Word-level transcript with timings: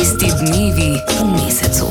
Tisti 0.00 0.32
dnevi 0.32 0.96
v 0.96 1.20
mesecu. 1.28 1.84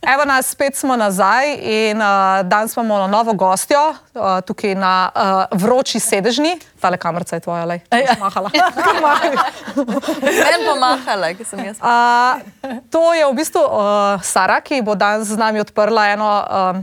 Evo 0.00 0.24
nas, 0.24 0.48
spet 0.48 0.72
smo 0.80 0.96
nazaj 0.96 1.60
in 1.60 2.00
uh, 2.00 2.40
danes 2.48 2.72
imamo 2.76 3.04
novo 3.06 3.32
gostjo 3.36 3.92
uh, 3.92 4.40
tukaj 4.40 4.72
na 4.74 5.12
uh, 5.12 5.20
vroči 5.60 6.00
sedežni. 6.00 6.56
Tale 6.80 6.96
kamerca 6.96 7.36
je 7.36 7.40
tvoja, 7.44 7.68
le. 7.68 7.80
Mahala. 8.20 8.48
Meni 10.24 10.64
pomahala, 10.64 11.34
ki 11.36 11.44
sem 11.44 11.68
jaz. 11.68 11.76
Uh, 11.84 12.40
to 12.88 13.12
je 13.12 13.28
v 13.28 13.36
bistvu 13.36 13.60
uh, 13.60 14.16
Sara, 14.24 14.64
ki 14.64 14.80
bo 14.80 14.96
danes 14.96 15.28
z 15.28 15.36
nami 15.36 15.60
odprla 15.60 16.16
eno, 16.16 16.30
um, 16.32 16.80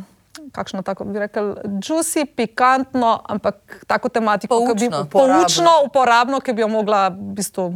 kakšno 0.53 0.85
tako 0.85 1.09
bi 1.09 1.25
rekel, 1.25 1.57
juicy, 1.81 2.29
pikantno, 2.29 3.17
ampak 3.25 3.81
tako 3.89 4.13
tematiko, 4.13 4.61
ki 4.61 4.77
bi 4.77 4.93
Poučno. 4.93 5.09
poučno, 5.09 5.71
uporabno, 5.89 6.37
ki 6.37 6.53
bi 6.53 6.61
jo 6.61 6.69
mogla, 6.69 7.09
v 7.09 7.33
bistvu, 7.33 7.73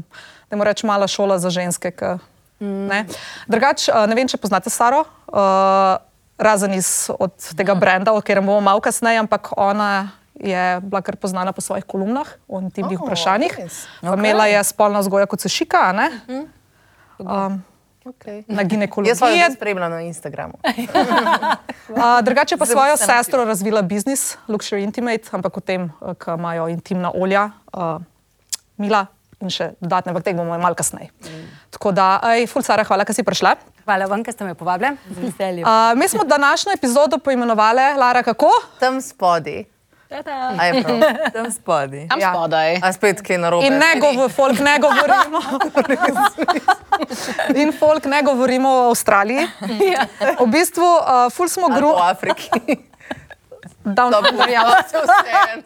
da 0.51 0.59
mu 0.59 0.63
reč, 0.67 0.83
mala 0.83 1.07
šola 1.07 1.39
za 1.39 1.49
ženske. 1.49 1.91
K, 1.91 2.17
ne. 2.59 3.05
Drugač, 3.47 3.87
uh, 3.89 4.03
ne 4.05 4.15
vem, 4.15 4.27
če 4.27 4.37
poznate 4.37 4.69
Saro. 4.69 5.05
Uh, 5.31 5.97
Razen 6.41 6.73
iz 6.73 7.05
od 7.21 7.31
tega 7.53 7.75
brenda, 7.77 8.11
o 8.13 8.19
katerem 8.19 8.45
bomo 8.45 8.61
malo 8.65 8.81
kasneje, 8.81 9.21
ampak 9.21 9.53
ona 9.57 10.09
je 10.41 10.81
bila 10.81 11.01
kar 11.05 11.15
poznana 11.15 11.53
po 11.53 11.61
svojih 11.61 11.85
kolumnah 11.85 12.25
o 12.49 12.57
intimnih 12.57 12.97
Oh, 12.97 13.05
vprašanjih. 13.05 13.53
res? 13.61 13.85
Okay. 14.01 14.17
Imela 14.17 14.47
je 14.49 14.63
spolna 14.65 14.99
vzgoja 14.99 15.29
kot 15.29 15.37
se 15.39 15.49
šika, 15.49 15.89
a 15.89 15.91
ne? 15.93 16.07
Um, 17.19 17.61
Okay. 18.01 18.41
na 18.49 18.63
ginekologiji. 18.65 19.11
Jaz 19.13 19.19
sem 19.21 19.37
jo 19.37 19.49
spremljala 19.53 19.89
na 19.89 20.01
Instagramu. 20.01 20.57
Uh, 21.91 22.23
drugače 22.23 22.57
pa 22.57 22.65
svojo 22.65 22.97
se 22.97 23.05
sestro 23.05 23.45
razvila 23.45 23.81
biznis, 23.81 24.37
Luxury 24.47 24.81
Intimate, 24.83 25.29
ampak 25.31 25.57
o 25.57 25.59
tem, 25.59 25.91
uh, 26.01 26.15
ki 26.15 26.31
imajo 26.33 26.67
intimna 26.71 27.11
olja, 27.13 27.49
uh, 27.73 28.01
mila 28.77 29.05
in 29.41 29.49
še 29.49 29.71
dodatne, 29.77 30.09
ampak 30.09 30.23
tega 30.23 30.37
bomo 30.37 30.55
malo 30.55 30.73
kasneje. 30.73 31.09
Tako 31.69 31.91
da, 31.91 32.07
ej, 32.31 32.45
ful 32.45 32.61
Sara, 32.61 32.83
hvala, 32.83 33.03
da 33.03 33.11
si 33.11 33.23
prišla. 33.23 33.55
Hvala 33.81 34.05
vam, 34.05 34.21
ker 34.21 34.31
ste 34.31 34.43
me 34.43 34.53
povabili. 34.53 34.93
Z 35.07 35.19
veseljem. 35.19 35.63
Uh, 35.63 35.71
mi 35.93 36.07
smo 36.07 36.23
današnjo 36.23 36.71
epizodo 36.71 37.17
poimenovali 37.17 37.93
Lara 37.95 38.23
kako? 38.23 38.49
Tam 38.79 39.01
spodaj. 39.01 39.63
A 40.57 40.65
je 40.65 40.83
prav. 40.83 40.99
Tam 41.33 41.47
spodaj. 41.49 42.07
Tam 42.07 42.19
Ja. 42.19 42.31
spodaj. 42.31 42.75
A 42.77 42.91
spet 42.91 43.21
kaj 43.21 43.37
narobe. 43.37 43.63
In 43.63 43.73
ne 43.75 43.93
govor, 43.97 44.27
folk 44.29 44.59
ne 44.59 44.75
govorimo. 44.77 45.39
In 47.55 47.71
folk 47.71 48.05
ne 48.05 48.21
govorimo 48.21 48.69
o 48.69 48.89
Avstraliji. 48.89 49.47
V 50.37 50.47
bistvu, 50.47 50.83
uh, 50.83 51.29
ful 51.29 51.47
smo 51.47 51.65
Ali 51.65 51.75
gru. 51.75 51.89
po 51.89 52.03
Afriki. 52.03 52.75
Down, 53.83 54.13
ja, 54.49 54.63
Se 54.89 54.97
vseeno. 54.97 55.63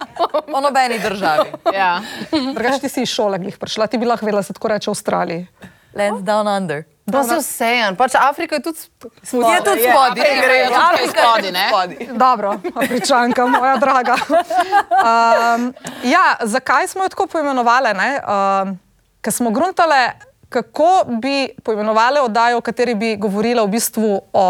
O 0.54 0.62
nobeni 0.62 1.00
državi. 1.00 1.52
Ja. 1.74 2.02
drugače 2.32 2.80
ti 2.80 2.90
si 2.90 3.02
iz 3.02 3.10
šole, 3.10 3.40
glih 3.40 3.58
prišla, 3.58 3.88
ti 3.88 3.98
bi 3.98 4.06
lahko 4.06 4.26
vedela, 4.26 4.40
da 4.40 4.44
se 4.44 4.54
tako 4.54 4.68
reče 4.68 4.90
v 4.90 4.92
Avstraliji. 4.92 5.48
Lands 5.96 6.24
down 6.24 6.48
under. 6.58 6.84
Pa 7.12 7.24
se 7.24 7.38
vseeno. 7.38 7.96
Pač 7.96 8.16
Afrika 8.16 8.56
je 8.56 8.62
tudi 8.62 8.80
spodaj. 9.24 9.54
Je 9.56 9.64
tudi 9.64 9.82
spodaj. 9.82 10.10
Afrika 10.10 10.54
je 10.54 10.66
tudi 10.66 10.76
Afrika 10.76 11.02
je 11.02 11.10
spodaj, 11.10 11.52
ne? 11.52 11.68
spodaj. 11.70 12.18
Dobro, 12.18 12.56
pričanka, 12.88 13.46
moja 13.46 13.78
draga. 13.78 14.16
Um, 14.30 15.74
ja, 16.04 16.36
zakaj 16.42 16.88
smo 16.88 17.04
jo 17.04 17.10
tako 17.10 17.28
poimenovali? 17.28 17.90
Um, 17.96 18.80
Ker 19.22 19.34
smo 19.34 19.50
gruntale, 19.50 20.12
kako 20.50 21.04
bi 21.22 21.50
poimenovali 21.64 22.20
oddajo, 22.20 22.58
v 22.58 22.62
kateri 22.62 22.96
bi 22.96 23.16
govorila 23.16 23.64
v 23.64 23.68
bistvu 23.68 24.22
o 24.34 24.48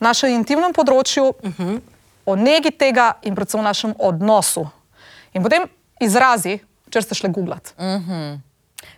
našem 0.00 0.30
intimnem 0.30 0.72
področju, 0.72 1.24
uh 1.24 1.50
-huh. 1.58 1.80
O 2.26 2.36
negi 2.36 2.70
tega 2.70 3.12
in 3.22 3.34
predvsem 3.34 3.60
o 3.60 3.62
našem 3.62 3.94
odnosu. 3.98 4.66
In 5.32 5.42
potem 5.42 5.64
izrazi, 6.00 6.58
če 6.88 7.02
ste 7.02 7.14
šli 7.14 7.30
googlat. 7.30 7.72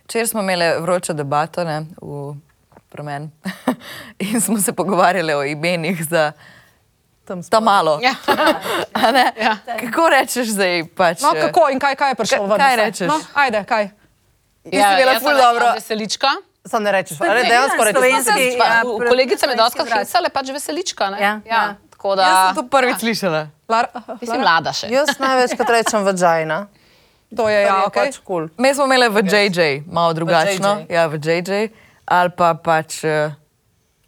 Včeraj 0.05 0.27
smo 0.27 0.41
imeli 0.41 0.81
vročo 0.81 1.13
debato 1.13 1.63
ne, 1.63 1.85
v 1.95 2.33
promen 2.89 3.29
in 4.19 4.41
smo 4.41 4.57
se 4.57 4.73
pogovarjali 4.73 5.33
o 5.33 5.43
imenih 5.45 6.03
za 6.03 6.31
Tam 7.23 7.43
ta 7.43 7.59
malo. 7.59 7.99
Ja. 8.01 8.15
A 8.97 9.11
ne? 9.11 9.33
Ja. 9.37 9.57
Kako 9.79 10.09
rečeš 10.09 10.47
zdaj? 10.49 10.83
Pač, 10.89 11.21
No, 11.21 11.29
eh, 11.29 11.41
kako 11.43 11.69
in 11.69 11.77
kaj, 11.77 11.93
kaj 11.95 12.09
je 12.09 12.15
prišlo 12.15 12.37
Kaj- 12.39 12.49
ven? 12.49 12.57
kaj 12.59 12.75
rečeš? 12.75 13.07
No, 13.07 13.17
ajde, 13.35 13.63
kaj. 13.63 13.89
Bila 14.65 14.81
jaz 15.07 15.21
ful 15.21 15.29
sem 15.29 15.37
dobro. 15.37 15.61
rekla 15.61 15.73
Veselička. 15.73 16.27
Sam 16.65 16.83
ne 16.83 16.91
rečeš. 16.91 17.21
Ali 17.21 17.43
dejansko 17.43 17.83
rečeš. 17.83 18.01
Ja, 18.57 18.81
v- 18.81 19.05
kolegica 19.05 19.45
me 19.45 19.53
izraz. 19.53 19.73
hecala, 19.99 20.29
pač 20.29 20.49
veselička. 20.49 21.09
Ne? 21.09 21.17
Ja, 21.19 21.33
ja. 21.45 21.61
Tako 21.99 22.15
da, 22.15 22.23
Jaz 22.23 22.37
sem 22.47 22.55
to 22.55 22.63
prvič 22.63 22.97
slišala. 22.97 23.41
Lar, 23.67 23.89
ti 24.19 24.23
si 24.23 24.31
mlada 24.33 24.71
še. 24.71 24.87
Jaz 24.87 25.19
največkrat 25.19 25.69
rečem 25.69 25.99
vagina. 26.01 26.67
to 27.27 27.43
je, 27.45 27.59
Ja, 27.59 27.67
ja, 27.67 27.83
okay. 27.85 28.07
pač 28.07 28.23
kul. 28.23 28.47
Mi 28.55 28.71
smo 28.71 28.87
imeli 28.87 29.09
v 29.09 29.19
JJ, 29.21 29.83
malo 29.85 30.15
drugačno. 30.15 30.71
JJ. 30.79 30.95
Ja, 30.95 31.03
v 31.05 31.19
JJ, 31.19 31.51
ali 32.07 32.29
pa 32.31 32.53
pač 32.55 33.03
uh, 33.03 33.35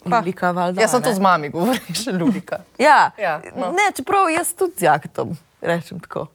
Lulika 0.02 0.50
valjda. 0.52 0.80
Jaz 0.82 0.96
sem 0.96 1.04
to 1.04 1.12
ne? 1.12 1.16
z 1.16 1.20
mami 1.20 1.50
govoriš, 1.50 2.08
Lubika. 2.20 2.64
Ja, 2.80 3.12
Ja, 3.20 3.42
no. 3.54 3.76
ne, 3.76 3.92
čeprav 3.92 4.32
jaz 4.32 4.56
tudi 4.56 4.80
z 4.80 4.88
Jaktom 4.88 5.36
rečem 5.62 6.00
tako. 6.00 6.32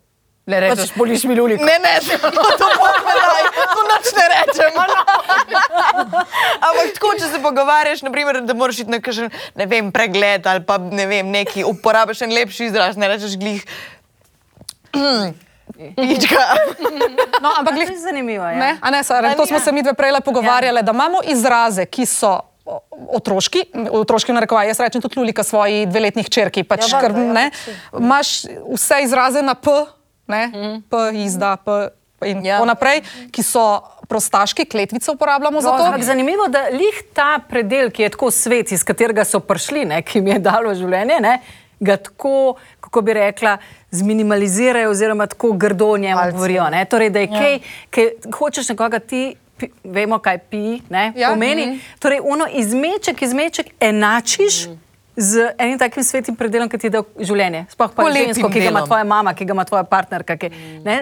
Ne 0.46 0.60
rečeš, 0.60 0.92
poliš 0.92 1.24
mi 1.24 1.34
Lulika. 1.34 1.64
Ne, 1.64 1.80
ne, 1.80 1.94
to 2.60 2.66
povedaj, 2.70 3.44
to 3.72 3.84
noč 3.90 4.12
ne 4.16 4.26
rečem. 4.32 4.78
Ampak 6.60 6.92
tako, 6.94 7.14
če 7.20 7.30
se 7.32 7.40
pogovarjaš, 7.42 8.04
naprimer, 8.06 8.40
da 8.46 8.56
moraš 8.56 8.84
iti 8.84 8.92
na 8.92 9.00
kakšen, 9.02 9.32
ne 9.58 9.66
vem, 9.70 9.90
pregled 9.94 10.46
ali 10.46 10.64
pa 10.66 10.78
ne 10.78 11.06
vem, 11.10 11.30
neki 11.32 11.64
uporabiš 11.66 12.24
en 12.26 12.34
lepši 12.36 12.70
izraz, 12.70 12.96
ne 13.00 13.10
rečeš 13.10 13.38
glih. 13.40 13.66
Ička. 16.16 16.42
No, 17.42 17.52
ampak 17.58 17.74
glih, 17.74 17.88
To 17.88 17.92
je 17.92 18.00
zanimivo. 18.00 18.44
Ja. 18.44 18.56
Ne, 18.56 18.70
a 18.80 18.90
ne, 18.90 19.04
Sara, 19.04 19.34
to 19.36 19.46
smo 19.46 19.60
se 19.60 19.72
mi 19.72 19.82
dve 19.82 19.94
prej 19.94 20.20
pogovarjali, 20.24 20.82
da 20.82 20.92
imamo 20.92 21.20
izraze, 21.26 21.84
ki 21.86 22.06
so 22.06 22.38
otroški, 23.12 23.62
otroški 23.90 24.34
narekovaj, 24.34 24.70
jaz 24.72 24.80
rečem 24.82 25.02
tudi 25.02 25.20
Lulika 25.20 25.44
svoji 25.46 25.86
dveletni 25.86 26.24
hčerki, 26.26 26.64
pač, 26.66 26.88
Ja, 26.90 27.00
ker, 27.00 27.14
valjda, 27.14 27.26
ja, 27.26 27.32
ne, 27.32 27.50
imaš 27.98 28.32
vse 28.72 29.02
izraze 29.04 29.42
na 29.42 29.54
P, 29.54 29.70
ne, 30.26 30.42
P, 30.90 31.04
izda, 31.22 31.56
P 31.62 31.76
in 32.22 32.44
Ja. 32.44 32.56
tako 32.56 32.66
naprej, 32.66 33.00
ki 33.30 33.42
so 33.42 33.64
prostaški, 34.06 34.64
kletvice 34.64 35.10
uporabljamo 35.10 35.60
za 35.60 35.68
to. 35.70 35.84
Ampak 35.84 36.02
zanimivo, 36.02 36.48
da 36.48 36.68
lih 36.68 37.02
ta 37.12 37.38
predel, 37.40 37.90
ki 37.90 38.02
je 38.02 38.08
tako 38.10 38.30
svet, 38.30 38.72
iz 38.72 38.84
katerega 38.84 39.24
so 39.24 39.40
prišli, 39.40 39.84
ne, 39.84 40.02
ki 40.02 40.18
jim 40.18 40.26
je 40.26 40.38
dalo 40.40 40.74
življenje, 40.74 41.20
ne, 41.20 41.40
ga 41.80 41.96
tako, 41.98 42.54
kako 42.80 43.02
bi 43.02 43.12
rekla, 43.14 43.58
zminimalizirajo, 43.90 44.90
oziroma 44.90 45.26
tako 45.26 45.52
grdo 45.54 45.86
o 45.86 45.98
Malce. 45.98 46.32
govorijo. 46.32 46.70
Ne. 46.70 46.84
Torej, 46.84 47.10
da 47.10 47.18
je 47.18 47.26
kaj, 47.28 47.58
kaj 47.90 48.06
hočeš 48.32 48.68
nekoga 48.68 48.98
ti. 49.00 49.24
pi- 49.56 49.70
Vemo, 49.84 50.18
kaj 50.18 50.38
pi, 50.40 50.80
ne, 50.90 51.12
Ja, 51.16 51.30
pomeni. 51.30 51.66
mhm. 51.66 51.78
Torej, 51.98 52.20
ono 52.22 52.46
izmeček, 52.46 53.22
izmeček 53.22 53.66
enačiš 53.80 54.66
z 55.16 55.52
enim 55.58 55.78
takim 55.78 56.04
svetim 56.04 56.36
predelom, 56.36 56.68
ki 56.68 56.78
ti 56.78 56.90
da 56.92 57.00
življenje. 57.18 57.64
Sploh 57.72 57.92
pa 57.96 58.04
žensko, 58.12 58.50
ki 58.52 58.60
ga 58.60 58.72
ima 58.72 58.82
tvoja 58.84 59.04
mama, 59.04 59.32
ki 59.34 59.46
ga 59.48 59.56
ima 59.56 59.64
tvoja 59.64 59.84
partnerka. 59.88 60.36
Ki, 60.36 60.50
ne, 60.84 60.96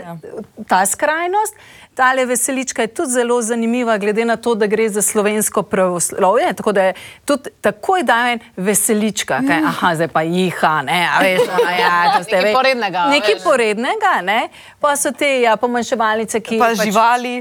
ta 0.71 0.85
skrajnost, 0.87 1.59
ta 1.95 2.13
veselička 2.15 2.83
je 2.83 2.89
tudi 2.95 3.11
zelo 3.11 3.41
zanimiva, 3.43 3.99
glede 3.99 4.25
na 4.25 4.37
to, 4.37 4.55
da 4.55 4.67
gre 4.67 4.89
za 4.89 5.03
slovensko 5.03 5.63
pravoslovje. 5.63 6.53
Tako 6.55 6.73
da 6.73 6.83
je 6.83 6.95
tudi 7.25 7.51
takoj 7.61 8.03
dajen 8.03 8.39
veselička, 8.57 9.41
kaj, 9.47 9.63
aha, 9.67 9.95
zdaj 9.95 10.09
pa 10.09 10.23
jiha, 10.23 10.83
ne, 10.83 11.01
a 11.11 11.23
veš, 11.23 11.49
a 11.67 11.71
ja, 11.79 11.97
to 12.17 12.25
ste 12.25 12.37
Nekaj 12.39 12.55
porednega, 12.55 13.07
Nekaj 13.11 13.41
porednega, 13.45 14.15
ne, 14.23 14.49
pa 14.81 14.97
so 14.97 15.11
te 15.13 15.41
ja, 15.41 15.57
pomanjševalnice, 15.57 16.41
ki 16.41 16.59
Pa 16.59 16.71
pač, 16.75 16.87
živali, 16.87 17.35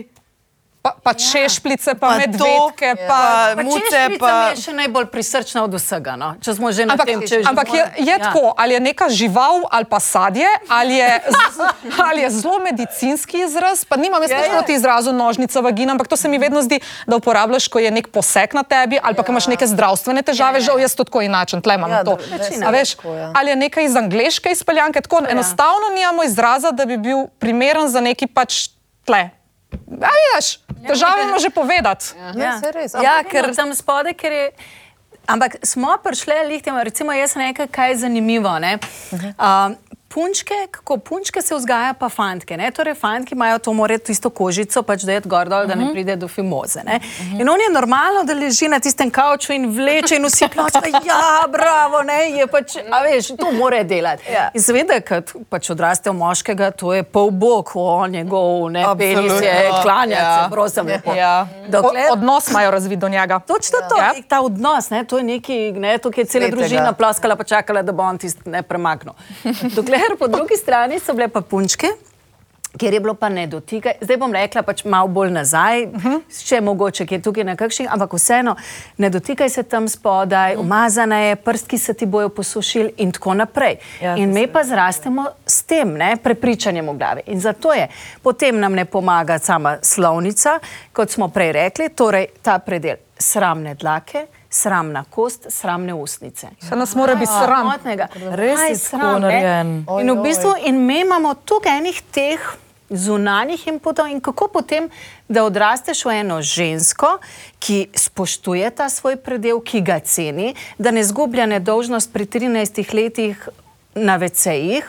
Pa, 0.84 0.92
pa 0.94 1.14
češplice, 1.16 1.96
pa, 1.96 2.00
Pa 2.02 2.08
pa 2.10 2.28
to, 2.28 2.44
medvedke, 2.44 2.86
ja. 2.92 3.08
pa. 3.08 3.20
pa 3.56 3.64
muce, 3.64 4.00
pa- 4.20 4.52
je 4.52 4.60
še 4.60 4.74
najbolj 4.76 5.06
prisrčna 5.08 5.64
od 5.64 5.72
vsega. 5.72 6.14
No? 6.14 6.36
Če 6.38 6.54
smo 6.54 6.68
že 6.70 6.84
na 6.84 6.94
Ampak, 6.94 7.08
tem, 7.08 7.20
če 7.22 7.40
že 7.40 7.48
ampak 7.48 7.68
je, 7.70 7.84
je 8.00 8.10
ja. 8.10 8.20
tako, 8.20 8.52
ali 8.54 8.74
je 8.74 8.82
neka 8.82 9.08
žival 9.10 9.64
ali 9.66 9.86
pa 9.86 9.96
sadje, 9.98 10.44
ali 10.70 10.96
je, 10.96 11.08
z- 11.24 11.72
ali 11.98 12.20
je 12.22 12.30
zelo 12.34 12.60
medicinski 12.60 13.42
izraz. 13.42 13.82
Pa 13.82 13.96
nimam 13.96 14.20
jaz 14.20 14.30
Ja, 14.30 14.38
nič 14.38 14.46
ja. 14.46 14.54
proti 14.54 14.74
izrazu 14.74 15.12
nožnica 15.14 15.56
vagina, 15.58 15.92
ampak 15.92 16.06
to 16.06 16.16
se 16.16 16.28
mi 16.28 16.36
vedno 16.38 16.60
zdi, 16.60 16.78
da 17.06 17.16
uporabljaš, 17.16 17.68
ko 17.70 17.80
je 17.80 17.88
nek 17.90 18.08
poseg 18.10 18.52
na 18.52 18.64
tebi 18.64 19.00
ali 19.00 19.16
pa 19.16 19.24
ko 19.24 19.32
imaš 19.32 19.48
neke 19.48 19.64
zdravstvene 19.64 20.20
težave. 20.22 20.60
Žal 20.60 20.80
jaz 20.80 20.92
to 20.94 21.04
tako 21.04 21.24
inačen, 21.24 21.62
tle 21.62 21.76
imam 21.76 21.88
Ja, 21.90 22.04
to. 22.04 22.20
večina 22.20 22.68
A 22.68 22.72
veš, 22.72 23.00
tako, 23.00 23.16
ja. 23.16 23.32
ali 23.34 23.50
je 23.50 23.58
nekaj 23.58 23.84
iz 23.86 23.96
angleške 23.96 24.52
izpeljanke, 24.52 25.00
tako 25.00 25.24
enostavno 25.26 25.96
nimamo 25.96 26.24
izraza, 26.24 26.72
da 26.72 26.84
bi 26.84 27.00
bil 27.00 27.32
primeren 27.34 27.88
za 27.88 28.02
neki 28.02 28.28
pač 28.28 28.68
tle. 29.06 29.30
A 30.04 30.12
vidiš, 30.14 30.60
težave 30.88 31.24
imamo 31.24 31.40
že 31.40 31.50
povedati. 31.50 32.06
Ja, 32.36 32.60
se 32.60 32.72
res. 32.72 32.96
Ja, 33.04 33.20
ker 33.28 33.54
tam 33.56 33.76
spode, 33.76 34.14
ker 34.14 34.32
je. 34.32 34.48
Ampak 35.24 35.62
smo 35.64 35.96
prišli, 36.04 36.36
lih, 36.50 36.60
tem, 36.60 36.76
recimo, 36.84 37.14
jaz 37.16 37.38
nekaj, 37.40 37.70
kaj 37.72 37.94
je 37.94 37.98
zanimivo. 38.02 38.52
Ne? 38.60 38.76
Uh, 39.40 39.72
punčke, 40.14 40.54
kako 40.72 40.98
punčke 41.00 41.42
se 41.42 41.56
vzgaja, 41.56 41.94
pa 41.94 42.10
fantke. 42.10 42.54
Ne? 42.54 42.72
Torej, 42.72 42.94
fantki 42.96 43.34
imajo 43.34 43.58
to 43.60 43.74
more 43.74 43.98
tisto 44.00 44.30
kožico, 44.32 44.84
pač 44.84 45.02
da 45.02 45.12
je 45.12 45.22
gor 45.24 45.50
dol, 45.50 45.66
da 45.66 45.76
ne 45.76 45.88
pride 45.92 46.16
do 46.16 46.28
fimoze. 46.28 46.84
Ne? 46.84 47.00
In 47.34 47.50
on 47.50 47.60
je 47.60 47.70
normalno, 47.72 48.22
da 48.24 48.34
leži 48.36 48.68
na 48.68 48.80
tistem 48.80 49.10
kavču 49.10 49.54
in 49.54 49.66
vleče 49.70 50.16
in 50.16 50.26
vsi 50.26 50.48
plačajo, 50.48 51.02
ja, 51.06 51.22
bravo, 51.50 52.04
ne, 52.04 52.30
je 52.32 52.48
pač, 52.48 52.76
a 52.84 53.02
veš, 53.02 53.32
to 53.34 53.52
more 53.52 53.84
delati. 53.86 54.30
Ja. 54.30 54.50
In 54.54 54.62
seveda, 54.62 55.00
kad 55.02 55.34
pač 55.50 55.70
odraste 55.70 56.10
v 56.10 56.16
moškega, 56.16 56.72
to 56.74 56.94
je 56.94 57.04
pol 57.04 57.32
bog, 57.32 57.72
o 57.74 58.08
njegov, 58.08 58.70
ne, 58.70 58.86
penis 58.96 59.42
je, 59.42 59.56
klanja 59.82 60.14
Ja. 60.14 60.30
se, 60.36 60.52
prosim, 60.52 60.86
lepo. 60.88 61.14
Ja. 61.14 61.48
Dokler, 61.68 62.10
O, 62.10 62.14
odnos 62.14 62.50
imajo 62.50 62.72
razvit 62.72 63.00
do 63.00 63.10
njega. 63.10 63.40
Točno 63.42 63.80
to, 63.90 63.98
Ja. 63.98 64.04
ja. 64.06 64.22
ta 64.28 64.42
odnos, 64.42 64.90
ne, 64.90 65.04
to 65.04 65.18
je 65.18 65.24
neki, 65.26 65.72
ne, 65.74 65.98
to 65.98 66.12
je 66.12 66.26
cela 66.26 66.44
Svetega. 66.44 66.56
družina 66.56 66.94
ploskala, 66.94 67.36
pa 67.36 67.44
čakala, 67.46 67.82
da 67.82 67.92
bo 67.92 68.04
on 68.04 68.18
tisti 68.18 68.46
ne 68.46 68.62
premagnil. 68.64 69.14
Dokler 69.72 70.03
po 70.20 70.28
drugi 70.28 70.58
strani 70.58 71.00
so 71.00 71.14
bile 71.14 71.28
pa 71.28 71.42
punčke. 71.42 71.88
Kjer 72.78 72.94
je 72.94 73.00
bilo 73.00 73.14
pa 73.14 73.30
ne 73.30 73.44
dotikaj, 73.48 74.00
zdaj 74.02 74.18
bom 74.18 74.32
rekla 74.34 74.64
pač 74.66 74.82
malo 74.90 75.08
bolj 75.08 75.30
nazaj, 75.32 75.84
uh 75.86 76.06
-huh. 76.06 76.22
še 76.46 76.62
mogoče, 76.62 77.06
ki 77.06 77.16
je 77.16 77.22
tukaj 77.22 77.44
na 77.44 77.56
kakšnih, 77.56 77.94
ampak 77.94 78.14
vseeno, 78.14 78.56
ne 78.98 79.10
dotikaj 79.10 79.50
se 79.50 79.64
tam 79.64 79.88
spodaj, 79.90 80.56
umazana 80.58 81.20
je, 81.20 81.36
prstki 81.36 81.78
se 81.78 81.94
ti 81.94 82.06
bojo 82.06 82.30
posušili 82.30 82.94
in 82.98 83.12
tako 83.12 83.34
naprej. 83.34 83.78
Ja, 84.02 84.16
in 84.16 84.34
mi 84.34 84.48
pa 84.48 84.64
zrastemo 84.64 85.26
s 85.46 85.64
tem, 85.64 85.94
ne, 85.94 86.18
prepričanjem 86.24 86.90
v 86.90 86.98
glavi. 86.98 87.22
In 87.26 87.40
zato 87.40 87.74
je, 87.74 87.88
potem 88.24 88.60
nam 88.60 88.74
ne 88.74 88.86
pomaga 88.86 89.40
sama 89.40 89.78
slovnica, 89.82 90.60
kot 90.94 91.10
smo 91.10 91.28
prej 91.28 91.52
rekli, 91.52 91.90
torej 91.90 92.28
ta 92.42 92.60
predel 92.60 92.96
sramne 93.20 93.76
dlake, 93.76 94.26
sramna 94.54 95.04
kost, 95.10 95.46
sramne 95.50 95.94
usnice. 95.94 96.48
Se 96.70 96.76
nas 96.76 96.96
mora 96.96 97.16
biti 97.16 97.32
sram. 97.32 97.46
Sramotnega. 97.46 98.08
Res 98.38 98.60
je 98.70 98.76
sram, 98.78 99.22
narejen. 99.22 99.86
In 100.02 100.12
v 100.12 100.20
bistvu 100.24 100.54
in 100.66 100.86
mi 100.86 101.02
imamo 101.02 101.34
tukaj 101.34 101.78
enih 101.78 102.02
teh 102.14 102.54
zunanjih 102.90 103.68
inputov 103.68 104.08
in 104.08 104.22
kako 104.22 104.48
potem, 104.54 104.90
da 105.30 105.44
odrasteš 105.44 106.06
v 106.06 106.20
eno 106.22 106.42
žensko, 106.42 107.18
ki 107.60 107.88
spoštuje 107.96 108.70
ta 108.70 108.90
svoj 108.90 109.18
predel, 109.18 109.62
ki 109.66 109.82
ga 109.82 110.00
ceni, 110.00 110.54
da 110.78 110.92
ne 110.92 111.04
zgublja 111.04 111.48
nedolžnost 111.50 112.14
pri 112.14 112.26
13 112.26 112.94
letih 112.94 113.50
na 113.96 114.18
vecejih, 114.22 114.86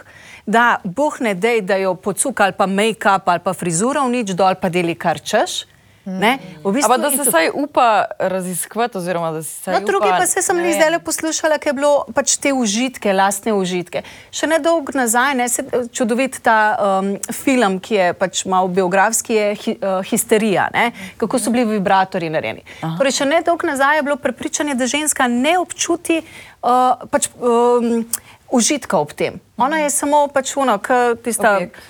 da 0.46 0.80
boh 0.84 1.16
ne 1.20 1.34
dej, 1.34 1.62
da 1.64 1.80
jo 1.80 1.94
pocuka 1.94 2.44
ali 2.44 2.52
pa 2.52 2.66
make-up 2.66 3.28
ali 3.32 3.40
pa 3.40 3.54
frizura 3.56 4.04
v 4.04 4.20
nič 4.20 4.36
dol, 4.36 4.58
pa 4.60 4.68
deli 4.68 4.94
kar 4.94 5.20
češ. 5.20 5.64
Ne? 6.04 6.38
V 6.60 6.72
bistvu 6.72 6.92
Ampak 6.92 7.00
da 7.00 7.10
se 7.10 7.16
to- 7.16 7.24
vsaj 7.24 7.50
upa 7.54 8.04
raziskovati, 8.18 8.98
oziroma 8.98 9.30
da 9.32 9.42
si 9.42 9.60
vsaj 9.60 9.74
No, 9.74 9.80
drugi 9.80 10.06
upa, 10.06 10.18
pa 10.18 10.26
se 10.26 10.42
sem 10.42 10.56
vem. 10.56 10.72
zdaj 10.72 10.98
poslušala, 10.98 11.58
ker 11.58 11.68
je 11.68 11.72
bilo 11.72 12.04
pač 12.14 12.36
te 12.36 12.52
užitke, 12.52 13.12
lastne 13.12 13.52
užitke. 13.52 14.02
Še 14.30 14.46
ne 14.46 14.58
dolgo 14.58 14.92
nazaj, 14.92 15.34
ne, 15.34 15.48
se, 15.48 15.64
čudovit 15.88 16.40
ta 16.42 16.76
um, 17.00 17.16
film, 17.32 17.80
ki 17.80 17.94
je 17.94 18.12
pač 18.12 18.44
malo 18.44 18.68
biografski, 18.68 19.32
je 19.32 19.54
hi, 19.54 19.72
uh, 19.74 20.04
histerija, 20.04 20.68
ne, 20.74 20.90
kako 21.16 21.38
so 21.38 21.50
bili 21.50 21.64
vibratori 21.64 22.28
narejeni. 22.28 22.60
Torej, 22.98 23.12
še 23.12 23.24
ne 23.24 23.40
dolgo 23.40 23.66
nazaj 23.66 23.96
je 23.96 24.02
bilo 24.02 24.16
prepričanje, 24.16 24.74
da 24.74 24.86
ženska 24.86 25.24
ne 25.26 25.58
občuti 25.58 26.20
uh, 26.20 27.00
pač, 27.08 27.30
um, 27.40 28.04
užitka 28.50 28.98
ob 28.98 29.12
tem. 29.12 29.40
Ona 29.56 29.78
je 29.78 29.90
samo 29.90 30.28
pač 30.28 30.52
uno, 30.56 30.76
k 30.78 31.16
tista, 31.16 31.56
Objekt. 31.56 31.80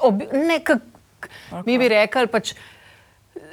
ob, 0.00 0.20
ne, 0.32 0.60
k, 0.60 0.76
mi 1.64 1.78
bi 1.78 1.88
rekli 1.88 2.26
pač 2.28 2.52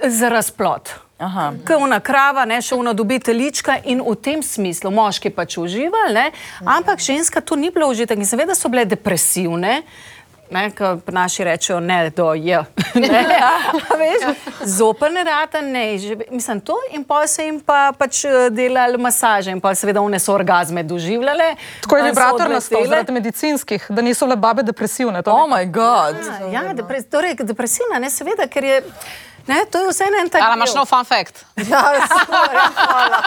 za 0.03 0.29
razplot. 0.29 0.89
Aha. 1.19 1.51
Kot 1.67 1.81
ona 1.83 1.99
krava, 1.99 2.45
ne 2.47 2.61
še 2.63 2.77
ona 2.79 2.93
dobi 2.95 3.17
telička 3.19 3.75
in 3.91 3.99
v 3.99 4.13
tem 4.23 4.43
smislu 4.43 4.91
moški 4.91 5.33
pač 5.35 5.57
uživali, 5.59 6.13
ne? 6.15 6.29
ampak 6.63 7.03
ženska 7.03 7.43
to 7.43 7.59
ni 7.59 7.73
bilo 7.75 7.89
užitek 7.91 8.15
in 8.19 8.29
seveda 8.29 8.55
so 8.55 8.71
bile 8.71 8.85
depresivne. 8.87 9.81
Ne, 10.49 10.71
ko 10.73 10.95
naši 11.13 11.43
rečejo 11.45 11.77
ne 11.79 12.09
do 12.09 12.33
je. 12.33 12.63
Ne, 12.99 13.21
veš, 13.99 14.23
zoper 14.65 15.11
ne 15.13 15.21
rata, 15.23 15.61
ne, 15.61 15.97
že, 16.01 16.15
mislim 16.31 16.61
to 16.65 16.73
in 16.91 17.03
pa 17.03 17.27
se 17.27 17.45
jim 17.45 17.59
pa 17.61 17.91
pač 17.93 18.23
eh, 18.25 18.49
delali 18.49 18.97
masaže 18.97 19.53
in 19.53 19.61
pa 19.61 19.75
seveda 19.75 20.01
one 20.01 20.17
so 20.19 20.33
orgazme 20.33 20.83
doživljale. 20.83 21.53
Tako 21.83 21.97
je 21.97 22.07
vibrator 22.09 22.49
nastal 22.49 22.87
zaradi 22.87 23.13
medicinskih, 23.13 23.85
da 23.89 24.01
niso 24.01 24.25
le 24.25 24.35
babe 24.35 24.63
depresivne. 24.63 25.21
to 25.21 25.31
Oh, 25.31 25.45
ne. 25.45 25.49
moj 25.49 25.65
bog. 25.65 26.17
Ja, 26.49 26.63
ja 26.65 26.73
depres, 26.73 27.05
torej, 27.05 27.37
depresivna, 27.43 27.99
ne, 27.99 28.09
seveda, 28.09 28.49
ker 28.49 28.63
je, 28.63 28.81
ne, 29.49 29.59
to 29.71 29.81
je 29.81 29.89
vse 29.89 30.07
en 30.21 30.29
tak. 30.29 30.43
Ala 30.45 30.55
imaš 30.55 30.73
nov 30.77 30.85
fun 30.89 31.05
fact. 31.05 31.43
Ja, 31.69 31.81
ja, 31.93 32.05
hvala. 32.75 33.21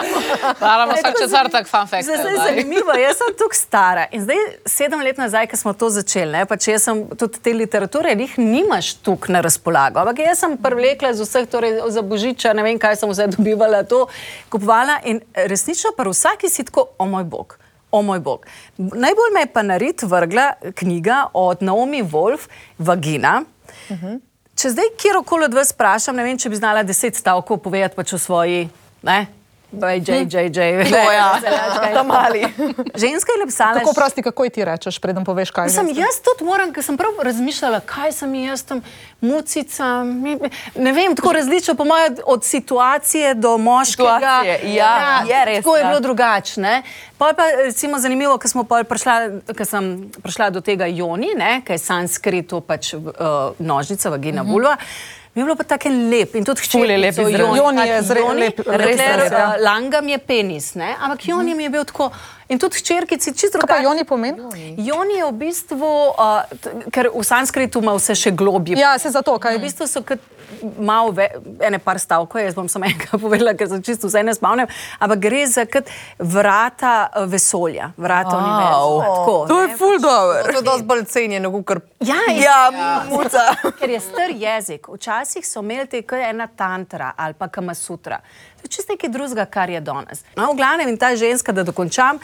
Ala 0.59 0.85
imaš 0.85 0.99
vsak 0.99 1.19
četrtek 1.21 1.67
fun 1.67 1.87
fact. 1.87 2.03
Zdaj 2.03 2.33
je 2.33 2.37
zanimivo, 2.47 2.95
jaz 2.97 3.17
sem 3.17 3.33
tukaj 3.39 3.59
stara. 3.59 4.05
In 4.11 4.23
zdaj, 4.23 4.41
sedem 4.65 5.03
let 5.05 5.17
nazaj, 5.17 5.47
ko 5.51 5.59
smo 5.59 5.73
to 5.73 5.89
začeli, 5.93 6.31
ne, 6.31 6.45
pač 6.49 6.67
jaz 6.71 6.87
sem 6.87 7.03
tudi 7.19 7.41
te 7.43 7.53
literature, 7.53 8.15
jih 8.23 8.37
nimaš 8.39 8.93
tukaj 9.05 9.33
na 9.35 9.43
razpolago. 9.45 10.01
Ampak 10.03 10.23
jaz 10.25 10.43
sem 10.43 10.57
privlekla 10.57 11.13
z 11.13 11.27
vseh, 11.27 11.49
torej 11.49 11.79
za 11.93 12.01
božiča, 12.01 12.53
ne 12.57 12.65
vem, 12.65 12.79
kaj 12.79 12.99
sem 13.03 13.11
vse 13.11 13.27
dobivala, 13.35 13.83
to 13.83 14.05
kupovala. 14.49 14.99
In 15.09 15.21
resnično, 15.35 15.93
pa 15.97 16.07
vsaki 16.09 16.49
si 16.49 16.65
tako, 16.67 16.87
o 16.97 17.05
moj 17.09 17.23
bog. 17.23 17.57
O 17.91 18.01
moj 18.01 18.19
bog. 18.19 18.45
Najbolj 18.77 19.33
me 19.35 19.45
je 19.45 19.53
pa 19.53 19.61
narit 19.61 20.01
vrgla 20.01 20.53
knjiga 20.75 21.27
od 21.33 21.61
Naomi 21.61 22.01
Wolf, 22.03 22.47
Vagina. 22.79 23.43
Če 24.63 24.69
zdaj 24.71 24.93
kjerkoli 24.95 25.43
od 25.49 25.55
vas 25.57 25.73
vprašam, 25.75 26.15
ne 26.15 26.23
vem, 26.23 26.37
če 26.39 26.47
bi 26.47 26.55
znala 26.55 26.85
deset 26.87 27.17
stavkov 27.19 27.57
povedati 27.65 27.97
pač 27.97 28.13
o 28.15 28.19
svoji, 28.21 28.69
ne, 29.03 29.17
J, 29.73 29.97
J, 30.23 30.47
J, 30.47 30.61
J. 30.83 30.91
Ta 31.93 32.03
mali. 32.03 32.41
Ženska 32.95 33.31
je 33.31 33.39
napisala, 33.39 33.73
Tako 33.73 33.93
prosti, 33.93 34.21
kako 34.21 34.49
ti 34.49 34.65
rečeš, 34.65 34.99
preden 34.99 35.25
poveš, 35.25 35.51
kaj 35.51 35.69
Sem 35.69 35.87
je. 35.87 35.95
jaz 35.95 36.19
tudi 36.19 36.43
moram, 36.43 36.73
ker 36.73 36.83
sem 36.83 36.97
prav 36.97 37.11
razmišljala, 37.19 37.79
kaj 37.79 38.11
sem 38.13 38.35
jaz 38.35 38.63
tam, 38.63 38.81
mucica, 39.19 39.85
mi- 40.03 40.37
ne 40.75 40.91
vem, 40.91 41.15
tako 41.15 41.33
različno, 41.33 41.75
po 41.75 41.85
mojem, 41.85 42.15
od 42.25 42.43
situacije 42.43 43.33
do 43.35 43.57
moškega. 43.57 44.19
Situacije, 44.19 44.73
ja, 44.73 45.23
je 45.23 45.45
res, 45.45 45.57
Tako 45.57 45.75
je 45.75 45.81
ja. 45.81 45.87
bilo 45.87 45.99
drugače. 45.99 46.81
Pol 47.17 47.33
pa 47.33 47.43
recimo 47.57 47.99
zanimivo, 47.99 48.37
ko 48.37 48.47
smo 48.47 48.63
prišla, 48.63 49.15
ko 49.57 49.65
sem 49.65 49.89
prišla 50.19 50.49
do 50.49 50.61
tega 50.61 50.85
joni, 50.85 51.29
ne, 51.35 51.61
kaj 51.61 51.73
je 51.73 51.79
sanskrit, 51.79 52.47
to 52.47 52.59
pač 52.59 52.93
uh, 52.93 53.01
nožnica, 53.59 54.09
vagina, 54.09 54.41
vulva. 54.43 54.77
Mi 55.33 55.41
je 55.41 55.45
bilo 55.45 55.55
pa 55.55 55.63
tako 55.65 55.89
lep 55.89 56.35
in 56.35 56.45
tudi 56.45 56.61
Ful 56.61 56.85
je 56.85 56.97
lep. 56.97 57.15
Joni, 57.15 57.57
Joni 57.57 57.81
je 57.81 57.95
tak 57.95 58.05
zre- 58.05 58.19
Joni, 58.19 58.41
lep- 58.41 58.59
res 58.67 58.99
je 58.99 59.17
lep, 59.17 59.31
ja. 59.31 59.55
Langam 59.59 60.07
je 60.07 60.17
penis, 60.19 60.75
ne? 60.75 60.95
ampak 60.99 61.25
Joni 61.25 61.55
mi 61.55 61.63
je 61.63 61.69
bil 61.69 61.83
tako. 61.83 62.11
In 62.47 62.59
tudi 62.59 62.77
hčerkici 62.77 63.33
čisto 63.33 63.57
Kaj 63.57 63.59
drugače. 63.59 63.83
Joni 63.83 64.03
pomeni? 64.03 64.75
Joni 64.77 65.13
je 65.13 65.25
v 65.25 65.31
bistvu, 65.33 65.91
uh, 66.09 66.43
ker 66.91 67.09
v 67.09 67.23
sanskritu 67.23 67.79
ima 67.79 67.93
vse 67.93 68.15
še 68.15 68.31
globje. 68.31 68.77
Ja, 68.77 68.97
se 68.99 69.09
zato, 69.09 69.37
kaj 69.39 69.57
V 69.57 69.61
bistvu 69.61 69.87
so 69.87 70.01
kot 70.03 70.19
malo, 70.79 71.11
ve, 71.11 71.29
ene 71.59 71.79
par 71.79 71.99
stavkov, 71.99 72.41
jaz 72.41 72.55
bom 72.55 72.67
samo 72.69 72.85
enega 72.85 73.17
povedala, 73.23 73.53
ker 73.53 73.67
se 73.67 73.81
čisto 73.81 74.07
vse 74.07 74.23
ne 74.23 74.33
spomnim, 74.33 74.67
ampak 74.99 75.19
gre 75.19 75.47
za 75.47 75.65
kot 75.65 75.87
vrata 76.19 76.93
vesolja, 77.25 77.91
vrata 77.97 78.29
Au. 78.29 78.39
univerza. 78.39 79.13
Tako, 79.13 79.35
To 79.47 79.61
je 79.61 79.67
ne. 79.67 79.77
ful 79.77 79.99
dobro. 79.99 80.43
To 80.43 80.57
je 80.57 80.61
dosti 80.61 80.83
bolj 80.83 81.03
cenjeno, 81.05 81.51
kot 81.53 81.83
Ja, 81.99 82.19
Ja, 82.35 82.59
muca. 83.09 83.55
Ker 83.79 83.89
je 83.89 83.99
star 83.99 84.29
jezik. 84.29 84.87
Včasih 84.89 85.47
so 85.47 85.59
imeli 85.59 85.87
te 85.87 86.01
kot 86.01 86.19
ena 86.19 86.47
tantra 86.47 87.13
ali 87.17 87.33
pa 87.33 87.47
kamasutra. 87.47 88.19
To 88.63 88.69
je 88.69 88.71
čisto 88.71 88.95
nekaj 88.95 89.09
drugega, 89.11 89.45
kar 89.45 89.69
je 89.69 89.81
danes. 89.83 90.23
No, 90.39 90.53
v 90.53 90.55
glavnem 90.55 90.87
in 90.87 90.97
ta 90.97 91.11
ženska, 91.19 91.51
da 91.51 91.65
dokončam, 91.67 92.19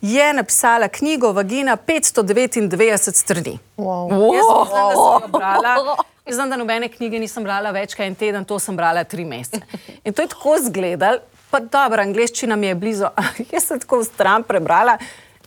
je 0.00 0.32
napisala 0.32 0.88
knjigo 0.88 1.32
Vagina 1.32 1.76
599 1.76 3.12
strani. 3.12 3.58
wow. 3.76 4.08
Jaz 4.34 4.44
sem 4.48 4.56
mislila, 4.60 4.88
da 4.88 4.94
sem 4.96 5.28
jo 5.28 5.28
brala. 5.28 5.96
Jaz 6.26 6.34
znam, 6.34 6.50
da 6.50 6.56
nobene 6.56 6.88
knjige 6.88 7.18
nisem 7.18 7.44
brala 7.44 7.70
več 7.70 7.92
kot 7.94 8.06
en 8.06 8.14
teden, 8.14 8.44
to 8.44 8.58
sem 8.58 8.76
brala 8.76 9.04
tri 9.04 9.24
mesece. 9.24 9.60
In 10.04 10.14
to 10.14 10.22
je 10.22 10.30
tako 10.32 10.56
izgledalo, 10.56 11.20
pa 11.50 11.60
dobro, 11.60 12.02
angliščina 12.02 12.56
mi 12.56 12.66
je 12.70 12.74
blizu. 12.74 13.12
Jaz 13.52 13.68
sem 13.68 13.80
tako 13.82 14.00
stran 14.04 14.42
prebrala 14.48 14.96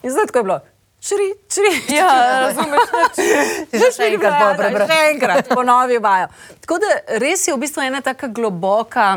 in 0.04 0.12
zdaj 0.12 0.30
tako 0.30 0.40
je 0.40 0.44
bilo. 0.44 0.60
Čri, 1.06 1.28
čri. 1.50 1.96
Ja, 1.96 2.10
razumeš. 2.48 2.88
Že 3.80 3.90
še 3.94 4.08
enkrat 4.14 4.58
prebral. 4.58 4.88
Še 4.90 5.02
enkrat, 5.12 5.50
ponovi 5.52 6.00
vajo. 6.02 6.32
Tako 6.62 6.80
da 6.82 7.18
res 7.22 7.44
je 7.48 7.54
v 7.54 7.62
bistvu 7.62 7.84
ena 7.84 8.02
taka 8.02 8.28
globoka. 8.28 9.10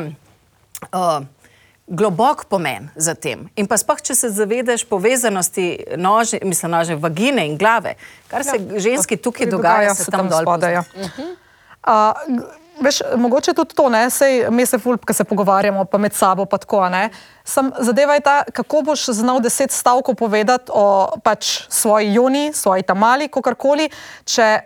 Uh, 0.93 1.27
Globok 1.89 2.45
pomen 2.45 2.91
za 2.97 3.15
tem. 3.17 3.47
In 3.57 3.65
pa 3.67 3.79
sploh, 3.81 4.01
če 4.05 4.13
se 4.15 4.29
zavedaš 4.29 4.85
povezanosti 4.85 5.97
nože, 5.97 6.37
mislim, 6.45 6.75
nože, 6.77 6.97
vagine 7.01 7.47
in 7.49 7.57
glave, 7.57 7.95
kar 8.29 8.45
se 8.45 8.59
ja, 8.61 8.81
ženski 8.85 9.17
tukaj 9.17 9.49
dogaja, 9.49 9.95
se 9.97 10.13
tam 10.13 10.29
dol 10.29 10.45
spodaj. 10.45 10.77
Ja. 10.77 10.83
pozna. 10.85 11.31
Uh, 11.89 12.69
veš, 12.85 13.01
mogoče 13.17 13.55
tudi 13.57 13.75
to, 13.75 13.89
ne, 13.89 14.11
sej 14.11 14.51
mi 14.51 14.67
se 14.67 14.79
fulp, 14.79 15.05
ko 15.09 15.17
se 15.17 15.25
pogovarjamo, 15.25 15.85
pa 15.89 15.99
med 15.99 16.13
sabo, 16.13 16.45
pa 16.45 16.59
tako, 16.59 16.85
ne. 16.93 17.09
Sam 17.45 17.71
zadeva 17.81 18.19
je 18.19 18.25
ta, 18.27 18.37
kako 18.53 18.83
boš 18.91 19.07
znal 19.17 19.41
deset 19.41 19.73
stavkov 19.73 20.15
povedati 20.15 20.73
o 20.75 21.17
pač 21.25 21.63
svoji 21.69 22.13
juni, 22.15 22.51
svoji 22.53 22.83
tamali, 22.83 23.31
kakorkoli, 23.33 23.89
če 24.29 24.59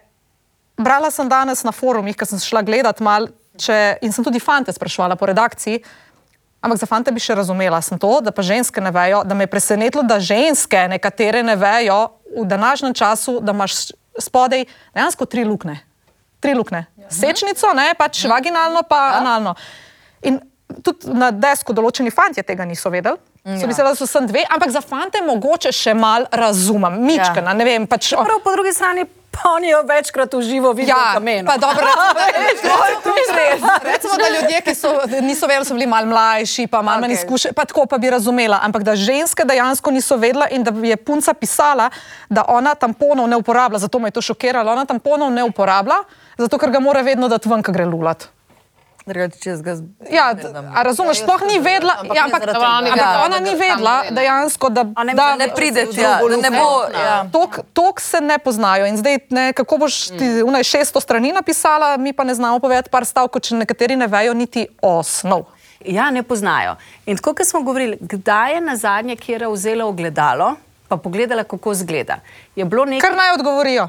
brala 0.77 1.11
sem 1.11 1.29
danes 1.29 1.63
na 1.63 1.73
forumih, 1.73 2.17
ko 2.19 2.27
sem 2.27 2.43
šla 2.43 2.65
gledat 2.67 3.01
mal, 3.01 3.31
če, 3.59 3.99
in 4.03 4.13
sem 4.13 4.25
tudi 4.25 4.41
fante 4.41 4.73
sprašvala 4.73 5.17
po 5.17 5.29
redakciji, 5.29 5.83
Ampak 6.63 6.79
za 6.79 6.87
fante 6.87 7.11
bi 7.11 7.19
še 7.19 7.35
razumela 7.35 7.81
sem 7.83 7.99
to, 7.99 8.21
da 8.23 8.31
pa 8.31 8.43
ženske 8.47 8.79
ne 8.79 8.93
vejo, 8.95 9.25
da 9.27 9.35
me 9.35 9.49
je 9.49 9.51
presenetilo, 9.51 10.05
da 10.07 10.21
ženske 10.23 10.85
nekatere 10.93 11.43
ne 11.43 11.57
vejo 11.59 12.05
v 12.37 12.45
današnjem 12.47 12.95
času, 12.95 13.41
da 13.43 13.51
imaš 13.51 13.91
spodaj 14.15 14.63
dejansko 14.95 15.27
tri 15.27 15.43
luknje. 15.45 15.81
Tri 16.39 16.55
luknje. 16.55 16.85
Sečnico, 17.11 17.73
ne, 17.75 17.89
pač 17.99 18.23
vaginalno, 18.31 18.85
pa 18.87 19.01
analno. 19.19 19.57
In 20.23 20.39
tudi 20.87 21.11
na 21.11 21.33
desku 21.35 21.75
določeni 21.75 22.15
fanti 22.15 22.47
tega 22.47 22.65
niso 22.69 22.95
vedeli. 22.95 23.19
So 23.43 23.67
mislili, 23.67 23.89
da 23.89 23.97
so 23.99 24.07
sem 24.07 24.29
dve, 24.31 24.45
ampak 24.55 24.71
za 24.71 24.85
fante 24.87 25.19
mogoče 25.27 25.73
še 25.75 25.97
mal 25.99 26.29
razumem, 26.31 27.01
mičkana, 27.03 27.51
ja. 27.51 27.59
ne 27.59 27.67
vem. 27.67 27.89
Pač, 27.91 28.13
Prav 28.15 28.39
po 28.45 28.55
drugi 28.55 28.71
strani 28.71 29.03
pa 29.33 29.51
oni 29.51 29.69
jo 29.69 29.83
večkrat 29.83 30.35
v 30.35 30.43
živo 30.43 30.73
vidijo 30.73 30.93
Ja, 30.93 31.15
kameno. 31.15 31.47
pa 31.47 31.57
dobro, 31.57 31.87
recimo, 32.49 32.75
recimo, 32.85 33.69
recimo, 33.83 34.15
da 34.15 34.29
ljudje, 34.31 34.61
ki 34.61 34.75
so, 34.75 34.89
niso 35.21 35.47
vedeli, 35.47 35.65
so 35.65 35.75
bili 35.75 35.87
malo 35.87 36.07
mlajši, 36.07 36.67
pa 36.67 36.83
malo 36.83 37.01
manj 37.01 37.13
Okej. 37.13 37.23
izkušeni, 37.25 37.55
pa 37.55 37.65
tako 37.65 37.87
pa 37.87 37.99
bi 37.99 38.11
razumela. 38.11 38.59
Ampak 38.63 38.83
da 38.83 38.97
ženske 38.97 39.45
dejansko 39.45 39.91
niso 39.91 40.17
vedela 40.17 40.49
in 40.49 40.63
da 40.63 40.87
je 40.87 40.97
punca 40.97 41.35
pisala, 41.35 41.91
da 42.29 42.45
ona 42.49 42.75
tamponov 42.75 43.29
ne 43.29 43.37
uporablja, 43.37 43.79
zato 43.79 43.99
me 43.99 44.09
je 44.09 44.13
to 44.13 44.23
šokiralo. 44.23 44.73
Ona 44.73 44.85
tamponov 44.85 45.33
ne 45.33 45.45
uporablja, 45.45 45.97
zato 46.39 46.59
ker 46.59 46.71
ga 46.71 46.81
mora 46.81 47.01
vedno 47.01 47.29
dati 47.29 47.49
ven, 47.49 47.63
ko 47.63 47.73
gre 47.73 47.85
lulat. 47.85 48.29
Drugače, 49.03 49.37
če 49.37 49.51
jaz 49.51 49.63
ga 49.63 49.73
Ja, 50.09 50.29
a 50.71 50.83
razumeš, 50.83 51.19
sploh 51.19 51.43
ni 51.43 51.59
vedela, 51.59 51.97
Ampak 51.99 52.17
ja, 52.17 52.25
ampak, 52.25 52.43
ampak 52.45 52.55
tega. 52.93 53.09
ona 53.21 53.39
ni 53.41 53.51
Ja, 53.51 53.57
vedela 53.57 53.95
dejansko, 54.11 54.69
da, 54.69 54.85
ne- 54.97 55.15
da 55.15 55.37
Ne 55.37 55.49
pride 55.51 55.87
tja, 55.89 56.21
da 56.21 56.37
ne 56.41 56.51
bo. 56.53 56.69
Ja. 56.95 57.27
Tok 57.73 58.01
se 58.01 58.21
ne 58.21 58.39
poznajo 58.39 58.87
in 58.87 58.97
zdaj, 58.97 59.19
ne, 59.31 59.53
kako 59.53 59.79
boš 59.79 59.95
ti 60.09 60.25
Mm. 60.25 60.47
unaj 60.47 60.63
600 60.65 61.01
strani 61.01 61.33
napisala, 61.33 61.97
mi 61.97 62.13
pa 62.13 62.25
ne 62.25 62.35
znamo 62.35 62.59
povedati 62.59 62.91
par 62.91 63.05
stavkov, 63.05 63.41
če 63.41 63.55
nekateri 63.57 63.97
ne 63.97 64.07
vejo 64.07 64.35
niti 64.35 64.69
osnov. 64.81 65.45
Ja, 65.83 66.11
ne 66.11 66.23
poznajo. 66.23 66.77
In 67.07 67.17
tako, 67.17 67.35
kot 67.35 67.47
smo 67.47 67.61
govorili, 67.61 67.99
kdaj 68.01 68.55
je 68.55 68.61
na 68.63 68.77
zadnje 68.77 69.17
Kira 69.17 69.49
vzela 69.49 69.85
ogledalo, 69.85 70.55
pa 70.89 70.97
pogledala, 70.97 71.43
kako 71.45 71.73
izgleda. 71.73 72.21
Je 72.55 72.65
bilo 72.65 72.85
nekaj. 72.85 73.03
Kar 73.03 73.17
naj 73.17 73.33
odgovorijo. 73.33 73.89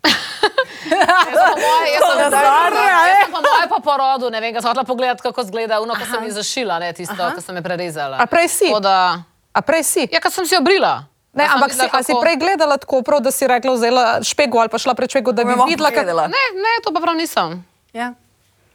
Po 0.00 1.54
moje, 1.54 1.88
jaz 1.90 2.02
sem 2.02 2.18
jaz 2.18 3.18
sem 3.54 3.68
po 3.68 3.80
porodu, 3.80 4.26
ne 4.28 4.38
vem, 4.38 4.54
sem 4.54 4.62
hotela 4.62 4.84
pogledati, 4.84 5.22
kako 5.22 5.40
izgleda, 5.42 5.80
uno, 5.80 5.92
ko 5.92 6.04
sem 6.04 6.22
jih 6.22 6.34
zašila, 6.34 6.78
ne 6.78 6.92
tisto, 6.92 7.18
ko 7.34 7.40
sem 7.40 7.54
je 7.54 7.62
prerezala. 7.62 8.16
A 8.16 8.26
prej 8.26 8.48
si? 8.48 8.66
Tako 8.66 8.80
Da, 8.80 9.22
A 9.50 9.60
prej 9.60 9.82
si? 9.84 10.02
ja, 10.06 10.18
ker 10.18 10.30
sem 10.30 10.44
si 10.44 10.54
obrila. 10.54 11.04
Ne, 11.30 11.44
sem 11.44 11.52
ampak 11.52 11.70
si, 11.70 11.80
a 11.82 12.00
si 12.00 12.10
kako- 12.10 12.20
prej 12.20 12.36
gledala 12.36 12.76
tako, 12.76 13.02
prav, 13.02 13.20
da 13.20 13.30
si 13.30 13.44
rekla, 13.44 13.72
vzela 13.72 14.04
špego 14.22 14.58
ali 14.58 14.68
pa 14.68 14.78
šla 14.78 14.94
pred 14.94 15.06
špego, 15.08 15.30
da 15.30 15.42
bi 15.42 15.52
videla, 15.52 15.90
kako. 15.90 16.00
pogledala. 16.00 16.24
Ne, 16.26 16.44
ne, 16.56 16.72
to 16.80 16.88
pa 16.88 17.00
prav 17.00 17.14
nisem. 17.14 17.62
Ja. 17.92 18.14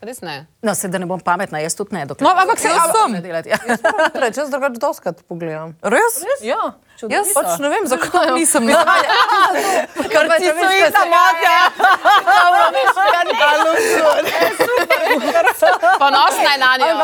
Res 0.02 0.20
ne. 0.20 0.44
No, 0.60 0.76
se 0.76 0.88
da 0.88 1.00
ne 1.00 1.06
bom 1.06 1.16
pametna, 1.18 1.60
jaz 1.60 1.74
tudi 1.74 1.96
ne. 1.96 2.04
dokler 2.04 2.28
No, 2.28 2.36
ampak 2.36 2.60
se- 2.60 2.68
a- 2.68 2.92
znam 2.92 3.16
delati, 3.18 3.50
ja. 3.50 3.58
Jaz 4.28 4.50
drugače 4.50 4.76
doskrat 4.78 5.24
pogledam. 5.24 5.72
Res? 5.82 6.20
Ja, 6.42 6.76
Jaz 7.02 7.32
pač 7.34 7.56
ne 7.58 7.70
vem, 7.70 7.84
zakaj 7.86 8.32
nisem. 8.34 8.68
Ker 10.14 10.28
pač 10.32 10.42
veš, 10.42 10.74
kaj 10.80 10.92
se 10.92 11.04
motja. 11.14 11.58
Ponosna 16.00 16.50
je 16.52 16.58
na 16.58 16.72
njo. 16.80 16.96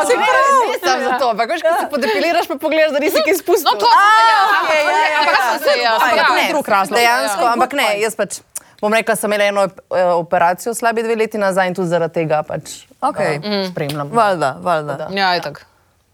Nisem 0.72 1.04
za 1.04 1.18
to, 1.18 1.30
ampak 1.30 1.50
veš, 1.50 1.62
ko 1.62 1.74
se 1.80 1.86
podepiliraš, 1.90 2.46
pa 2.48 2.58
pogledaš, 2.60 2.92
da 2.92 2.98
nisi 2.98 3.22
kaj 3.24 3.34
spustil. 3.40 3.70
No, 3.72 3.78
to 3.80 3.86
sem 3.86 4.66
se 4.70 4.78
jaz. 4.82 5.18
Ampak 5.18 5.36
sem 5.50 5.58
se 5.64 5.80
jaz. 5.82 5.98
Ampak 6.02 6.16
ja. 6.16 6.26
to 6.26 6.36
je 6.36 6.48
drug 6.48 6.68
razlog. 6.68 6.98
Dejansko, 6.98 7.44
ampak 7.46 7.72
ne, 7.72 7.88
jaz 8.00 8.16
pač. 8.16 8.40
Bom 8.80 8.94
rekla, 8.96 9.16
sem 9.16 9.28
imela 9.28 9.44
eno 9.44 9.64
eh, 9.68 10.04
operacijo 10.16 10.74
slabi 10.74 11.02
dve 11.04 11.16
leti 11.16 11.38
nazaj 11.38 11.68
in 11.68 11.74
tudi 11.76 11.88
zaradi 11.92 12.14
tega 12.14 12.40
pač 12.48 12.86
Okej. 13.04 13.36
eh, 13.44 13.66
spremljam. 13.68 14.08
Valjda, 14.12 14.54
valjda. 14.64 15.08
Ja, 15.12 15.34
itak. 15.36 15.66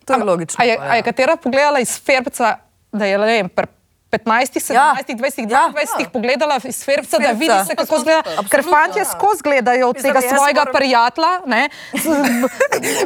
To 0.07 0.15
je 0.15 0.25
logično. 0.25 0.59
A 0.63 0.67
je, 0.67 0.77
pa, 0.79 0.91
a 0.91 0.97
je 0.97 1.03
katera 1.03 1.37
pogledala 1.37 1.79
iz 1.81 1.95
Ferbca, 2.03 2.57
da 2.93 3.07
je 3.07 3.19
ne 3.19 3.27
vem, 3.27 3.49
pri 3.49 3.67
15, 4.09 4.21
17, 4.53 4.73
Ja. 4.73 4.95
20, 5.09 5.51
Ja. 5.51 5.71
22 5.71 6.09
pogledala 6.09 6.61
iz 6.65 6.85
Ferbca, 6.85 7.19
da 7.19 7.31
vidi 7.31 7.55
se, 7.67 7.77
kako 7.77 7.97
izgleda. 7.97 8.23
Ker 8.51 8.63
fantje 8.65 9.05
skozi 9.07 9.43
gledajo 9.43 9.89
od 9.89 9.97
tega 9.97 10.21
jaz 10.21 10.31
svojega 10.31 10.61
moram- 10.61 10.75
prijatelja, 10.75 11.33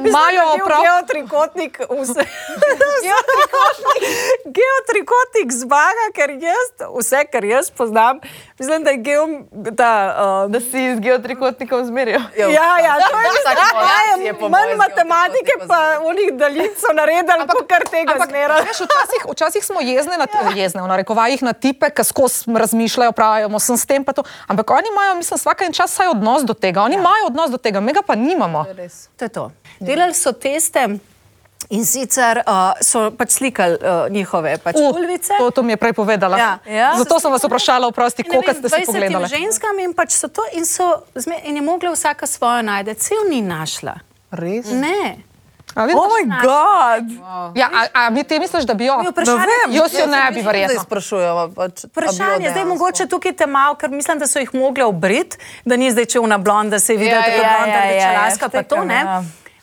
imajo 0.03 0.43
prav. 0.67 0.81
Geotrikotnik, 0.83 1.79
vse. 1.93 2.21
Geotrikotnik 4.51 5.49
zmaga, 5.53 6.07
ker 6.15 6.31
jaz, 6.33 6.69
vse, 6.91 7.25
kar 7.27 7.45
jaz 7.45 7.71
poznam, 7.71 8.21
mislim, 8.59 8.85
da 8.85 8.91
je 8.91 8.97
geo, 8.99 9.27
da, 9.53 9.93
uh, 10.45 10.51
Da 10.51 10.61
si 10.61 10.97
z 10.97 11.01
geotrikotnikom 11.01 11.85
zmerijo. 11.85 12.21
Ja, 12.37 12.49
ja, 12.79 12.95
to 13.03 13.17
je 13.17 13.29
Vsak 13.31 13.59
manj 14.51 14.75
matematike, 14.77 15.53
pa 15.69 15.79
unih 16.03 16.33
daljic 16.35 16.79
so 16.79 16.93
naredili, 16.93 17.33
ampak 17.35 17.57
kar 17.69 17.83
tega 17.87 18.13
Ampak, 18.13 18.29
zmeraj. 18.29 18.61
veš, 18.61 18.77
včasih, 18.79 19.23
včasih 19.31 19.65
smo 19.65 19.81
jezne, 19.83 20.19
na, 20.19 20.27
jezne 20.53 20.83
v 20.83 20.89
narekovajih 20.91 21.43
na 21.43 21.53
tipe, 21.55 21.89
ki 21.89 22.05
skozi 22.05 22.51
razmišljajo, 22.53 23.13
pravijo, 23.13 23.49
sem 23.59 23.77
s 23.77 23.87
tem 23.87 24.03
pa 24.03 24.13
to. 24.13 24.23
Ampak 24.47 24.71
oni 24.71 24.89
imajo, 24.89 25.15
mislim, 25.17 25.39
vsak 25.39 25.63
en 25.63 25.73
čas 25.73 25.93
vsaj 25.93 26.11
odnos 26.11 26.43
do 26.43 26.55
tega. 26.55 26.83
Oni 26.83 26.95
ja. 26.95 27.01
imajo 27.01 27.27
odnos 27.27 27.51
do 27.51 27.59
tega, 27.59 27.81
mi 27.81 27.93
ga 27.93 28.03
pa 28.03 28.15
nimamo. 28.15 28.67
To 29.17 29.25
je 29.25 29.31
to. 29.31 29.51
Delali 29.81 30.15
so 30.15 30.33
teste 30.33 30.99
in 31.71 31.85
sicer 31.85 32.41
uh, 32.41 32.53
so 32.81 33.11
pač 33.13 33.31
slikali 33.33 33.77
uh, 33.77 34.09
njihove 34.09 34.59
pač 34.59 34.75
Uh, 34.75 34.91
ulvice. 34.91 35.33
to, 35.39 35.51
to 35.51 35.63
mi 35.63 35.73
je 35.73 35.79
prej 35.79 35.93
povedala. 35.95 36.35
Ja. 36.35 36.53
Ja. 36.67 36.89
Zato 36.97 37.21
sem 37.21 37.31
vas 37.31 37.43
vprašala, 37.43 37.87
oprosti, 37.87 38.23
Ne 38.23 38.31
koliko 38.31 38.53
ste 38.53 38.69
si 38.69 38.75
20 38.77 38.87
pogledali. 38.87 39.27
ženskam 39.29 39.79
in 39.79 39.93
pač 39.93 40.13
so 40.13 40.29
to 40.29 40.43
in, 40.53 40.67
so, 40.67 40.83
zme- 41.15 41.41
in 41.45 41.57
je 41.57 41.63
mogla 41.63 41.93
vsaka 41.93 42.27
svojo 42.27 42.63
najti, 42.63 42.95
cel 42.97 43.23
ni 43.25 43.39
našla. 43.41 44.01
Res? 44.33 44.67
Ne. 44.69 45.23
A, 45.75 45.85
vidiš? 45.85 45.99
Oh 45.99 46.09
moj 46.09 46.25
bog! 46.43 47.05
ja, 47.57 47.71
a, 47.75 47.87
a 47.95 48.11
mi 48.11 48.25
ti 48.25 48.39
misliš, 48.39 48.65
da 48.65 48.75
bi 48.75 48.85
jo? 48.85 48.99
Mi 48.99 49.07
vprašanje- 49.07 49.71
Jaz 49.71 49.95
jo 49.95 50.07
ne 50.07 50.31
bi 50.35 50.41
verjetno. 50.41 50.83
sprašujemo. 50.83 51.53
Pač, 51.55 51.85
jo 51.85 51.89
Vprašanje, 51.89 52.51
zdaj 52.51 52.65
mogoče 52.65 53.07
tukaj 53.07 53.33
te 53.33 53.47
malo, 53.47 53.75
ker 53.75 53.91
mislim, 53.91 54.19
da 54.19 54.27
so 54.27 54.39
jih 54.39 54.55
mogli 54.55 54.83
obriti, 54.83 55.37
da 55.65 55.77
ni 55.77 55.91
zdaj 55.91 56.05
čevna 56.05 56.39
blonda, 56.39 56.71
da 56.71 56.79
se 56.79 56.95
je 56.95 56.99
videla 56.99 57.23
Ja, 57.23 57.35
ja, 57.35 57.39
blonda, 57.39 57.79
ja, 57.79 57.85
ja, 57.85 57.93
ja, 57.93 58.11
rečelaska, 58.11 58.49
pa 58.49 58.63
to 58.63 58.85
ne. 58.85 58.95
ja. 58.95 59.23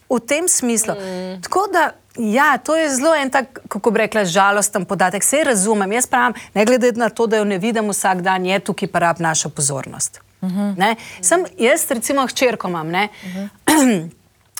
V 0.09 0.19
tem 0.19 0.47
smislu. 0.47 0.93
Mm. 0.93 1.41
Tako 1.41 1.67
da, 1.73 1.91
ja, 2.17 2.57
to 2.57 2.75
je 2.75 2.89
zelo 2.89 3.15
en 3.15 3.29
tak, 3.29 3.59
kako 3.67 3.91
bi 3.91 3.99
rekla, 3.99 4.25
žalosten 4.25 4.85
podatek. 4.85 5.23
Vse 5.23 5.43
razumem. 5.43 5.91
Jaz 5.91 6.07
pravim, 6.07 6.33
ne 6.53 6.65
glede 6.65 6.91
na 6.91 7.09
to, 7.09 7.27
da 7.27 7.37
jo 7.37 7.43
ne 7.43 7.57
vidim 7.57 7.89
vsak 7.89 8.21
dan, 8.21 8.45
je 8.45 8.59
tukaj 8.59 8.87
pa 8.87 8.99
rab 8.99 9.19
našo 9.19 9.49
pozornost. 9.49 10.21
Uh 10.41 10.49
-huh. 10.49 10.95
Sem 11.21 11.45
jaz, 11.57 11.91
recimo, 11.91 12.27
hčerko 12.27 12.67
imam. 12.67 12.87
Ne? 12.87 13.09
Uh 13.23 13.29
-huh. 13.67 14.09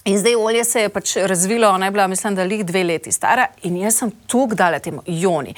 In 0.08 0.18
zdaj 0.18 0.36
olje 0.38 0.64
se 0.64 0.82
je 0.82 0.90
pač 0.90 1.16
razvilo, 1.18 1.68
ona 1.70 1.86
je 1.86 1.92
bila, 1.92 2.08
mislim, 2.08 2.36
da 2.36 2.44
lih 2.44 2.66
dve 2.66 2.84
leti 2.84 3.12
stara 3.12 3.48
in 3.64 3.78
jaz 3.78 3.96
sem 3.96 4.12
tu 4.28 4.48
dala 4.48 4.80
temu 4.80 5.02
joni. 5.06 5.52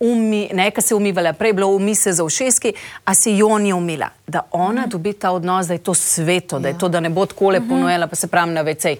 Umi, 0.00 0.50
nekaj 0.52 0.82
se 0.82 0.92
je 0.92 0.96
umivala, 0.96 1.32
prej 1.32 1.48
je 1.48 1.54
bilo 1.54 1.68
umi 1.68 1.94
se 1.94 2.12
za 2.12 2.24
ušeski, 2.24 2.72
a 3.04 3.14
se 3.14 3.32
joni 3.32 3.72
umila. 3.72 4.08
Da 4.26 4.42
ona 4.52 4.80
Mhm. 4.80 4.90
dobi 4.90 5.12
ta 5.12 5.30
odnos, 5.30 5.66
da 5.66 5.74
je 5.74 5.78
to 5.80 5.94
sveto, 5.94 6.58
da 6.58 6.68
je 6.68 6.78
to, 6.78 6.88
da 6.88 7.00
ne 7.00 7.08
bo 7.10 7.26
tako 7.26 7.50
lepo 7.50 7.66
ponujala, 7.68 8.06
pa 8.06 8.16
se 8.16 8.26
pravi 8.26 8.50
na 8.50 8.60
vecej. 8.62 8.96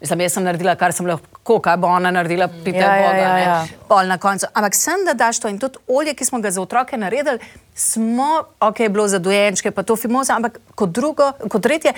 Mislim, 0.00 0.20
jaz 0.20 0.32
sem 0.32 0.44
naredila, 0.44 0.74
kar 0.74 0.92
sem 0.92 1.06
lahko, 1.06 1.58
kaj 1.60 1.76
bo 1.76 1.86
ona 1.88 2.10
naredila, 2.10 2.48
pite 2.48 2.78
Ja, 2.78 2.96
ja, 2.96 3.02
Boga, 3.02 3.18
ja, 3.18 3.34
ne. 3.34 3.42
ja. 3.42 3.66
Pol 3.88 4.06
na 4.06 4.18
koncu. 4.18 4.46
Ampak 4.54 4.74
sem, 4.74 5.04
da 5.04 5.14
daš 5.14 5.40
to 5.40 5.48
in 5.48 5.58
tudi 5.58 5.78
olje, 5.88 6.14
ki 6.14 6.24
smo 6.24 6.40
ga 6.40 6.50
za 6.50 6.60
otroke 6.60 6.96
naredili, 6.96 7.38
smo, 7.74 8.28
ok, 8.60 8.80
je 8.80 8.88
bilo 8.88 9.08
za 9.08 9.18
dojenčke, 9.18 9.70
pa 9.70 9.82
to 9.82 9.96
fimoza, 9.96 10.34
ampak 10.34 10.60
kot 10.74 10.90
drugo, 10.90 11.32
kot 11.48 11.62
tretje. 11.62 11.92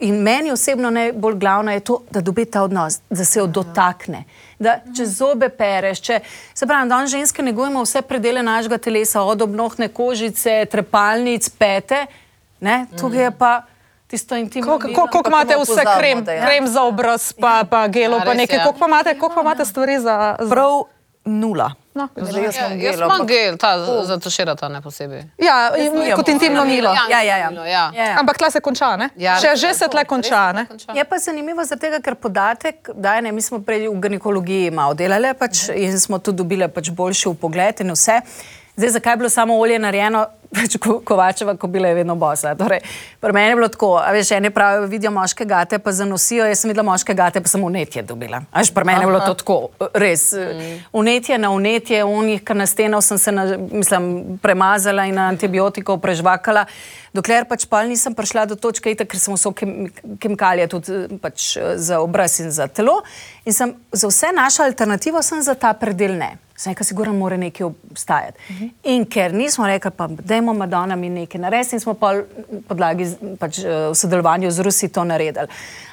In 0.00 0.22
meni 0.22 0.52
osebno 0.52 0.90
najbolj 0.90 1.34
glavno 1.34 1.72
je 1.72 1.80
to, 1.80 2.02
da 2.10 2.20
dobi 2.20 2.44
ta 2.44 2.62
odnos, 2.62 3.00
da 3.10 3.24
se 3.24 3.38
jo 3.38 3.46
dotakne. 3.46 4.24
Da 4.58 4.78
če 4.96 5.06
zobe 5.06 5.48
pereš, 5.48 6.00
če 6.00 6.20
se 6.54 6.66
pravi, 6.66 6.88
da 6.88 7.00
ženske 7.06 7.42
negujemo 7.42 7.82
vse 7.84 8.02
predele 8.02 8.42
našega 8.42 8.78
telesa, 8.78 9.22
od 9.22 9.42
obnohne 9.42 9.88
kožice, 9.88 10.64
trepalnic, 10.72 11.48
pete, 11.48 12.06
ne, 12.60 12.86
tukaj 13.00 13.24
je 13.24 13.30
pa 13.30 13.52
tisto 14.10 14.36
intimno. 14.36 14.78
Koliko 14.78 15.22
imate 15.28 15.56
vse 15.56 15.66
pozabimo, 15.66 15.98
krem, 15.98 16.24
da 16.24 16.32
je. 16.32 16.46
krem 16.46 16.68
za 16.68 16.82
obraz, 16.82 17.32
pa, 17.32 17.64
pa 17.70 17.86
gelo, 17.88 18.16
Ja, 18.16 18.24
pa 18.24 18.32
res 18.32 18.40
nekaj? 18.40 18.64
Koliko 18.64 18.78
pa 18.78 18.86
imate, 18.86 19.18
koliko 19.18 19.34
pa 19.34 19.40
imate 19.40 19.64
stvari 19.64 19.98
za... 19.98 20.36
za... 20.40 20.50
Prav 20.50 20.82
nula. 21.24 21.72
No, 22.16 22.26
Zdaj 22.26 22.42
jaz 22.42 22.56
Ja, 22.56 22.62
jaz 22.62 22.78
gel, 22.78 22.94
imam 22.94 23.10
ampak 23.10 23.28
gel, 23.28 23.56
ta 23.56 23.70
za 24.04 24.18
tuširata 24.18 24.68
ne 24.68 24.80
posebej. 24.80 25.22
ja, 25.38 25.72
in- 25.76 26.14
kot 26.16 26.28
intimno 26.28 26.64
milo. 26.64 26.92
Ja, 27.10 27.20
ja, 27.20 27.36
ja. 27.36 27.50
Ja. 27.66 27.90
Ja. 27.94 28.16
Ampak 28.18 28.38
tle 28.38 28.50
se 28.50 28.60
konča, 28.60 28.96
ne? 28.96 29.10
Ja, 29.16 29.36
Še, 29.36 29.56
že 29.56 29.74
se 29.74 29.86
res 29.86 30.06
konča, 30.06 30.52
ne? 30.52 30.66
Je 30.94 31.04
pa 31.04 31.18
zanimivo 31.18 31.64
zaradi 31.64 31.80
tega, 31.80 32.00
ker 32.00 32.14
podatek, 32.14 32.90
da 32.94 33.20
ne, 33.20 33.32
mi 33.32 33.42
smo 33.42 33.60
prej 33.60 33.88
v 33.88 34.00
ginekologiji 34.00 34.70
malo 34.70 34.94
delali 34.94 35.34
pač, 35.34 35.68
in 35.68 35.98
smo 35.98 36.18
tudi 36.18 36.36
dobili 36.36 36.68
pač 36.68 36.90
boljši 36.90 37.34
pogled 37.34 37.80
in 37.80 37.90
vse. 37.90 38.20
Zdaj, 38.76 38.90
zakaj 38.90 39.12
je 39.12 39.16
bilo 39.16 39.28
samo 39.28 39.58
olje 39.58 39.78
narejeno? 39.78 40.26
Pač 40.50 40.74
ko, 40.82 40.96
Kovačeva 41.06 41.54
kobila 41.54 41.88
je 41.88 41.94
vedno 42.00 42.16
bosa. 42.18 42.56
Torej, 42.58 42.80
pri 43.22 43.32
meni 43.32 43.52
je 43.52 43.56
bilo 43.60 43.68
tako, 43.70 43.90
a 44.02 44.10
veš, 44.10 44.32
eni 44.34 44.50
pravijo, 44.50 44.88
vidijo 44.90 45.12
moške 45.14 45.44
gate, 45.46 45.78
pa 45.78 45.92
zanosijo, 45.94 46.46
jaz 46.48 46.64
sem 46.64 46.72
videla 46.72 46.88
moške 46.88 47.14
gate, 47.14 47.42
pa 47.42 47.48
sem 47.48 47.64
unetje 47.64 48.02
dobila. 48.02 48.42
Veš, 48.56 48.72
pri 48.74 48.84
meni 48.88 49.04
je 49.04 49.10
bilo 49.12 49.20
to 49.22 49.36
tako, 49.38 49.58
res. 49.94 50.32
Unetje 50.92 51.38
na 51.38 51.52
unetje, 51.54 52.02
unih, 52.04 52.42
kar 52.42 52.58
na 52.58 52.66
steno 52.66 53.00
sem 53.00 53.18
se, 53.18 53.32
na, 53.32 53.46
mislim, 53.70 54.10
premazala 54.42 55.06
in 55.06 55.14
na 55.14 55.28
antibiotikov 55.30 56.02
prežvakala. 56.02 56.66
Dokler 57.14 57.46
pač 57.50 57.66
pa 57.70 57.82
nisem 57.86 58.14
prišla 58.14 58.46
do 58.50 58.58
točke, 58.58 58.90
itak, 58.90 59.10
ker 59.10 59.22
sem 59.22 59.34
vso 59.34 59.50
kem, 59.54 59.88
kemikalije 60.22 60.68
tudi 60.70 60.94
eh, 60.94 61.16
pač, 61.22 61.56
eh, 61.58 61.74
za 61.78 62.02
obraz 62.02 62.38
in 62.42 62.50
za 62.54 62.66
telo. 62.70 63.00
In 63.46 63.54
sem 63.54 63.74
za 63.90 64.10
vse 64.10 64.34
našla 64.34 64.70
alternativo, 64.70 65.22
sem 65.22 65.42
za 65.42 65.54
ta 65.58 65.74
predel 65.78 66.18
ne. 66.18 66.36
Sem 66.60 66.74
rekel, 66.74 66.84
sigurno 66.84 67.14
mora 67.16 67.36
nekaj 67.40 67.66
obstajati. 67.66 68.38
Uh 68.48 68.56
-huh. 68.56 68.70
In 68.92 69.04
ker 69.06 69.34
nismo 69.34 69.66
rekli, 69.66 69.90
pa 69.90 70.06
dajmo 70.06 70.52
Madonna 70.52 70.96
mi 70.96 71.08
nekaj 71.08 71.40
narediti, 71.40 71.76
in 71.76 71.80
smo 71.80 71.94
pa 71.94 72.12
v 72.12 72.24
podlagi 72.68 73.06
pač, 73.38 73.58
v 73.64 73.94
sodelovanju 73.94 74.50
z 74.50 74.60
Rusi 74.60 74.88
to 74.88 75.04
naredili. 75.04 75.46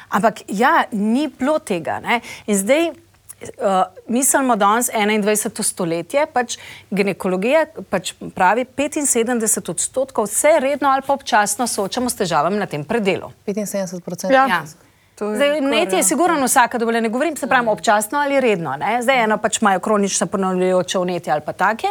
Ampak 0.10 0.42
ja, 0.48 0.84
ni 0.92 1.28
bilo 1.40 1.60
tega. 1.60 2.00
Ne? 2.00 2.22
In 2.48 2.58
zdaj. 2.58 2.92
Uh, 3.38 3.84
mislimo 4.08 4.56
danes 4.56 4.90
21. 4.90 5.64
stoletje, 5.64 6.26
pač 6.34 6.58
ginekologija 6.90 7.66
pač 7.90 8.14
pravi 8.36 8.66
75 8.66 9.70
odstotkov 9.70 10.28
se 10.28 10.48
redno 10.60 10.90
ali 10.90 11.02
pa 11.08 11.14
občasno 11.14 11.68
soočamo 11.68 12.10
s 12.10 12.16
težavami 12.16 12.58
na 12.58 12.66
tem 12.66 12.84
predelu. 12.84 13.32
75 13.46 13.96
odstotkov. 13.96 14.32
Ja. 14.32 14.48
Ja. 14.48 14.87
Zdaj, 15.18 15.62
Vnetje 15.62 15.98
je 15.98 16.04
sigurno 16.04 16.46
vsaka 16.46 16.78
dovolj, 16.78 17.02
ne 17.02 17.10
govorim 17.10 17.38
se 17.38 17.48
pravi 17.48 17.68
občasno 17.68 18.20
ali 18.20 18.40
redno. 18.40 18.76
Ne? 18.76 19.02
Zdaj 19.02 19.24
eno 19.24 19.38
pač 19.38 19.62
imajo 19.62 19.80
kronično 19.80 20.28
ponavljajoče 20.28 21.00
vnetje 21.00 21.34
ali 21.34 21.42
pa 21.42 21.54
take, 21.54 21.88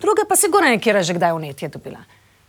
druge 0.00 0.22
pa 0.28 0.36
sigurno 0.36 0.68
nekje 0.68 1.02
že 1.02 1.14
kdaj 1.14 1.32
vnetje 1.32 1.68
dobila. 1.68 1.98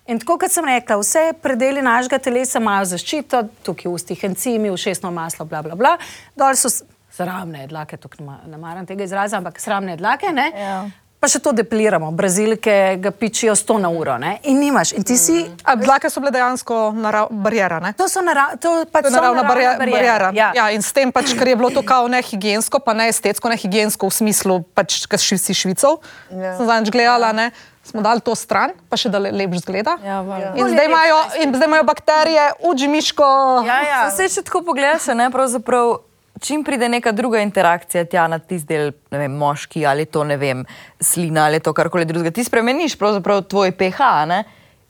In 0.08 0.20
tako 0.20 0.38
kot 0.38 0.52
sem 0.52 0.66
rekla, 0.66 0.98
vse 0.98 1.34
predeli 1.42 1.82
našega 1.82 2.18
telesa 2.20 2.60
imajo 2.60 2.86
zaščito, 2.86 3.44
tukaj 3.64 3.88
v 3.88 3.94
ustih 3.94 4.24
encimi, 4.24 4.72
ušesno 4.72 5.12
maslo, 5.12 5.46
bla 5.46 5.62
bla 5.62 5.76
bla, 5.76 5.98
dol 6.36 6.56
so 6.56 6.68
sramne 7.12 7.68
dlake, 7.68 7.98
tukaj 7.98 8.20
ne 8.20 8.26
ma- 8.26 8.42
ne 8.48 8.58
maram 8.58 8.86
tega 8.86 9.04
izraza, 9.04 9.38
ampak 9.38 9.60
sramne 9.60 9.96
dlake, 9.98 10.32
ne? 10.32 10.52
Ja. 10.56 10.90
Pa 11.24 11.30
še 11.30 11.40
to 11.40 11.54
depiliramo, 11.54 12.12
brazilke 12.12 12.74
ga 13.00 13.08
pičijo 13.10 13.54
100 13.56 13.78
na 13.78 13.88
uro, 13.90 14.18
ne? 14.18 14.44
In 14.44 14.60
nimaš, 14.60 14.92
in 14.92 15.04
ti 15.04 15.16
si 15.16 15.38
A 15.64 15.76
dlake 15.76 16.10
so 16.12 16.20
bile 16.20 16.34
dejansko 16.34 16.92
narav, 16.92 17.32
barijera. 17.32 17.80
Ne? 17.80 17.94
To 17.94 18.06
so 18.06 18.20
narav, 18.20 18.58
to 18.58 18.84
pač 18.86 19.04
To 19.04 19.08
je 19.08 19.12
so 19.12 19.16
naravna 19.16 19.44
barje- 19.44 19.78
barijera. 19.78 19.94
barijera. 19.94 20.30
Ja. 20.34 20.52
Ja, 20.54 20.66
in 20.70 20.82
s 20.82 20.92
tem, 20.92 21.12
pač, 21.12 21.32
ker 21.32 21.48
je 21.48 21.56
bilo 21.56 21.70
to 21.70 21.80
kao 21.82 22.08
nehigijensko, 22.08 22.80
pa 22.80 22.92
ne 22.92 23.08
estetsko, 23.08 23.48
nehigijensko 23.48 24.04
v 24.04 24.12
smislu, 24.12 24.68
pač, 24.70 25.08
ker 25.08 25.16
si 25.16 25.56
švicov. 25.56 26.04
Ja. 26.30 26.58
Sem 26.58 26.68
zadnjič 26.68 26.92
gledala, 26.92 27.32
ne, 27.32 27.56
smo 27.82 28.04
dali 28.04 28.20
to 28.20 28.36
stran, 28.36 28.76
pa 28.90 29.00
še 29.00 29.08
da 29.08 29.18
le, 29.18 29.32
lepš 29.34 29.64
zgleda. 29.64 29.96
Ja, 30.04 30.20
valjda. 30.22 30.52
in, 30.56 30.68
zdaj 30.68 30.86
imajo, 30.86 31.18
in 31.40 31.56
zdaj 31.56 31.68
imajo 31.68 31.84
bakterije, 31.86 32.46
uđimiško. 32.62 33.28
Ja, 33.64 33.80
ja. 33.82 34.00
Vse, 34.12 34.28
če 34.30 34.44
tako 34.44 34.60
pogledaš, 34.62 35.08
ne, 35.16 35.32
pravzaprav, 35.32 36.04
čim 36.40 36.64
pride 36.64 36.90
neka 36.90 37.12
druga 37.12 37.40
interakcija 37.40 38.06
tja 38.06 38.28
na 38.28 38.40
tisti 38.40 38.74
del, 38.74 38.92
ne 39.12 39.20
vem, 39.20 39.38
moški 39.38 39.86
ali 39.86 40.06
to, 40.06 40.24
ne 40.24 40.38
vem, 40.38 40.66
slina 41.00 41.46
ali 41.46 41.60
to 41.60 41.74
karkoli 41.74 42.06
drugega, 42.06 42.32
ti 42.32 42.44
spremeniš 42.44 42.98
pravzaprav 43.00 43.44
tvoj 43.48 43.72
pH, 43.78 44.10
ne? 44.28 44.44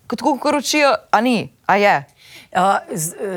Kot 0.08 0.22
kako 0.22 0.58
učijo, 0.58 0.94
a 1.12 1.22
ni, 1.22 1.50
a 1.66 1.78
je. 1.78 1.96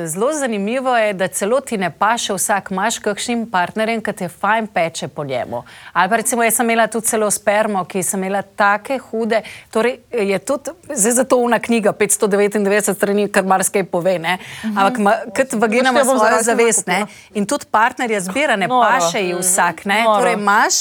Zelo 0.05 0.33
zanimivo 0.33 0.97
je, 0.97 1.13
da 1.13 1.27
celo 1.27 1.59
ti 1.59 1.77
ne 1.77 1.91
paše 1.91 2.33
vsak, 2.33 2.71
imaš 2.71 2.99
kakšnim 2.99 3.45
partnerjem, 3.47 4.01
ki 4.01 4.13
te 4.13 4.27
fajn 4.29 4.67
peče 4.67 5.07
po 5.07 5.23
njemu. 5.23 5.63
Ali 5.93 6.09
pa 6.09 6.15
recimo, 6.15 6.43
jaz 6.43 6.53
sem 6.53 6.65
imela 6.65 6.87
tudi 6.87 7.07
celo 7.07 7.31
spermo, 7.31 7.85
ki 7.85 8.03
sem 8.03 8.19
imela 8.19 8.41
take 8.41 8.99
hude. 8.99 9.41
Torej, 9.71 9.97
je 10.11 10.39
tudi, 10.39 10.71
zdaj 10.91 11.11
zato 11.13 11.37
una 11.37 11.59
knjiga, 11.59 11.93
599 11.93 12.93
strani, 12.93 13.27
kar 13.27 13.43
marsikaj 13.43 13.83
pove. 13.83 14.19
Ne? 14.19 14.37
Ampak 14.65 14.97
ma- 14.97 15.17
kot 15.27 15.53
vagina 15.53 15.89
ima 15.89 16.03
svojo 16.03 16.43
zavest. 16.43 16.87
Ne? 16.87 17.05
In 17.33 17.45
tudi 17.45 17.65
partnerja 17.65 18.21
zbira, 18.21 18.55
ne 18.55 18.67
Noro. 18.67 18.89
paše 18.89 19.19
ji 19.19 19.33
vsak. 19.33 19.85
Ne? 19.85 20.03
Noro. 20.03 20.19
Torej, 20.19 20.33
imaš 20.33 20.73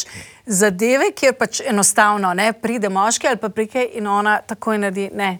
zadeve, 0.46 1.10
kjer 1.10 1.34
pač 1.34 1.60
enostavno 1.60 2.34
ne, 2.34 2.52
pride 2.52 2.88
moški 2.88 3.26
ali 3.26 3.36
pa 3.36 3.48
prike 3.48 3.88
in 3.92 4.06
ona 4.06 4.40
takoj 4.40 4.78
naredi. 4.78 5.10
Ne. 5.14 5.38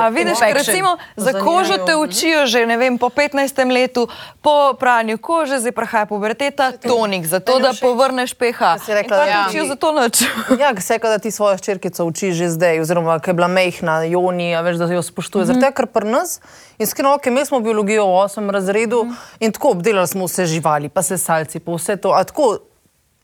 A 0.00 0.08
vidiš, 0.08 0.38
recimo, 0.52 0.96
za 1.16 1.32
kožo 1.32 1.78
te 1.86 1.96
učijo 1.96 2.46
že 2.46 2.66
vem, 2.66 2.98
po 2.98 3.08
15 3.08 3.72
letu, 3.72 4.08
po 4.42 4.74
pranju 4.78 5.18
kože, 5.18 5.58
zdaj 5.58 5.72
prahaja 5.72 6.06
puberteta, 6.06 6.72
tonik, 6.72 7.26
zato 7.26 7.58
da 7.58 7.72
povrneš 7.80 8.34
pH. 8.34 8.78
si 8.84 8.94
rekla, 8.94 9.24
te 9.24 9.30
ja. 9.30 9.46
učijo 9.48 9.66
za 9.66 9.76
to 9.76 9.92
noč? 9.92 10.22
Ja, 10.62 10.80
se 10.80 10.98
da 10.98 11.18
ti 11.18 11.30
svojo 11.30 11.58
ščerkico 11.58 12.04
učiš 12.04 12.34
že 12.34 12.48
zdaj, 12.48 12.80
oziroma 12.80 13.18
ki 13.20 13.30
je 13.30 13.34
bila 13.34 13.48
mehna, 13.48 14.02
joni, 14.02 14.54
a 14.54 14.60
veš, 14.60 14.76
da 14.76 14.90
jo 14.92 15.02
spoštuje. 15.02 15.46
Zaradi 15.46 15.64
tega, 15.64 15.76
ker 15.76 15.86
pri 15.86 16.08
nas, 16.10 16.40
iskreno, 16.78 17.14
ok, 17.14 17.26
imeli 17.30 17.46
smo 17.46 17.60
biologijo 17.60 18.06
v 18.06 18.18
8 18.24 18.50
razredu 18.50 19.04
in 19.40 19.52
tako 19.52 19.76
obdelali 19.76 20.08
smo 20.08 20.26
vse 20.26 20.46
živali, 20.46 20.88
pa 20.88 21.02
se 21.02 21.18
salci, 21.18 21.60
pa 21.60 21.76
vse 21.76 21.96
to. 21.96 22.12
A 22.16 22.24
tako 22.24 22.58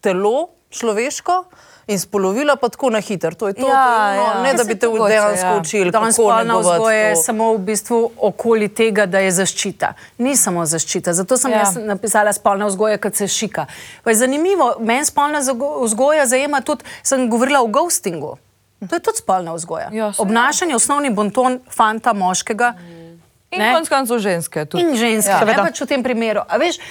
telo 0.01 0.49
človeško 0.71 1.45
in 1.89 1.99
spolovila 1.99 2.57
pa 2.57 2.69
tako 2.69 2.91
na 2.91 3.01
hiter. 3.01 3.35
To 3.35 3.49
je 3.49 3.55
to, 3.55 3.69
Ja, 3.69 3.85
to 3.87 4.13
je, 4.13 4.21
ono, 4.21 4.33
ja. 4.35 4.43
ne 4.43 4.55
da 4.55 4.65
bi 4.65 4.79
te 4.79 4.87
mogoče, 4.87 5.09
dejansko 5.09 5.47
ja. 5.47 5.59
učili, 5.61 5.91
Danes 5.91 6.15
spolna 6.15 6.59
vzgoja 6.59 6.99
je 6.99 7.17
samo 7.17 7.53
v 7.55 7.59
bistvu 7.59 8.11
okoli 8.17 8.69
tega, 8.69 9.07
da 9.07 9.19
je 9.19 9.31
zaščita. 9.31 9.93
Ni 10.19 10.37
samo 10.37 10.67
zaščita. 10.67 11.13
Zato 11.13 11.37
sem 11.37 11.51
Ja. 11.51 11.57
ja. 11.57 11.63
jaz 11.65 11.77
napisala 11.81 12.33
spolna 12.33 12.67
vzgoja, 12.67 12.99
kot 12.99 13.15
se 13.15 13.29
šika. 13.29 13.67
Pa 14.05 14.11
je 14.11 14.17
zanimivo, 14.17 14.75
meni 14.81 15.05
spolna 15.05 15.41
vzgoja 15.83 16.27
zajema 16.27 16.61
tudi, 16.61 16.85
sem 17.03 17.29
govorila 17.31 17.61
o 17.61 17.67
ghostingu. 17.67 18.37
To 18.89 18.95
je 18.95 19.01
tudi 19.01 19.19
spolna 19.19 19.53
vzgoja. 19.55 19.89
Ja. 19.93 20.13
Obnašanje, 20.19 20.75
osnovni 20.77 21.11
bonton 21.11 21.61
fanta, 21.77 22.13
moškega. 22.13 22.75
In 23.51 23.61
Ne? 23.61 23.73
konec 23.73 23.89
koncev 23.89 24.19
ženske. 24.19 24.65
Tudi. 24.65 24.83
In 24.83 24.97
ženske, 24.97 25.31
Ja. 25.31 25.45
ne 25.45 25.55
pač 25.57 25.81
v 25.81 25.87
tem 25.87 26.03
primeru. 26.03 26.43
A 26.49 26.59
veš, 26.59 26.77
eh, 26.77 26.85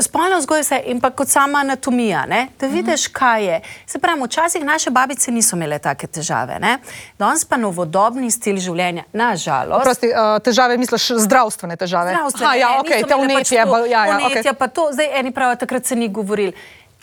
spolna 0.00 0.38
vzgoja 0.38 0.62
se 0.62 0.82
in 0.86 1.00
pa 1.00 1.10
kot 1.10 1.28
sama 1.28 1.58
anatomija, 1.58 2.26
ne? 2.26 2.48
da 2.60 2.66
vidiš, 2.66 3.08
kaj 3.08 3.44
je. 3.44 3.60
Se 3.86 3.98
pravi, 3.98 4.22
včasih 4.22 4.64
naše 4.64 4.90
babice 4.90 5.32
niso 5.32 5.56
imele 5.56 5.78
take 5.78 6.06
težave, 6.06 6.60
ne? 6.60 6.78
danes 7.18 7.44
pa 7.44 7.56
novodobni 7.56 8.30
stil 8.30 8.56
življenja, 8.56 9.02
nažalost. 9.12 9.82
Prosti, 9.82 10.06
uh, 10.06 10.38
težave, 10.38 10.78
misliš, 10.78 11.10
zdravstvene 11.26 11.76
težave. 11.76 12.14
Zdravstvene, 12.14 12.46
Aha, 12.46 12.54
ja, 12.54 12.68
ne, 12.70 12.78
ok, 12.78 12.88
niso 12.88 13.06
te 13.06 13.14
imele 13.14 13.26
vnetje. 13.26 13.58
pač 13.58 13.66
to, 13.66 13.84
ja, 13.84 14.06
ja, 14.06 14.16
vnetja 14.16 14.52
okay. 14.52 14.58
pa 14.58 14.66
to, 14.68 14.88
zdaj 14.92 15.08
eni 15.20 15.30
pravijo, 15.34 15.56
takrat 15.56 15.84
se 15.86 15.96
ni 15.96 16.08
govorili. 16.08 16.52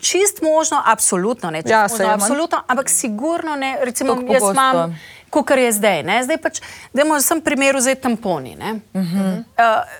Čist 0.00 0.42
možno, 0.42 0.80
absolutno 0.84 1.50
ne, 1.50 1.62
čist 1.62 1.70
Ja, 1.70 1.86
možno, 1.90 2.08
absolutno, 2.08 2.62
ampak 2.66 2.88
sigurno 2.88 3.56
ne, 3.56 3.78
recimo 3.80 4.16
jaz 4.32 4.42
imam, 4.52 4.96
kot 5.34 5.50
je 5.50 5.72
zdaj, 5.72 6.02
ne, 6.02 6.22
zdaj 6.22 6.38
pač, 6.38 6.60
dajmo 6.92 7.20
sem 7.20 7.40
primeru 7.40 7.80
zdaj 7.80 7.94
tamponi, 7.96 8.54
ne, 8.56 8.72
uh 8.92 9.02
-huh. 9.02 9.44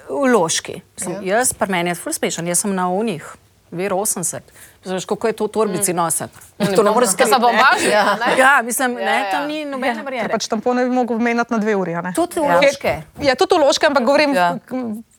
uh, 0.08 0.22
loški. 0.24 0.80
Mislim, 0.94 1.14
Ja. 1.16 1.36
Jaz, 1.36 1.52
pa 1.52 1.66
meni 1.66 1.90
je 1.90 1.94
ful 1.96 2.12
smešen, 2.12 2.46
jaz 2.46 2.58
sem 2.58 2.74
na 2.74 2.88
unih, 2.88 3.24
ver 3.70 3.92
80. 3.92 4.40
Znaš, 4.84 5.04
kako 5.04 5.26
je 5.26 5.32
to 5.32 5.44
v 5.44 5.48
torbici 5.48 5.92
Mm. 5.92 5.96
nositi? 5.96 6.38
To 6.76 6.82
ne 6.82 6.90
moreš 6.90 7.08
To 7.08 7.12
skriti. 7.14 7.30
ne. 7.30 7.90
Ja, 7.90 8.04
ne? 8.16 8.36
ja 8.38 8.60
mislim, 8.62 8.94
ne, 8.94 9.02
Ja, 9.02 9.30
tam 9.30 9.42
ja. 9.42 9.46
ni 9.48 9.64
nobene 9.64 10.02
barijere. 10.02 10.28
Pač 10.28 10.46
tampone 10.46 10.84
bi 10.84 10.90
mogel 10.90 11.18
menjati 11.18 11.52
na 11.52 11.58
dve 11.58 11.76
uri. 11.76 11.94
a 11.94 12.00
ne? 12.00 12.12
Tudi 12.12 12.36
Ja. 12.38 12.56
loške. 12.56 13.02
Je 13.18 13.34
tudi 13.34 13.54
uloške, 13.54 13.86
ampak 13.86 14.02
govorim, 14.02 14.34
Ja. 14.34 14.40
ja. 14.40 14.58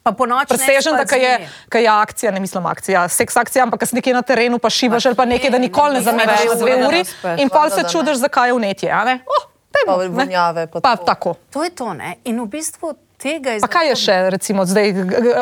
Pa 0.04 0.12
po 0.12 0.26
noči 0.26 0.42
ne 0.44 0.58
presežen, 0.58 0.94
da 0.94 1.06
ko 1.06 1.16
je, 1.16 1.40
ko 1.72 1.78
je 1.78 1.88
akcija, 1.90 2.32
ne 2.32 2.40
mislim 2.40 2.66
akcija, 2.66 3.08
seks 3.10 3.36
akcija, 3.36 3.64
ampak 3.64 3.80
ko 3.80 3.86
si 3.86 3.96
nekje 3.96 4.14
na 4.14 4.22
terenu, 4.22 4.60
pa 4.60 4.70
šivaš 4.70 5.06
ali 5.06 5.16
pa 5.16 5.26
nekaj, 5.26 5.50
da 5.50 5.58
nikoli 5.58 5.94
ne 5.94 6.02
zameniš 6.02 6.40
več 6.40 6.50
na 6.50 6.56
dve 6.56 6.78
da 6.78 6.88
uri 6.88 7.04
ne 7.24 7.36
in 7.38 7.50
pol 7.50 7.70
se 7.70 7.76
da 7.76 7.82
ne. 7.82 7.90
čudiš, 7.90 8.18
zakaj 8.18 8.50
je 8.50 8.54
vnetje. 8.54 8.90
ne? 9.06 9.20
Oh, 9.28 9.44
dajmo, 9.78 9.98
Pa 9.98 10.08
vonjave, 10.14 10.68
pa 10.68 10.80
Pa 10.82 10.96
to. 10.96 11.04
tako. 11.06 11.36
To 11.50 11.64
je 11.64 11.70
to, 11.72 11.94
ne? 11.94 12.16
In 12.24 12.40
v 12.40 12.48
bistvu 12.48 12.94
tega 13.18 13.52
je 13.52 13.60
Pa 13.60 13.68
kaj 13.70 13.88
je 13.88 13.96
še, 13.98 14.30
recimo, 14.30 14.64
zdaj, 14.64 14.92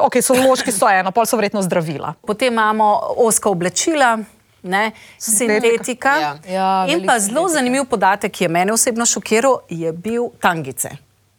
ok, 0.02 0.16
so 0.20 0.34
vložki, 0.34 0.72
so 0.72 0.86
eno, 0.88 1.12
pol 1.12 1.26
so 1.26 1.36
verjetno 1.36 1.62
zdravila. 1.62 2.14
Potem 2.22 2.50
imamo 2.50 2.92
oska 3.20 3.50
oblačila. 3.50 4.18
Ne, 4.64 4.92
sintetika. 5.20 6.14
Ja. 6.16 6.32
Ja, 6.48 6.68
In 6.88 7.04
pa 7.04 7.20
zelo 7.20 7.48
zanimiv 7.48 7.84
podatek, 7.84 8.32
ki 8.32 8.44
je 8.44 8.50
mene 8.50 8.72
osebno 8.72 9.04
šokiral, 9.06 9.60
je 9.68 9.92
bil 9.92 10.30
tangice. 10.40 10.90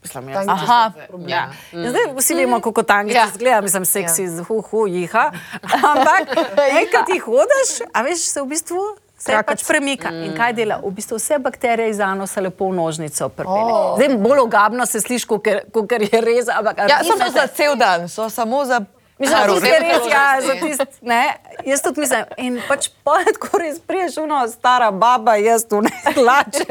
Mislim, 0.02 0.28
jaz. 0.28 0.34
Tangice 0.36 0.64
Aha. 0.64 0.92
Ja. 1.24 1.44
In 1.72 1.88
Zdaj 1.88 2.12
vsi 2.12 2.34
vemo, 2.34 2.60
kako 2.60 2.82
tangice 2.82 3.16
Ja. 3.16 3.24
izgleda, 3.26 3.60
mislim, 3.60 3.84
seksi, 3.86 4.22
ja. 4.24 4.44
hu, 4.44 4.60
hu, 4.60 4.86
jiha. 4.86 5.30
Ampak 5.88 6.36
enkrat 6.80 7.06
ti 7.06 7.18
hodiš, 7.18 7.70
a 7.88 8.02
veš, 8.02 8.18
se 8.26 8.42
v 8.42 8.46
bistvu. 8.46 8.82
Se 9.24 9.32
Krakac. 9.32 9.56
pač 9.56 9.66
premika. 9.66 10.10
Mm. 10.12 10.24
In 10.24 10.32
kaj 10.36 10.52
dela? 10.52 10.76
V 10.84 10.90
bistvu 10.92 11.16
vse 11.16 11.38
bakterije 11.40 11.90
iz 11.90 12.00
anosa 12.00 12.40
lepo 12.44 12.68
v 12.68 12.76
nožnico 12.76 13.28
pripelje. 13.28 13.72
Oh. 13.72 13.94
Zdaj 13.96 14.16
bolj 14.20 14.38
ogabno 14.42 14.86
se 14.86 15.00
sliši, 15.00 15.26
kot 15.26 15.92
je 16.12 16.20
res. 16.20 16.48
Ampak, 16.52 16.84
Ja, 16.88 17.00
samo 17.00 17.30
za 17.32 17.46
cel 17.46 17.76
dan, 17.76 18.08
so 18.08 18.28
samo 18.30 18.64
za. 18.64 18.82
Mislim, 19.14 19.38
da 19.60 19.66
je 19.66 19.78
res, 19.80 20.06
ja, 20.10 20.40
za 20.40 20.54
tist, 20.56 21.02
ne, 21.02 21.34
jaz 21.64 21.82
tudi 21.82 22.00
mislim. 22.00 22.24
In 22.36 22.56
pač 22.68 22.88
pojet, 23.04 23.36
ko 23.38 23.58
res 23.58 23.78
priješ 23.78 24.16
uno 24.18 24.40
stara 24.48 24.90
baba, 24.90 25.36
jaz 25.36 25.62
tu 25.64 25.78
ne 25.78 25.92
plače. 26.14 26.64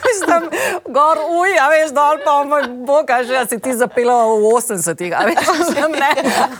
Mislim, 0.00 0.46
gor 0.96 1.20
uj, 1.30 1.52
a 1.54 1.68
veš, 1.68 1.92
dol 1.92 2.22
pa, 2.24 2.44
moj 2.44 2.64
bog, 2.82 3.10
a 3.10 3.20
že 3.20 3.36
a 3.36 3.44
si 3.44 3.58
ti 3.58 3.72
zapela 3.72 4.16
v 4.26 4.48
80-ih, 4.48 5.12
a 5.12 5.20
veš, 5.22 5.44
mislim, 5.60 5.92
ne. 5.92 6.10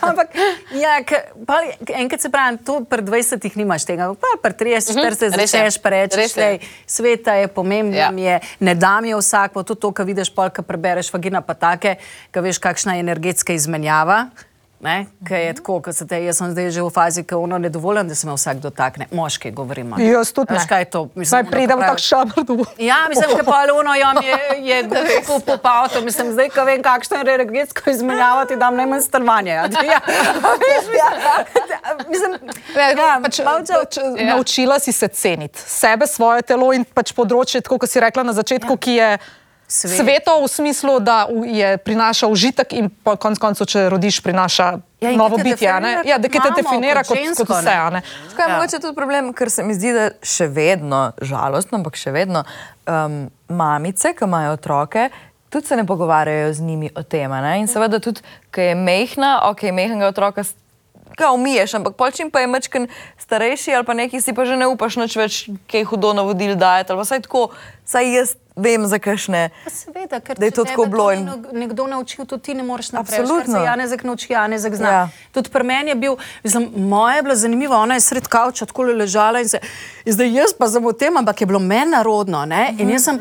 Ampak, 0.03 0.29
ja, 0.73 1.01
ke- 1.03 1.25
pa 1.41 1.63
enkrat 1.95 2.21
se 2.21 2.29
pravi, 2.29 2.61
to 2.61 2.85
pred 2.85 3.01
20-ih 3.03 3.57
nimaš 3.57 3.85
tega, 3.85 4.13
pa 4.13 4.37
pri 4.43 4.77
30, 4.77 4.93
40 4.93 5.01
res 5.33 5.55
je. 5.55 5.73
začneš 5.73 6.37
lej, 6.37 6.61
sveta 6.87 7.35
je 7.35 7.49
pomembno, 7.49 7.97
Ja. 7.97 8.13
je, 8.13 8.37
ne 8.61 8.75
dam 8.77 9.05
je 9.05 9.17
vsak, 9.17 9.53
pa 9.53 9.63
tudi 9.63 9.81
to, 9.81 9.89
kar 9.91 10.05
vidiš, 10.05 10.29
pol, 10.31 10.51
kar 10.51 10.63
prebereš 10.63 11.09
vagina, 11.09 11.41
pa 11.41 11.55
take, 11.55 11.97
kar 12.29 12.43
veš, 12.43 12.61
kakšna 12.61 12.95
je 12.95 13.01
energetska 13.01 13.53
izmenjava. 13.53 14.29
Ne, 14.81 14.95
kaj 15.23 15.43
je 15.43 15.55
tako, 15.55 15.75
kot 15.81 15.93
se 15.93 16.07
te, 16.07 16.17
jaz 16.19 16.39
sem 16.39 16.51
zdaj 16.51 16.71
že 16.71 16.81
v 16.81 16.91
fazi, 16.91 17.23
ko 17.23 17.37
ono 17.39 17.59
ne 17.59 17.69
dovolim, 17.69 18.09
da 18.09 18.15
se 18.15 18.25
me 18.25 18.33
vsak 18.33 18.57
dotakne. 18.59 19.07
Moški 19.11 19.51
govorimo. 19.51 19.99
Jaz 20.01 20.33
tudi 20.33 20.55
Veš, 20.55 20.65
kaj 20.65 20.81
je 20.81 20.87
to? 20.87 21.03
Mislim, 21.07 21.27
Saj 21.27 21.41
ono, 21.41 21.51
pridem 21.51 21.71
ko 21.71 21.77
v 21.77 21.81
tak 21.83 21.91
pravi- 21.91 22.03
šabr. 22.03 22.33
tu. 22.43 22.55
Ja, 22.81 22.97
mislim, 23.07 23.37
da 23.37 23.45
pa 23.45 23.59
Luno 23.67 23.93
jam 23.95 24.17
je, 24.19 24.39
je 24.63 24.79
kupil 25.29 25.59
po 25.59 25.69
avto. 25.71 26.01
Mislim, 26.01 26.33
zdaj, 26.33 26.49
ko 26.49 26.65
vem, 26.65 26.81
kakšno 26.81 27.17
je 27.19 27.27
energetsko 27.27 27.91
izmenjavati, 27.91 28.57
dam 28.57 28.73
najmanj 28.75 29.01
stanovanje. 29.03 29.53
Ja, 29.53 29.69
Ja, 29.85 30.01
veš, 30.57 30.85
mislim, 30.87 31.13
mislim, 32.09 32.33
Ne, 32.73 32.91
ja, 32.93 33.21
pač, 33.21 33.39
malce- 33.41 33.75
pač, 33.75 33.97
ja. 34.17 34.27
Naučila 34.27 34.79
si 34.79 34.93
se 34.93 35.09
ceniti 35.11 35.59
sebe, 35.61 36.07
svoje 36.07 36.43
telo 36.45 36.73
in 36.73 36.85
pač 36.87 37.13
področje, 37.13 37.61
tako 37.61 37.79
kot 37.79 37.91
si 37.91 38.01
rekla 38.01 38.23
na 38.23 38.33
začetku, 38.33 38.71
ja. 38.71 38.77
ki 38.79 38.93
je 38.93 39.11
Svet. 39.71 39.97
sveto 39.97 40.35
v 40.43 40.49
smislu, 40.49 40.99
da 40.99 41.27
je 41.47 41.79
prinaša 41.79 42.27
užitek 42.27 42.73
in 42.73 42.91
po 42.91 43.15
konc 43.17 43.39
koncu, 43.39 43.63
če 43.65 43.87
rodiš, 43.89 44.19
prinaša 44.21 44.67
Ja, 45.01 45.13
novo 45.15 45.39
bitje. 45.39 45.69
a 45.69 45.79
ne? 45.79 45.95
definira 45.95 46.03
Ja, 46.05 46.19
da 46.19 46.29
ki 46.29 46.41
te 46.41 46.51
definira 46.57 47.05
kot 47.05 47.09
kot, 47.09 47.19
žensko, 47.19 47.47
kot 47.47 47.57
vse. 47.57 47.71
ne. 47.71 47.77
a 47.77 47.91
ne. 47.91 48.01
Tako 48.03 48.43
je 48.43 48.49
ja. 48.49 48.57
mogoče 48.57 48.79
tudi 48.79 48.95
problem, 48.95 49.31
ker 49.33 49.47
se 49.47 49.63
mi 49.63 49.75
zdi, 49.75 49.93
da 49.93 50.11
še 50.21 50.49
vedno, 50.49 51.13
žalostno, 51.23 51.79
ampak 51.79 51.95
še 51.95 52.11
vedno 52.11 52.43
um, 52.85 53.31
mamice, 53.49 54.11
ki 54.11 54.27
imajo 54.27 54.53
otroke, 54.53 55.07
tudi 55.49 55.67
se 55.67 55.79
ne 55.79 55.87
pogovarjajo 55.87 56.51
z 56.53 56.61
njimi 56.61 56.91
o 56.91 57.03
tem. 57.03 57.31
a 57.31 57.41
ne. 57.41 57.61
In 57.61 57.71
seveda 57.71 58.03
tudi, 58.03 58.21
ki 58.51 58.61
je 58.63 58.75
mehna, 58.75 59.47
ok, 59.47 59.71
mehnega 59.71 60.11
otroka. 60.11 60.43
Ga 61.15 61.31
umiješ, 61.31 61.75
ampak 61.75 61.95
pol 61.95 62.11
čim 62.11 62.31
pa 62.31 62.41
je 62.41 62.47
mečken 62.47 62.85
starejši 63.19 63.75
ali 63.75 63.85
pa 63.85 63.95
neki 63.95 64.21
si 64.21 64.33
pa 64.33 64.45
že 64.47 64.57
ne 64.57 64.67
upaš 64.67 64.97
nič 64.97 65.17
več, 65.17 65.35
kaj 65.67 65.85
hudo 65.85 66.11
navodil 66.11 66.55
dajati. 66.57 66.91
Ali 66.91 66.99
pa 66.99 67.05
saj 67.05 67.23
tako, 67.27 67.51
saj 67.85 68.07
jaz 68.15 68.29
vem 68.61 68.85
za 68.85 68.99
kakšne. 68.99 69.51
Pa 69.65 69.71
Seveda, 69.73 70.21
ker 70.21 70.37
Da 70.37 70.45
je 70.45 70.51
to 70.53 70.65
tako 70.65 70.87
bilo 70.87 71.11
in- 71.11 71.25
nek- 71.25 71.53
nekdo 71.55 71.87
naučil, 71.87 72.25
to 72.25 72.39
ti 72.39 72.55
ne 72.55 72.63
moreš 72.63 72.93
naprej. 72.93 73.19
Absolutno. 73.19 73.59
Janezek 73.61 74.03
nauči, 74.03 74.33
Janezek 74.33 74.75
zna. 74.75 74.91
Ja. 74.91 75.09
Tudi 75.33 75.49
pri 75.49 75.65
meni 75.65 75.89
je 75.89 75.97
bil, 75.97 76.15
mislim, 76.45 76.69
moja 76.77 77.17
je 77.17 77.23
bila 77.23 77.37
zanimiva, 77.37 77.77
ona 77.79 77.95
je 77.95 78.01
sred 78.03 78.29
kavča 78.29 78.67
tako 78.67 78.83
ležala 78.85 79.41
in 79.41 79.49
se, 79.49 79.61
in 80.05 80.13
zdaj 80.13 80.33
jaz 80.33 80.53
pa 80.53 80.69
sem 80.69 80.83
v 80.83 80.93
tem, 80.95 81.17
ampak 81.17 81.41
je 81.41 81.47
bilo 81.47 81.59
meni 81.61 81.91
narodno. 81.91 82.45
Ne? 82.47 82.75
In 82.79 82.91
jaz 82.91 83.05
sem, 83.05 83.19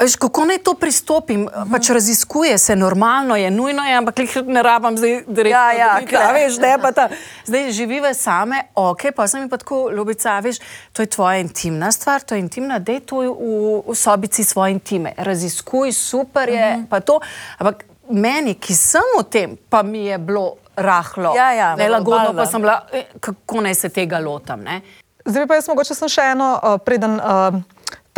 veš, 0.00 0.16
kako 0.16 0.44
naj 0.44 0.58
to 0.58 0.74
pristopim, 0.74 1.48
pač 1.72 1.90
raziskuje 1.90 2.58
se, 2.58 2.76
normalno 2.76 3.36
je, 3.36 3.50
nujno 3.50 3.82
je, 3.84 3.94
ampak 3.94 4.14
ne 4.46 4.62
rabam 4.62 4.96
zdaj 4.96 5.24
direktno. 5.26 5.58
Ja, 5.58 5.72
ja, 5.72 5.94
dobiti, 5.94 6.16
a 6.16 6.30
veš, 6.32 6.58
ne 6.58 6.78
pa 6.82 6.92
ta. 6.92 7.08
Zdaj 7.48 7.70
živive 7.72 8.14
same, 8.14 8.62
ok, 8.74 9.02
pa 9.16 9.26
sem 9.28 9.40
jim 9.40 9.48
pa 9.48 9.56
tako, 9.56 9.90
ljubica, 9.90 10.38
veš, 10.44 10.58
to 10.92 11.02
je 11.02 11.06
tvoja 11.06 11.38
intimna 11.38 11.92
stvar, 11.92 12.22
to 12.22 12.34
je 12.34 12.40
intimna, 12.40 12.78
dej 12.78 13.00
to 13.00 13.22
v, 13.24 13.82
v 13.88 13.96
sobici 13.96 14.44
svoje 14.44 14.76
intime, 14.76 15.12
raziskuj, 15.16 15.92
super 15.92 16.48
je, 16.48 16.74
uh 16.74 16.80
-huh. 16.82 16.88
pa 16.90 17.00
to. 17.00 17.20
Ampak 17.58 17.84
meni, 18.10 18.54
ki 18.54 18.74
sem 18.74 19.02
v 19.18 19.24
tem, 19.24 19.56
pa 19.68 19.82
mi 19.82 20.06
je 20.06 20.18
bilo 20.18 20.54
rahlo, 20.76 21.34
Ja, 21.36 21.52
ja, 21.52 21.76
nelagodno, 21.76 22.34
pa 22.34 22.46
sem 22.46 22.60
bila, 22.60 22.86
eh, 22.92 23.04
kako 23.20 23.60
naj 23.60 23.74
se 23.74 23.88
tega 23.88 24.18
lotam. 24.18 24.60
Ne? 24.60 24.80
Zdaj 25.24 25.46
pa 25.46 25.54
jaz 25.54 25.68
mogoče 25.68 25.94
sem 25.94 26.08
še 26.08 26.22
eno, 26.32 26.60
uh, 26.62 26.78
preden 26.84 27.20
uh, 27.20 27.54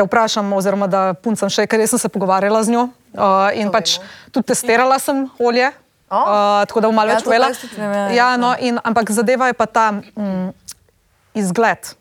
te 0.00 0.06
vprašam, 0.08 0.52
oziroma 0.56 0.88
da 0.88 1.12
puncam 1.12 1.52
še, 1.52 1.66
ker 1.68 1.84
sem 1.84 2.00
se 2.00 2.08
pogovarjala 2.08 2.62
z 2.64 2.72
njo 2.72 2.86
uh, 2.88 3.52
in 3.52 3.68
pač 3.72 3.98
tudi 4.32 4.48
testirala 4.52 4.96
sem 5.02 5.26
olje. 5.36 5.68
O. 6.10 6.18
Uh, 6.18 6.64
tako 6.66 6.80
da 6.82 6.88
bom 6.90 6.96
malo 6.98 7.12
Ja, 7.12 7.20
več 7.20 7.26
to 7.28 7.30
vem, 7.30 7.52
ja, 7.78 7.90
ja. 7.92 8.06
Ja, 8.16 8.28
no, 8.40 8.50
in, 8.58 8.80
ampak 8.82 9.12
zadeva 9.14 9.46
je 9.46 9.54
pa 9.54 9.68
ta 9.70 9.84
mm, 9.94 10.48
izgled. 11.38 11.92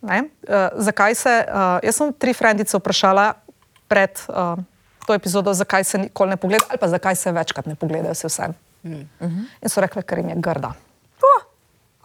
Ne? 0.00 0.22
Uh, 0.46 0.70
zakaj 0.86 1.18
se, 1.18 1.34
uh, 1.44 1.76
jaz 1.84 1.98
sem 1.98 2.14
tri 2.16 2.32
frendice 2.32 2.78
vprašala 2.78 3.34
pred 3.90 4.22
uh, 4.30 4.56
to 5.04 5.18
epizodo, 5.18 5.52
zakaj 5.52 5.84
se 5.84 6.00
nikoli 6.06 6.32
ne 6.32 6.40
pogledajo, 6.40 6.70
ali 6.72 6.80
pa 6.80 6.88
zakaj 6.88 7.18
se 7.18 7.34
večkrat 7.34 7.68
ne 7.68 7.76
pogledajo, 7.76 8.16
se 8.16 8.30
vsem. 8.30 8.56
Mm. 8.86 9.04
In 9.60 9.68
so 9.68 9.84
rekli, 9.84 10.00
ker 10.06 10.22
jim 10.22 10.32
je 10.32 10.40
grda. 10.40 10.72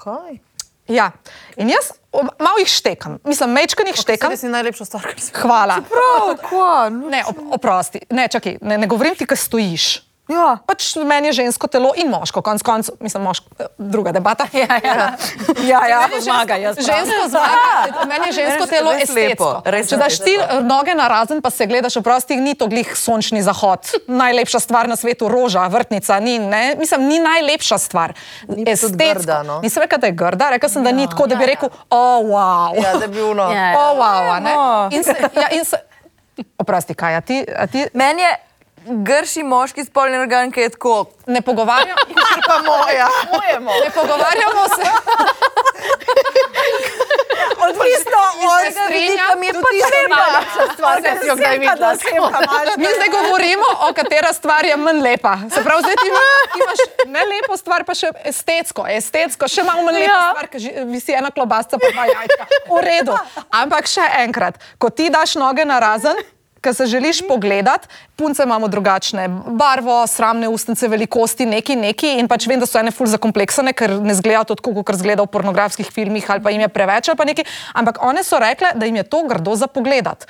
Kaj? 0.02 0.40
Ja, 0.88 1.12
in 1.56 1.70
jaz 1.70 1.92
malo 2.14 2.60
jih 2.60 2.68
štekam, 2.68 3.20
mislim, 3.24 3.54
mečkan 3.56 3.88
jih 3.88 3.96
štekam. 3.96 4.34
Kaj 4.34 4.38
si 4.38 4.50
najlepša 4.52 4.86
stvar, 4.86 5.04
kar 5.04 5.20
si 5.22 5.34
Hvala. 5.34 5.78
Prav, 5.90 6.36
tako. 6.36 6.66
Ne, 7.10 7.24
op, 7.28 7.38
oprosti, 7.58 8.02
ne, 8.10 8.28
čakaj, 8.28 8.58
ne, 8.62 8.78
ne 8.78 8.88
govorim 8.88 9.16
ti, 9.16 9.26
kaj 9.26 9.38
stojiš. 9.38 10.11
Ja. 10.30 10.62
Pač 10.64 10.96
meni 11.02 11.32
je 11.32 11.42
žensko 11.42 11.68
telo 11.68 11.92
in 11.98 12.08
moško, 12.12 12.44
konc 12.46 12.62
koncev, 12.64 12.96
mislim, 13.04 13.24
moško, 13.26 13.46
eh, 13.60 13.66
druga 13.78 14.12
debata. 14.12 14.46
Ja, 14.54 14.78
ja. 14.84 15.18
Ja, 15.66 15.82
ja. 15.88 16.00
Zmaga, 16.22 16.56
jaz 16.56 16.78
pravim. 16.78 17.06
Žensko 17.06 17.30
zmaga, 17.30 18.06
meni 18.08 18.28
je 18.30 18.34
žensko 18.38 18.64
Res- 18.64 18.70
telo 18.70 18.92
res 18.92 19.10
estetsko. 19.10 19.50
lepo, 19.50 19.72
res 19.72 19.90
Če 19.90 19.98
daš 19.98 20.20
ti 20.22 20.36
noge 20.62 20.96
na 20.96 21.08
razen, 21.08 21.42
pa 21.42 21.50
se 21.50 21.66
gledaš, 21.66 21.98
oprosti, 21.98 22.38
ni 22.38 22.54
to 22.56 22.68
glih 22.72 22.94
sončni 22.98 23.42
zahod. 23.42 23.90
Najlepša 24.22 24.60
stvar 24.60 24.88
na 24.88 24.96
svetu, 24.96 25.28
roža, 25.28 25.66
vrtnica, 25.68 26.20
ni, 26.20 26.38
ne? 26.40 26.76
mislim, 26.80 27.08
ni 27.10 27.20
najlepša 27.20 27.78
stvar. 27.78 28.14
Ni 28.48 28.64
grda, 28.66 29.42
no. 29.44 29.60
Nisem 29.66 29.84
rekla, 29.84 29.98
da 29.98 30.08
je 30.08 30.16
grda, 30.16 30.50
rekla 30.56 30.70
sem, 30.70 30.84
da 30.84 30.92
ni 30.92 31.10
tako, 31.10 31.28
da 31.28 31.36
bi 31.36 31.50
rekel, 31.50 31.70
o, 31.90 31.98
oh, 31.98 32.30
wow. 32.30 32.78
Ja, 32.84 32.94
da 32.98 33.08
bi 33.08 33.16
bilo. 33.16 33.50
Ja, 33.52 33.72
ja. 33.72 33.80
O, 33.80 33.98
wow, 33.98 34.32
a 34.36 34.40
ne? 34.40 34.54
No. 34.54 34.90
In 34.92 35.04
se, 35.04 35.16
ja, 35.36 35.50
in 35.58 35.66
se, 35.66 35.82
oprosti, 36.58 36.94
kaj, 36.94 37.16
a 37.16 37.22
ti, 37.22 37.42
a 37.58 37.68
ti 37.68 37.88
Meni 37.94 38.22
je 38.22 38.51
grši 38.86 39.44
moški 39.44 39.86
spolni 39.86 40.18
organ, 40.18 40.52
ki 40.52 40.60
je 40.60 40.70
tako. 40.70 41.06
ne 41.28 41.42
pogovarjamo? 41.42 42.02
pa 42.48 42.58
moja. 42.62 43.08
Ne 43.78 43.90
pogovarjamo 43.92 44.64
se. 44.70 44.90
Odvisno 47.62 48.22
od 48.48 48.62
se 48.66 48.80
strinjam, 48.80 49.40
mi 49.40 49.46
je 49.48 49.54
tudi 49.54 49.64
pa 49.64 49.88
ti 49.88 49.92
treba. 49.92 50.16
najlepša 50.18 50.74
stvar, 50.74 50.96
ki 50.98 51.10
si 51.22 51.28
jo 51.28 51.36
kdaj 51.36 51.58
videla. 51.58 51.94
Mi 52.78 52.88
zdaj 52.90 53.10
govorimo, 53.12 53.66
o 53.82 53.94
katera 53.94 54.34
stvar 54.34 54.66
je 54.66 54.78
manj 54.78 55.02
lepa. 55.02 55.38
Se 55.50 55.64
pravi, 55.64 55.82
zdaj 55.82 55.96
ti 55.96 56.08
ima- 56.08 56.32
imaš 56.56 56.80
ne 57.08 57.24
lepo 57.26 57.58
stvar, 57.58 57.84
pa 57.84 57.94
še 57.94 58.10
estetsko, 58.26 58.86
estetsko, 58.90 59.48
še 59.48 59.64
malo 59.64 59.82
manj 59.82 59.96
lepa 59.96 60.12
Ja. 60.12 60.30
stvar, 60.30 60.48
ki 60.48 60.58
visi 60.86 61.12
ena 61.14 61.32
klobasca, 61.32 61.78
pa 61.78 61.88
dva 61.92 62.06
jajčka. 62.06 62.46
V 62.68 62.82
redu. 62.82 63.14
Ampak 63.52 63.86
še 63.88 64.06
enkrat, 64.18 64.54
ko 64.78 64.90
ti 64.90 65.10
daš 65.10 65.36
noge 65.36 65.66
na 65.66 65.80
razen, 65.80 66.16
Ker 66.62 66.76
se 66.78 66.86
želiš 66.86 67.24
pogledati, 67.28 67.88
punce 68.16 68.44
imamo 68.44 68.68
drugačne 68.68 69.28
barvo, 69.48 70.08
sramne 70.08 70.50
ustnice, 70.50 70.88
velikosti, 70.88 71.46
neki, 71.46 71.76
neki. 71.76 72.14
In 72.22 72.30
pač 72.30 72.46
vem, 72.48 72.62
da 72.62 72.70
so 72.70 72.78
ene 72.78 72.94
ful 72.94 73.10
zakompleksane, 73.10 73.74
ker 73.74 73.96
ne 73.98 74.14
zgledajo 74.14 74.54
tako, 74.54 74.76
kot 74.86 75.02
zgleda 75.02 75.26
v 75.26 75.34
pornografskih 75.34 75.90
filmih, 75.90 76.30
ali 76.30 76.44
pa 76.46 76.54
jim 76.54 76.62
je 76.62 76.70
preveč, 76.70 77.10
ali 77.10 77.18
pa 77.18 77.26
nekaj. 77.26 77.50
Ampak 77.74 78.02
one 78.06 78.24
so 78.24 78.40
rekle, 78.42 78.76
da 78.78 78.86
jim 78.86 79.02
je 79.02 79.10
to 79.10 79.24
grdo 79.28 79.56
za 79.58 79.68
pogledati. 79.68 80.30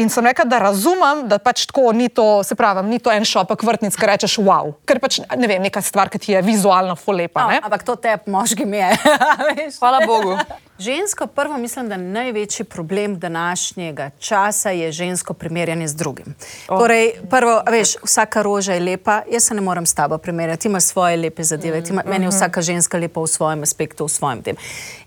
In 0.00 0.08
sem 0.08 0.24
rekla, 0.24 0.44
da 0.48 0.58
razumem, 0.58 1.26
da 1.28 1.36
pač 1.38 1.66
tako 1.68 1.90
ni 1.92 2.08
to, 2.08 2.40
se 2.44 2.54
pravi, 2.56 2.80
ni 2.88 2.98
to 2.98 3.12
en 3.12 3.26
šopek 3.28 3.62
vrtnic, 3.62 3.96
ki 3.96 4.06
rečeš 4.08 4.38
wow, 4.40 4.72
ker 4.88 4.96
pač 5.02 5.18
ne 5.36 5.48
vem, 5.50 5.60
neka 5.62 5.82
stvar, 5.84 6.08
ki 6.08 6.18
ti 6.18 6.32
je 6.32 6.40
vizualno 6.42 6.96
fulepa. 6.96 7.44
No, 7.44 7.52
Ne? 7.52 7.60
ampak 7.60 7.84
to 7.84 7.96
tep 8.00 8.24
moški 8.26 8.64
mi 8.64 8.80
je. 8.80 8.88
veš. 9.52 9.76
Hvala 9.82 10.00
Bogu. 10.08 10.38
Žensko, 10.80 11.26
prvo 11.26 11.58
mislim, 11.60 11.88
da 11.92 11.96
največji 12.00 12.64
problem 12.64 13.18
današnjega 13.18 14.10
časa 14.18 14.70
je 14.70 14.88
žensko 14.92 15.34
primerjanje 15.34 15.88
z 15.88 15.94
drugim. 15.94 16.34
Oh. 16.68 16.80
Torej, 16.80 17.12
prvo, 17.30 17.60
veš, 17.70 17.96
vsaka 18.02 18.42
roža 18.42 18.72
je 18.72 18.80
lepa, 18.80 19.20
jaz 19.30 19.44
se 19.44 19.54
ne 19.54 19.60
morem 19.60 19.86
s 19.86 19.94
tabo 19.94 20.18
primerjati, 20.18 20.62
ti 20.62 20.68
imaš 20.68 20.84
svoje 20.84 21.16
lepe 21.16 21.44
zadeve, 21.44 21.80
mm 21.80 21.84
-hmm. 21.84 21.90
ima, 21.90 22.02
meni 22.06 22.24
je 22.24 22.28
vsaka 22.28 22.62
ženska 22.62 22.98
lepa 22.98 23.20
v 23.20 23.26
svojem 23.26 23.62
aspektu, 23.62 24.06
v 24.06 24.08
svojem 24.08 24.42
tem. 24.42 24.56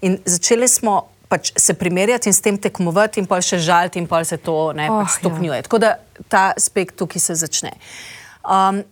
In 0.02 0.18
začeli 0.26 0.68
smo 0.68 1.15
pač 1.30 1.52
se 1.58 1.74
primerjati 1.74 2.30
in 2.30 2.34
s 2.34 2.42
tem 2.42 2.58
tekmovati 2.58 3.20
in 3.20 3.28
pa 3.30 3.42
še 3.42 3.60
žaliti 3.64 4.00
in 4.00 4.08
pa 4.08 4.24
se 4.24 4.38
to 4.38 4.74
ne, 4.78 4.90
Oh, 4.90 5.02
pač 5.02 5.18
stopnjuje. 5.20 5.62
Tako 5.68 5.80
da 5.82 5.96
ta 6.30 6.52
aspekt 6.56 6.98
tukaj 7.00 7.22
se 7.22 7.36
začne. 7.36 7.72
Um, 8.46 8.84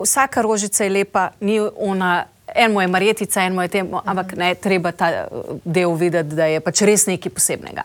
vsaka 0.00 0.42
rožica 0.42 0.84
je 0.84 0.90
lepa, 0.90 1.30
ni 1.40 1.60
ona. 1.60 2.26
En 2.50 2.72
mu 2.74 2.80
je 2.80 2.88
marjetica, 2.90 3.44
en 3.46 3.54
mu 3.54 3.62
je 3.62 3.68
temo, 3.70 4.00
ampak 4.02 4.32
ne, 4.34 4.54
treba 4.58 4.90
ta 4.90 5.08
eh, 5.10 5.26
del 5.62 5.92
videti, 5.94 6.34
da 6.34 6.48
je 6.50 6.58
pač 6.58 6.80
res 6.82 7.04
nekaj 7.06 7.30
posebnega. 7.30 7.84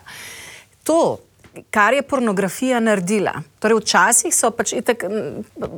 To, 0.90 1.20
kar 1.70 1.94
je 1.94 2.02
pornografija 2.02 2.80
naredila, 2.80 3.32
torej 3.62 3.80
včasih 3.80 4.34
so 4.34 4.50
pač, 4.54 4.72
itak, 4.76 5.04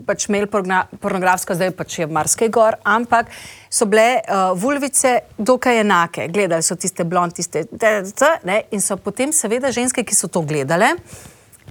pač 0.07 0.27
imeli 0.29 0.49
porna- 0.51 0.87
pornografsko, 1.01 1.55
zdaj 1.55 1.73
pač 1.79 1.99
je 2.01 2.07
marsikaj 2.07 2.51
gor, 2.55 2.79
ampak 2.85 3.31
so 3.71 3.87
bile 3.87 4.21
uh, 4.21 4.51
vulvice 4.59 5.19
dokaj 5.39 5.81
enake. 5.83 6.29
Gledali 6.33 6.63
so 6.63 6.77
tiste 6.77 7.05
blond, 7.05 7.35
tiste, 7.37 7.65
te, 7.69 7.95
te, 8.11 8.33
ne, 8.49 8.63
in 8.75 8.85
so 8.85 8.97
potem 8.97 9.33
seveda 9.33 9.73
ženske, 9.75 10.05
ki 10.05 10.17
so 10.17 10.31
to 10.33 10.43
gledale, 10.47 10.95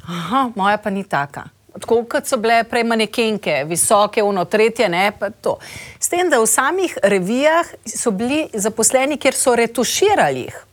aha, 0.07 0.47
moja 0.55 0.81
pa 0.81 0.93
ni 0.93 1.03
taka. 1.03 1.47
Tako 1.77 1.99
kot 2.09 2.25
so 2.25 2.39
bile 2.41 2.63
prej 2.65 2.85
manekenke, 2.89 3.59
visoke, 3.69 4.23
uno, 4.25 4.45
tretje, 4.49 4.87
ne 4.89 5.11
pa 5.13 5.29
to. 5.29 5.57
S 5.99 6.09
tem, 6.09 6.29
da 6.29 6.39
v 6.41 6.47
samih 6.49 6.97
revijah 7.03 7.69
so 7.85 8.11
bili 8.11 8.47
zaposleni, 8.53 9.19
kjer 9.21 9.37
so 9.37 9.53
retuširali 9.55 10.47
jih. 10.47 10.63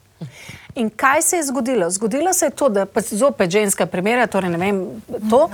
In 0.74 0.90
kaj 0.90 1.22
se 1.22 1.36
je 1.36 1.42
zgodilo? 1.44 1.90
Zgodilo 1.90 2.32
se 2.32 2.46
je 2.46 2.50
to, 2.52 2.68
da 2.68 2.86
pa 2.86 3.00
zopet 3.02 3.50
ženska 3.50 3.86
primera, 3.86 4.26
torej 4.26 4.50
ne 4.50 4.58
vem, 4.58 4.80
to, 5.30 5.50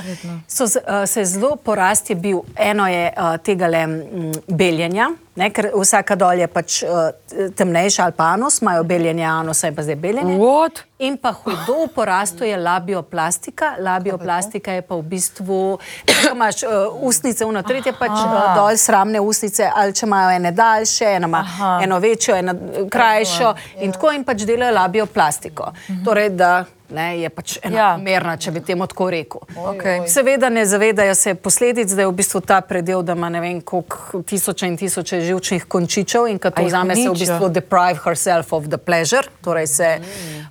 so, 0.49 0.67
z- 0.67 0.77
uh, 0.79 1.07
se 1.07 1.21
je 1.21 1.27
zelo 1.27 1.57
porast 1.57 2.11
je 2.11 2.17
bil, 2.17 2.41
eno 2.57 2.87
je 2.87 3.13
uh, 3.13 3.37
tega 3.39 3.67
le 3.67 3.87
mm, 3.87 4.01
beljenja, 4.49 5.11
ne, 5.37 5.51
ker 5.55 5.71
vsaka 5.75 6.17
dol 6.19 6.41
je 6.43 6.47
pač 6.51 6.81
uh, 6.83 7.11
temnejša 7.57 8.05
ali 8.05 8.15
pa 8.17 8.33
anus, 8.35 8.61
imajo 8.63 8.85
beljenje 8.85 9.25
anusa 9.25 9.69
in 9.71 9.77
pa 9.77 9.83
zdaj 9.87 9.97
beljenje. 9.97 10.39
What? 10.39 10.83
In 10.99 11.17
pa 11.17 11.33
hudo 11.33 11.85
v 11.85 11.89
porastu 11.95 12.45
je 12.45 12.57
labioplastika. 12.57 13.75
Labioplastika 13.81 14.73
je 14.79 14.83
pa 14.83 14.99
v 14.99 15.07
bistvu, 15.13 15.61
če 16.09 16.35
imaš 16.35 16.65
uh, 16.67 16.99
ustnice, 17.07 17.47
uno 17.47 17.63
tretje, 17.63 17.95
pač 17.99 18.17
uh, 18.17 18.35
dol 18.59 18.77
sramne 18.81 19.23
ustnice, 19.23 19.71
ali 19.71 19.95
če 19.97 20.07
imajo 20.07 20.35
ene 20.41 20.53
daljše, 20.53 21.15
ena 21.21 21.31
ima 21.31 21.45
eno 21.83 21.99
večjo, 22.03 22.37
eno 22.37 22.57
krajšo 22.91 23.55
in 23.87 23.97
tako 23.97 24.13
in 24.17 24.27
pač 24.27 24.45
delajo 24.49 24.75
labioplastiko. 24.77 25.73
Torej, 26.05 26.35
da 26.37 26.53
ne, 26.91 27.21
je 27.21 27.29
pač 27.31 27.59
enakomerna, 27.63 28.37
če 28.37 28.51
bi 28.51 28.61
temu 28.61 28.87
tako 28.87 29.11
rekel. 29.11 29.41
Okej. 29.57 30.01
Seveda 30.09 30.49
ne 30.49 30.67
zavedajo 30.67 31.15
se 31.15 31.35
posledic, 31.35 31.93
da 31.93 32.03
je 32.03 32.07
v 32.07 32.13
bistvu 32.13 32.41
ta 32.41 32.61
predel, 32.61 33.03
da 33.03 33.13
ima 33.13 33.29
ne 33.29 33.41
vem 33.41 33.61
koliko 33.61 34.23
tisoče 34.23 34.67
in 34.67 34.77
tisoče 34.77 35.21
živčnih 35.21 35.65
končičev 35.65 36.27
in 36.27 36.39
A 36.43 36.51
to 36.51 36.65
vzame 36.65 36.97
se 36.97 37.09
v 37.09 37.13
bistvu 37.13 37.49
deprive 37.49 37.99
herself 38.05 38.53
of 38.53 38.69
the 38.69 38.79
pleasure, 38.79 39.23
torej 39.45 39.67
se 39.67 40.01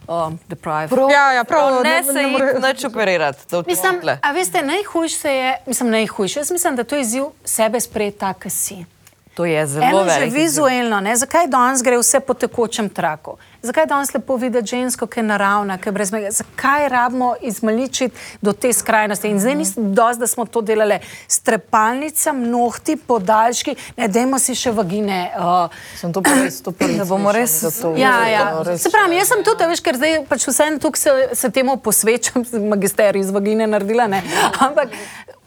uh, 0.08 0.34
deprive. 0.47 0.88
Ja, 1.12 1.32
ja, 1.34 1.43
prav, 1.43 1.84
Ne 1.84 2.02
ne- 2.02 2.04
se 2.04 2.19
jih 2.19 2.32
more- 2.32 2.60
nič 2.62 2.84
operirati. 2.86 3.39
Mislim, 3.67 3.99
a 4.21 4.32
veste, 4.32 4.62
najhujše 4.62 5.30
je, 5.30 5.58
mislim, 5.65 5.89
najhujše, 5.89 6.39
jaz 6.39 6.52
mislim, 6.52 6.75
da 6.75 6.84
to 6.84 6.95
je 6.95 7.02
izziv 7.02 7.23
sebe 7.45 7.80
sprejeti 7.80 8.17
tak, 8.17 8.39
ki 8.39 8.49
si. 8.49 8.86
To 9.31 9.45
je 9.45 9.67
zelo 9.67 9.85
Eno 10.01 10.09
že 10.09 10.25
vizualno, 10.27 10.99
ne? 10.99 11.15
zakaj 11.15 11.47
danes 11.47 11.81
gre 11.81 11.95
vse 11.95 12.19
po 12.19 12.33
tekočem 12.33 12.89
traku? 12.89 13.37
Zakaj 13.61 13.85
danes 13.85 14.13
lepo 14.13 14.35
videti 14.35 14.67
žensko, 14.69 15.07
ki 15.07 15.19
je 15.19 15.23
naravna, 15.25 15.77
ki 15.77 15.87
je 15.87 15.93
brez 15.93 16.11
mega? 16.11 16.31
Zakaj 16.31 16.89
rabimo 16.89 17.35
izmaličiti 17.41 18.11
do 18.41 18.53
te 18.53 18.73
skrajnosti? 18.73 19.27
In 19.27 19.39
zdaj 19.39 19.55
nisem 19.55 19.93
dosti, 19.93 20.19
da 20.19 20.27
smo 20.27 20.45
to 20.45 20.61
delali 20.61 20.97
s 21.27 21.39
trepalnicami, 21.39 22.47
nohti, 22.47 22.95
podaljški, 22.97 23.75
ne 23.97 24.07
dajmo 24.09 24.39
si 24.39 24.55
še 24.55 24.71
vagine. 24.71 25.31
Uh, 25.33 25.69
Sem 25.95 26.11
to 26.11 26.21
res 26.21 26.61
to 26.61 26.71
prvič. 26.73 26.97
Da 26.99 27.05
bomo 27.05 27.31
res- 27.31 27.59
to- 27.77 27.93
Ja, 27.95 28.27
ja. 28.27 28.43
res- 28.61 28.81
Se 28.81 28.89
pravi, 28.89 29.15
jaz 29.15 29.27
sem 29.27 29.43
tudi, 29.43 29.63
a 29.63 29.67
veš, 29.67 29.79
ker 29.81 29.95
zdaj 29.95 30.25
pač 30.25 30.47
vseeno 30.47 30.79
tukaj 30.79 30.99
se, 30.99 31.11
se 31.33 31.49
temu 31.51 31.77
posvečam, 31.77 32.43
magisterij 32.65 33.21
iz 33.21 33.31
vagine 33.31 33.67
naredila, 33.67 34.07
ne. 34.07 34.19
Ampak, 34.59 34.91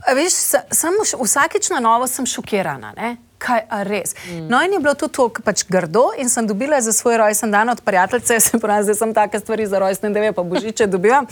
a 0.03 0.15
veš, 0.15 0.33
š- 0.63 1.19
vsakič 1.19 1.69
na 1.71 1.81
novo 1.81 2.07
sem 2.07 2.25
šokirana, 2.27 2.95
ne. 2.95 3.17
Kaj, 3.43 3.65
a 3.67 3.83
res? 3.83 4.15
No, 4.49 4.61
in 4.63 4.77
je 4.77 4.79
bilo 4.79 4.95
to 4.95 5.09
tako 5.11 5.43
pač 5.43 5.65
grdo, 5.67 6.13
in 6.19 6.31
sem 6.31 6.47
dobila 6.47 6.79
za 6.81 6.93
svoj 6.95 7.19
rojsten 7.25 7.51
dan 7.51 7.73
od 7.73 7.81
prijateljice, 7.83 8.41
se 8.47 8.61
pravi, 8.63 8.87
zdaj 8.87 8.99
sem 9.01 9.15
take 9.15 9.41
stvari 9.43 9.67
za 9.67 9.81
rojsten 9.83 10.15
dan, 10.15 10.31
pa 10.35 10.43
božiče 10.47 10.87
dobivam. 10.87 11.27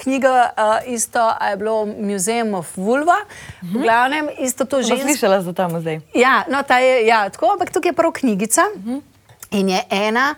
Knjiga 0.00 0.32
uh, 0.32 0.74
isto, 0.88 1.20
a 1.20 1.50
je 1.52 1.56
bilo 1.60 1.86
Museum 1.86 2.54
of 2.54 2.72
Vulva, 2.76 3.20
v 3.62 3.82
glavnem 3.82 4.30
isto 4.38 4.64
to 4.64 4.80
pa 4.80 4.88
žensko. 4.88 5.08
slišala 5.08 5.42
za 5.42 5.52
tam 5.52 5.80
zdaj. 5.80 6.00
Ja, 6.14 6.44
no, 6.48 6.62
ta 6.62 6.80
je, 6.80 7.06
ja, 7.06 7.28
tako, 7.28 7.52
ampak 7.52 7.74
tukaj 7.74 7.92
je 7.92 7.96
prav 7.96 8.12
knjigica 8.16 8.70
in 9.50 9.68
je 9.68 9.82
ena, 9.90 10.34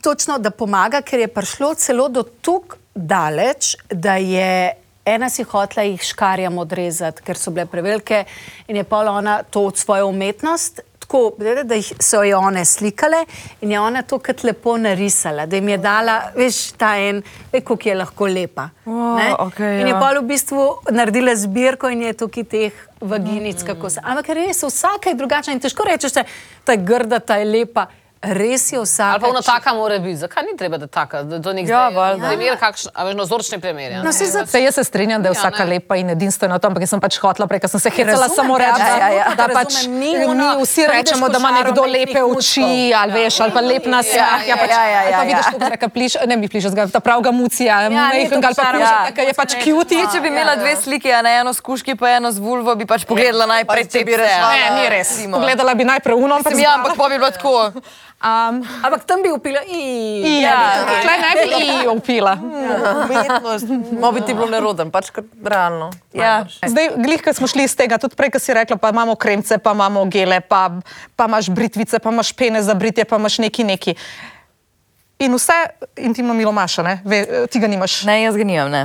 točno, 0.00 0.38
da 0.38 0.50
pomaga, 0.50 1.02
ker 1.02 1.20
je 1.20 1.28
prišlo 1.28 1.74
celo 1.74 2.08
do 2.08 2.22
tukaj 2.22 2.80
daleč, 2.94 3.76
da 3.90 4.16
je 4.16 4.72
ena 5.04 5.30
si 5.30 5.42
hotla 5.42 5.82
jih 5.82 6.02
škarjam 6.02 6.58
odrezati, 6.58 7.22
ker 7.24 7.38
so 7.38 7.50
bile 7.50 7.66
prevelike 7.66 8.24
in 8.68 8.76
je 8.76 8.84
pa 8.84 9.04
ona 9.10 9.42
to 9.42 9.64
od 9.70 9.76
svojo 9.76 10.06
umetnost. 10.06 10.80
Tako, 10.98 11.32
da 11.64 11.74
jih 11.74 11.92
so 11.98 12.22
jo 12.22 12.38
one 12.38 12.64
slikale 12.64 13.24
in 13.60 13.72
je 13.72 13.80
ona 13.80 14.02
to 14.02 14.18
kot 14.22 14.44
lepo 14.44 14.76
narisala, 14.78 15.46
da 15.46 15.56
jim 15.56 15.68
je 15.68 15.78
dala, 15.78 16.20
veš, 16.36 16.60
ta 16.78 16.92
en, 17.02 17.18
ve, 17.52 17.60
kako 17.60 17.88
je 17.88 17.94
lahko 17.94 18.28
lepa. 18.30 18.68
O, 18.86 19.16
ne? 19.16 19.32
okej, 19.38 19.80
in 19.80 19.88
je 19.88 19.94
ja. 19.94 19.98
pa 20.00 20.12
v 20.14 20.22
bistvu 20.28 20.68
naredila 20.90 21.34
zbirko 21.34 21.90
in 21.90 22.04
je 22.06 22.12
tukaj 22.12 22.44
teh 22.44 22.84
vaginic, 23.00 23.64
kako 23.66 23.90
se. 23.90 24.00
Ampak 24.04 24.28
res, 24.38 24.62
vsaka 24.62 25.10
je 25.10 25.18
drugačna 25.18 25.56
in 25.56 25.60
težko 25.60 25.88
rečeš, 25.88 26.14
da 26.14 26.24
ta 26.64 26.78
je 26.78 26.84
grda, 26.86 27.18
ta 27.18 27.40
je 27.42 27.48
lepa. 27.48 27.88
Res 28.22 28.68
je 28.68 28.76
vsaka. 28.78 29.10
Ali 29.10 29.20
pa 29.22 29.28
ona 29.28 29.40
taka 29.42 29.72
mora 29.72 29.96
biti. 29.96 30.16
Zakaj 30.18 30.44
ni 30.44 30.52
treba, 30.52 30.76
da 30.76 30.84
taka? 30.86 31.22
Da 31.22 31.38
to 31.38 31.52
nek 31.52 31.64
Ja, 31.64 31.88
zdaj- 31.88 32.20
primer, 32.28 32.52
kakšen, 32.54 32.92
a 32.92 33.00
veš, 33.00 33.16
nazorčni 33.16 33.56
primer. 33.58 33.88
Ja. 33.90 34.02
No, 34.02 34.12
saj 34.12 34.26
za- 34.28 34.44
Se 34.46 34.60
jaz 34.60 34.74
se 34.74 34.84
strinjam, 34.84 35.22
da 35.22 35.28
je 35.28 35.32
Ja, 35.32 35.40
vsaka 35.40 35.64
ne. 35.64 35.70
lepa 35.72 35.96
in 35.96 36.10
edinstvena, 36.10 36.58
to, 36.58 36.68
ampak 36.68 36.82
jaz 36.82 36.90
sem 36.90 37.00
pač 37.00 37.16
hotla 37.16 37.46
prej, 37.46 37.60
ker 37.60 37.70
sem 37.70 37.80
se 37.80 37.90
hecala 37.90 38.20
Razumem, 38.20 38.36
samo 38.36 38.52
ja, 38.54 38.66
reči, 38.66 38.80
ja, 38.82 38.96
da, 38.98 39.08
ja. 39.08 39.24
da 39.26 39.46
Razumem, 39.46 39.56
pač 39.56 39.72
ni 39.86 40.12
mi 40.12 40.24
ono, 40.26 40.60
vsi 40.60 40.86
rečemo, 40.86 41.28
da 41.28 41.38
ima 41.38 41.50
nekdo 41.50 41.82
lepe 41.82 42.20
oči, 42.22 42.60
mučkov. 42.60 43.00
ali 43.00 43.12
veš, 43.14 43.40
ali 43.40 43.52
pa 43.52 43.60
lep 43.62 43.84
nas 43.86 44.06
Ja, 44.06 44.26
ah, 44.26 44.38
ja, 44.38 44.46
ja, 44.46 44.56
pač, 44.58 44.70
ja, 44.70 44.84
ja, 44.84 44.98
ali 44.98 45.10
pa 45.10 45.16
ja, 45.16 45.24
vidiš 45.26 45.46
ja. 45.46 45.52
tukaj 45.70 45.88
pliš, 45.88 46.12
ne 46.26 46.36
mi 46.36 46.46
pliš, 46.46 46.64
ta 46.92 47.00
pravega 47.00 47.30
mucija, 47.32 47.72
to 47.72 47.84
ali 47.86 47.96
pa 47.96 48.00
ja. 48.76 49.10
ki 49.10 49.20
je 49.22 49.34
pač 49.34 49.50
cutie. 49.54 49.96
Ti, 49.96 50.12
če 50.12 50.20
bi 50.20 50.28
imela 50.28 50.56
dve 50.56 50.76
sliki, 50.76 51.08
a 51.10 51.22
ne 51.22 51.32
eno 51.38 51.50
s 51.50 51.60
kuški, 51.60 51.96
pa 51.96 52.10
eno 52.10 52.28
z 52.28 52.38
vulvo, 52.38 52.74
bi 52.76 52.84
pač 52.84 53.04
pogledala 53.04 53.46
najprej 53.48 53.88
če 53.88 54.04
bi 54.04 54.12
te 54.12 54.20
rešila- 54.20 54.52
Ne, 54.52 54.70
ni 54.76 54.88
res. 54.90 55.08
Pogledala 55.24 55.72
bi 55.74 55.84
najprej 55.86 56.14
uno, 56.14 56.36
ampak 56.36 56.52
ja, 56.54 56.76
bi 56.78 56.92
bilo 57.10 57.30
tako. 57.30 57.72
Um, 58.20 58.60
Ampak 58.84 59.04
tam 59.04 59.22
bi 59.22 59.30
upila. 59.30 59.60
i- 59.64 60.40
ja, 60.42 60.56
tukaj 60.78 61.16
ne 61.16 61.30
bi 61.38 61.84
i 61.84 61.88
upila. 61.88 62.36
Umetnost, 63.02 63.64
malo 63.92 64.12
bi 64.12 64.20
ti 64.20 64.34
bilo 64.34 64.46
neroden, 64.46 64.90
pač 64.90 65.08
kar 65.10 65.24
realno. 65.42 65.88
Ja. 66.12 66.44
Zdaj, 66.60 66.90
glih, 66.98 67.22
ko 67.22 67.32
smo 67.32 67.46
šli 67.46 67.64
iz 67.64 67.72
tega, 67.72 67.96
tudi 67.96 68.12
prej, 68.14 68.30
ko 68.30 68.38
si 68.38 68.52
rekla, 68.52 68.76
pa 68.76 68.90
imamo 68.90 69.16
kremce, 69.16 69.56
pa 69.56 69.72
imamo 69.72 70.04
gele, 70.04 70.40
pa, 70.42 70.68
pa 71.16 71.24
imaš 71.24 71.48
britvice, 71.48 71.96
pa 71.96 72.10
imaš 72.10 72.32
pene 72.32 72.60
za 72.60 72.74
britje, 72.74 73.04
pa 73.04 73.16
imaš 73.16 73.38
neki 73.38 73.64
neki. 73.64 73.94
In 75.18 75.32
vse 75.32 75.56
intimno 75.98 76.34
milo 76.34 76.50
imaš, 76.50 76.78
a 76.78 76.82
ne? 76.82 76.94
Ve, 77.04 77.18
ti 77.46 77.58
ga 77.58 77.66
nimaš. 77.66 78.02
Ne, 78.04 78.22
jaz 78.22 78.36
ga 78.36 78.44
nimam, 78.44 78.70
ne. 78.70 78.84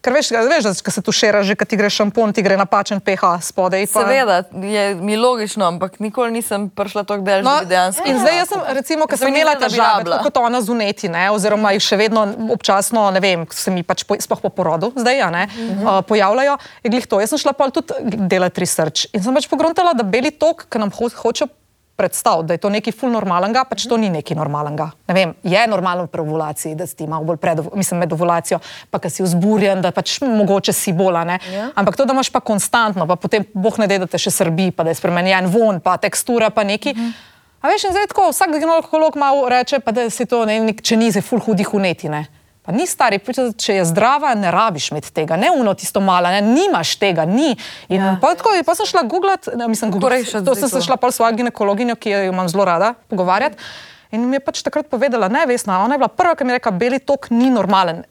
Ker 0.00 0.14
veš, 0.16 0.30
veš 0.32 0.64
da 0.64 0.72
ko 0.84 0.90
se 0.90 1.02
tušira, 1.04 1.42
že 1.44 1.52
ti 1.68 1.76
gre 1.76 1.90
šampon, 1.92 2.32
ti 2.32 2.40
gre 2.40 2.56
napačen 2.56 3.02
pH 3.04 3.36
spodaj. 3.44 3.84
Pa... 3.92 4.00
Seveda, 4.00 4.36
je 4.56 4.94
mi 4.96 5.16
logično, 5.20 5.66
ampak 5.68 5.98
nikoli 6.00 6.32
nisem 6.32 6.70
prišla 6.72 7.04
tako 7.04 7.20
daleč, 7.26 7.44
No, 7.44 7.58
da 7.60 7.68
dejansko. 7.68 8.06
in 8.08 8.16
zdaj 8.16 8.36
jaz 8.36 8.48
sem, 8.48 8.62
recimo, 8.80 9.04
Se 9.10 9.20
sem 9.20 9.28
imela 9.28 9.54
težave, 9.60 10.08
kot 10.24 10.40
ona 10.40 10.62
z 10.64 10.72
uneti, 10.72 11.12
ne, 11.12 11.28
oziroma 11.30 11.74
jih 11.76 11.84
še 11.84 12.00
vedno 12.00 12.24
občasno, 12.48 13.10
ne 13.12 13.20
vem, 13.20 13.44
se 13.52 13.68
mi 13.68 13.84
pač 13.84 14.08
po, 14.08 14.16
sploh 14.16 14.40
po 14.40 14.48
porodu 14.48 14.92
zdaj, 14.96 15.20
a 15.20 15.30
ne, 15.30 15.44
-huh. 15.52 15.84
uh, 15.84 16.00
pojavljajo, 16.08 16.56
je 16.82 16.90
glih 16.90 17.06
to. 17.06 17.20
Jaz 17.20 17.36
sem 17.36 17.38
šla 17.38 17.52
pa 17.52 17.68
tudi 17.68 17.92
delati 18.16 18.60
research 18.60 19.12
in 19.12 19.22
sem 19.22 19.34
pač 19.34 19.48
pogruntala, 19.52 19.92
da 19.92 20.02
beli 20.02 20.30
tok, 20.30 20.64
ki 20.72 20.78
nam 20.80 20.88
ho 20.88 21.08
hoče 21.12 21.46
predstaviti, 22.00 22.48
da 22.48 22.56
je 22.56 22.62
to 22.64 22.70
nekaj 22.72 22.94
ful 22.96 23.12
normalnega, 23.12 23.66
pač 23.68 23.84
to 23.88 23.98
ni 24.00 24.08
nekaj 24.08 24.38
normalnega. 24.38 24.88
Ne 25.10 25.16
vem, 25.16 25.34
je 25.44 25.66
normalno 25.68 26.06
pri 26.08 26.24
ovulaciji, 26.24 26.72
da 26.78 26.86
si 26.88 27.08
malo 27.10 27.28
bolj 27.28 27.36
pred, 27.42 27.60
mislim, 27.76 28.00
med 28.00 28.14
ovulacijo, 28.16 28.60
pa 28.90 29.02
ki 29.02 29.10
si 29.12 29.26
vzburjen, 29.26 29.82
da 29.84 29.92
pač 29.92 30.16
mogoče 30.24 30.72
si 30.72 30.96
bola, 30.96 31.26
ne. 31.28 31.36
Ja. 31.52 31.68
Ampak 31.76 32.00
to, 32.00 32.08
da 32.08 32.16
imaš 32.16 32.32
pa 32.32 32.40
konstantno, 32.40 33.04
pa 33.10 33.18
potem 33.20 33.44
boh 33.52 33.76
ne 33.82 33.90
dej, 33.90 34.00
da 34.00 34.08
te 34.08 34.20
še 34.20 34.32
srbi, 34.32 34.70
pa 34.72 34.88
da 34.88 34.94
je 34.94 35.00
spremenjen 35.02 35.50
von, 35.52 35.82
pa 35.84 35.98
tekstura, 36.00 36.48
pa 36.54 36.64
neki. 36.64 36.96
Mhm. 36.96 37.12
A 37.60 37.68
veš, 37.68 37.84
in 37.84 37.92
zdaj 37.92 38.08
tako 38.14 38.30
vsak 38.30 38.54
ginekolog 38.56 39.20
malo 39.20 39.44
reče, 39.52 39.82
pa 39.84 39.92
da 39.92 40.08
si 40.08 40.24
to 40.24 40.46
ne, 40.48 40.56
nek, 40.64 40.80
če 40.80 40.96
ni, 40.96 41.12
se 41.12 41.20
ful 41.20 41.44
hudih 41.44 41.74
uneti, 41.76 42.08
ne. 42.08 42.24
Pa 42.70 42.76
ni 42.76 42.84
stari, 42.86 43.18
priča, 43.18 43.48
če 43.58 43.80
je 43.80 43.84
zdrava, 43.90 44.30
ne 44.38 44.50
rabiš 44.54 44.92
imeti 44.92 45.10
tega, 45.10 45.34
ne 45.34 45.48
uno 45.50 45.72
tisto 45.74 45.98
mala, 45.98 46.30
ne, 46.30 46.38
nimaš 46.46 46.92
tega, 47.02 47.24
ni. 47.26 47.56
In 47.90 47.98
ja. 47.98 48.12
pa, 48.22 48.30
tako, 48.38 48.52
pa 48.62 48.76
sem 48.78 48.86
šla 48.86 49.02
googlat, 49.10 49.48
ne, 49.58 49.66
mislim, 49.66 49.90
googlat, 49.90 50.22
Torej, 50.30 50.44
to 50.46 50.54
sem 50.54 50.70
se 50.70 50.84
šla 50.86 50.94
pa 51.02 51.10
s 51.10 51.18
svojo 51.18 51.34
ginekologinjo, 51.40 51.96
ki 51.98 52.12
jo 52.12 52.20
imam 52.28 52.46
zelo 52.48 52.68
rada 52.68 52.92
pogovarjati. 53.10 53.58
In 54.14 54.28
mi 54.30 54.38
je 54.38 54.42
pač 54.46 54.62
takrat 54.62 54.86
povedala, 54.86 55.26
ne, 55.26 55.42
Vesna, 55.50 55.80
ona 55.82 55.98
je 55.98 56.04
bila 56.04 56.12
prva, 56.14 56.36
ki 56.38 56.46
mi 56.46 56.54
je 56.54 56.60
rekla, 56.60 56.72
beli 56.78 57.02
tok 57.02 57.32
ni 57.34 57.50
normalen. 57.50 58.04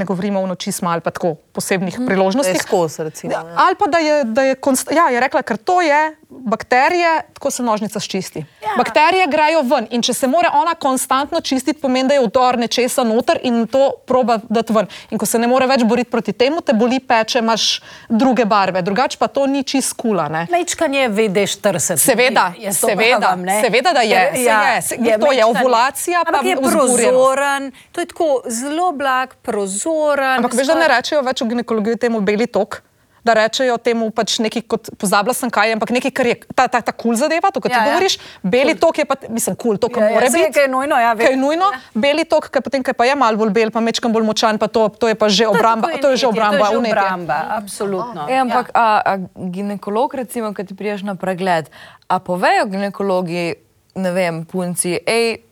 Ne 0.00 0.08
govorimo 0.08 0.40
o 0.40 0.48
noči 0.48 0.72
smo 0.72 0.88
ali 0.92 1.04
pa 1.04 1.12
tako 1.12 1.34
posebnih 1.56 1.96
Da 1.98 2.06
priložnostih. 2.06 2.54
je 2.54 2.62
skozi, 2.62 3.02
recimo. 3.02 3.32
Ja, 3.32 3.42
ne. 3.42 3.56
ali 3.56 3.74
pa 3.74 3.86
da 3.86 3.98
je, 3.98 4.16
da 4.24 4.42
je 4.42 4.54
konst... 4.56 4.92
ja, 4.92 5.08
je 5.08 5.20
rekla, 5.20 5.42
ker 5.42 5.56
to 5.56 5.80
je 5.80 6.02
bakterije, 6.28 7.10
tako 7.34 7.50
se 7.50 7.62
nožnica 7.62 8.00
ščisti. 8.02 8.42
Ja. 8.62 8.74
Bakterije 8.76 9.26
grejo 9.30 9.62
ven 9.62 9.86
in 9.90 10.02
če 10.02 10.12
se 10.14 10.28
mora 10.28 10.50
ona 10.54 10.74
konstantno 10.74 11.40
čistiti, 11.40 11.80
pomeni, 11.80 12.08
da 12.10 12.18
je 12.18 12.24
vdor 12.26 12.58
nečesa 12.58 13.04
noter 13.06 13.38
in 13.42 13.62
to 13.66 13.86
proba 14.06 14.38
dati 14.48 14.74
ven. 14.74 14.88
In 15.10 15.18
ko 15.18 15.26
se 15.26 15.38
ne 15.38 15.48
more 15.48 15.66
več 15.66 15.84
boriti 15.86 16.10
proti 16.10 16.32
temu, 16.32 16.60
te 16.60 16.74
boli 16.74 16.98
peče, 17.00 17.38
imaš 17.38 17.66
druge 18.08 18.44
barve, 18.44 18.82
drugače 18.82 19.18
pa 19.18 19.28
to 19.28 19.46
ni 19.46 19.62
čist 19.64 19.94
kula. 19.96 20.26
Mečkanje 20.50 21.06
vede 21.08 21.46
40. 21.46 22.02
Seveda, 22.02 22.50
jaz 22.58 22.80
to 22.80 22.90
seveda, 22.90 23.18
pravim, 23.22 23.44
ne. 23.46 23.60
seveda, 23.62 23.92
da 23.94 24.02
je, 24.02 24.20
Ker, 24.26 24.38
saj 24.44 24.74
je, 24.74 24.82
saj- 24.82 25.20
to 25.22 25.32
je 25.32 25.44
ovulacija, 25.46 26.22
pa 26.24 26.34
Ampak 26.34 26.44
je 26.44 26.56
prozoren, 26.58 27.70
to 27.92 28.02
je 28.02 28.06
tako 28.06 28.30
zelo 28.50 28.90
blag, 28.92 29.34
prozoren. 29.42 30.36
Ampak 30.42 30.58
veš, 30.58 30.66
da 30.66 30.74
ne 30.74 30.88
rečejo 30.90 31.22
več 31.22 31.42
v 31.46 31.54
ginekologiji 31.54 32.02
temu 32.08 32.20
beli 32.20 32.50
tok. 32.50 32.82
Da 33.26 33.34
rečejo 33.34 33.74
temu 33.82 34.06
pač 34.14 34.36
nekaj, 34.38 34.62
kot 34.70 34.88
pozabila 35.02 35.34
sem 35.34 35.50
kaj, 35.50 35.72
ampak 35.74 35.90
nekaj, 35.90 36.12
kar 36.14 36.28
je 36.30 36.34
ta, 36.54 36.68
ta, 36.70 36.78
ta 36.78 36.92
kul 36.94 37.10
cool 37.10 37.16
zadeva, 37.18 37.50
to, 37.50 37.58
kar 37.58 37.72
Ja, 37.72 37.74
ti 37.74 37.82
ja. 37.82 37.86
govoriš. 37.90 38.14
Beli 38.46 38.76
tok 38.78 39.00
je 39.02 39.04
pa, 39.04 39.16
mislim, 39.26 39.56
kul, 39.58 39.74
cool, 39.74 39.80
to, 39.82 39.90
kar 39.90 40.04
Ja, 40.04 40.06
ja, 40.06 40.14
mora 40.14 40.28
je, 40.28 40.30
biti. 40.30 40.52
kaj 40.54 40.62
je 40.62 40.70
nujno, 40.70 40.94
ja, 40.94 41.10
vem. 41.18 41.26
Kaj 41.26 41.34
je 41.34 41.40
nujno, 41.40 41.70
beli 41.90 42.22
tok, 42.22 42.46
ki 42.54 42.62
potem, 42.62 42.86
ki 42.86 42.94
pa 42.94 43.02
je 43.08 43.16
malo 43.18 43.34
bolj 43.34 43.50
bel, 43.50 43.74
pa 43.74 43.82
mečkam 43.82 44.14
bolj 44.14 44.28
močan, 44.30 44.62
pa 44.62 44.70
to, 44.70 44.86
to 44.94 45.10
je 45.10 45.18
pa 45.18 45.26
že 45.26 45.42
obramba, 45.50 45.90
to 45.98 46.14
je 46.14 46.22
že 46.22 46.30
obramba, 46.30 46.70
To 46.70 46.78
je 46.78 46.86
že 46.86 46.94
obramba, 46.94 47.38
absolutno. 47.58 48.30
E, 48.30 48.38
ampak 48.46 48.70
a, 48.70 48.86
a 49.02 49.12
ginekolog, 49.34 50.14
recimo, 50.14 50.54
ki 50.54 50.62
ti 50.62 50.78
priješ 50.78 51.02
na 51.02 51.18
pregled, 51.18 51.66
a 52.06 52.22
povejo 52.22 52.70
ginekologi, 52.70 53.58
ne 53.98 54.10
vem, 54.14 54.46
punci, 54.46 55.02
hej, 55.02 55.42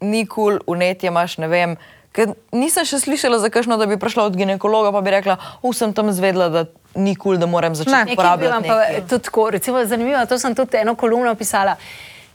ni 0.00 0.24
kul, 0.24 0.56
cool, 0.56 0.72
unetje 0.72 1.12
imaš, 1.12 1.36
ne 1.36 1.52
vem. 1.52 1.76
Ker 2.12 2.32
nisem 2.52 2.84
še 2.84 2.98
slišala 2.98 3.38
za 3.38 3.50
kakšno, 3.50 3.76
da 3.78 3.86
bi 3.86 3.94
prišla 3.96 4.24
od 4.24 4.36
ginekologa, 4.36 4.90
pa 4.92 5.00
bi 5.00 5.10
rekla, 5.10 5.36
uf, 5.62 5.76
sem 5.76 5.92
tam 5.94 6.10
zvedla, 6.12 6.48
da 6.48 6.64
ni 6.94 7.14
kul, 7.14 7.22
cool, 7.22 7.36
da 7.38 7.46
moram 7.46 7.72
Ne. 7.72 7.74
začeti 7.74 8.04
bi 8.06 8.12
uporabljati. 8.12 8.68
pa 8.68 9.06
tudi 9.08 9.24
tako, 9.24 9.50
recimo, 9.50 9.84
zanimivo, 9.86 10.26
to 10.26 10.38
sem 10.38 10.54
tudi 10.54 10.76
eno 10.76 10.94
kolumno 10.94 11.34
pisala. 11.34 11.76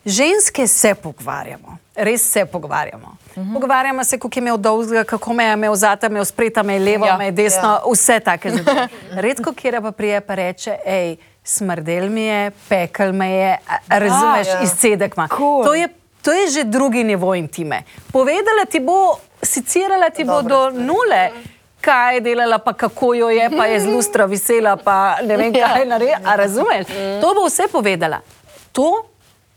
Ženske 0.06 0.68
se 0.68 0.96
pogovarjamo, 0.96 1.78
res 1.96 2.32
se 2.32 2.46
pogovarjamo. 2.46 3.18
Uh 3.36 3.44
-huh. 3.44 3.54
Pogovarjamo 3.54 4.04
se, 4.04 4.20
kako 4.20 4.40
je 4.40 4.42
imel 4.42 4.58
dolgega, 4.58 5.04
kako 5.04 5.34
me 5.34 5.44
je 5.44 5.54
imel 5.54 5.76
zata, 5.76 6.10
me 6.10 6.20
je 6.20 6.26
spreta, 6.26 6.64
me 6.64 6.74
je 6.74 6.80
levo, 6.80 7.06
Ja. 7.06 7.12
ja. 7.12 7.18
me 7.18 7.26
je 7.26 7.32
desno, 7.32 7.70
ja. 7.70 7.82
vse 7.92 8.20
take 8.20 8.50
zadeve. 8.52 8.88
Redko 9.12 9.54
kjer 9.54 9.82
pa 9.82 9.92
prije 9.92 10.22
pa 10.22 10.36
reče, 10.36 10.78
hej, 10.86 11.16
smrdel 11.44 12.10
mi 12.10 12.22
je, 12.22 12.52
pekel 12.70 13.14
me 13.14 13.32
je, 13.32 13.58
razumeš, 13.88 14.48
ja. 14.48 14.62
izcedek 14.64 15.14
ima. 15.18 15.28
Cool. 15.38 15.64
To 15.64 15.74
je, 15.74 15.88
to 16.26 16.34
je 16.34 16.50
že 16.50 16.62
drugi 16.66 17.04
nivo 17.04 17.36
intime. 17.36 17.84
Povedala 18.10 18.66
ti 18.66 18.82
bo, 18.82 19.22
sicirala 19.42 20.10
ti 20.10 20.26
bo 20.26 20.42
do 20.42 20.74
nule. 20.74 21.54
kaj 21.82 22.16
je 22.18 22.22
delala, 22.22 22.58
pa 22.58 22.74
kako 22.74 23.14
jo 23.14 23.30
je, 23.30 23.46
pa 23.54 23.70
je 23.70 23.80
z 23.80 23.86
lustra 23.86 24.26
visela, 24.26 24.74
pa 24.74 25.22
ne 25.22 25.38
vem, 25.38 25.54
kaj 25.54 25.80
je 25.80 25.86
naredila. 25.86 26.34
Razumeš? 26.36 26.90
To 27.22 27.34
bo 27.34 27.46
vse 27.46 27.70
povedala. 27.70 28.26
To 28.74 29.06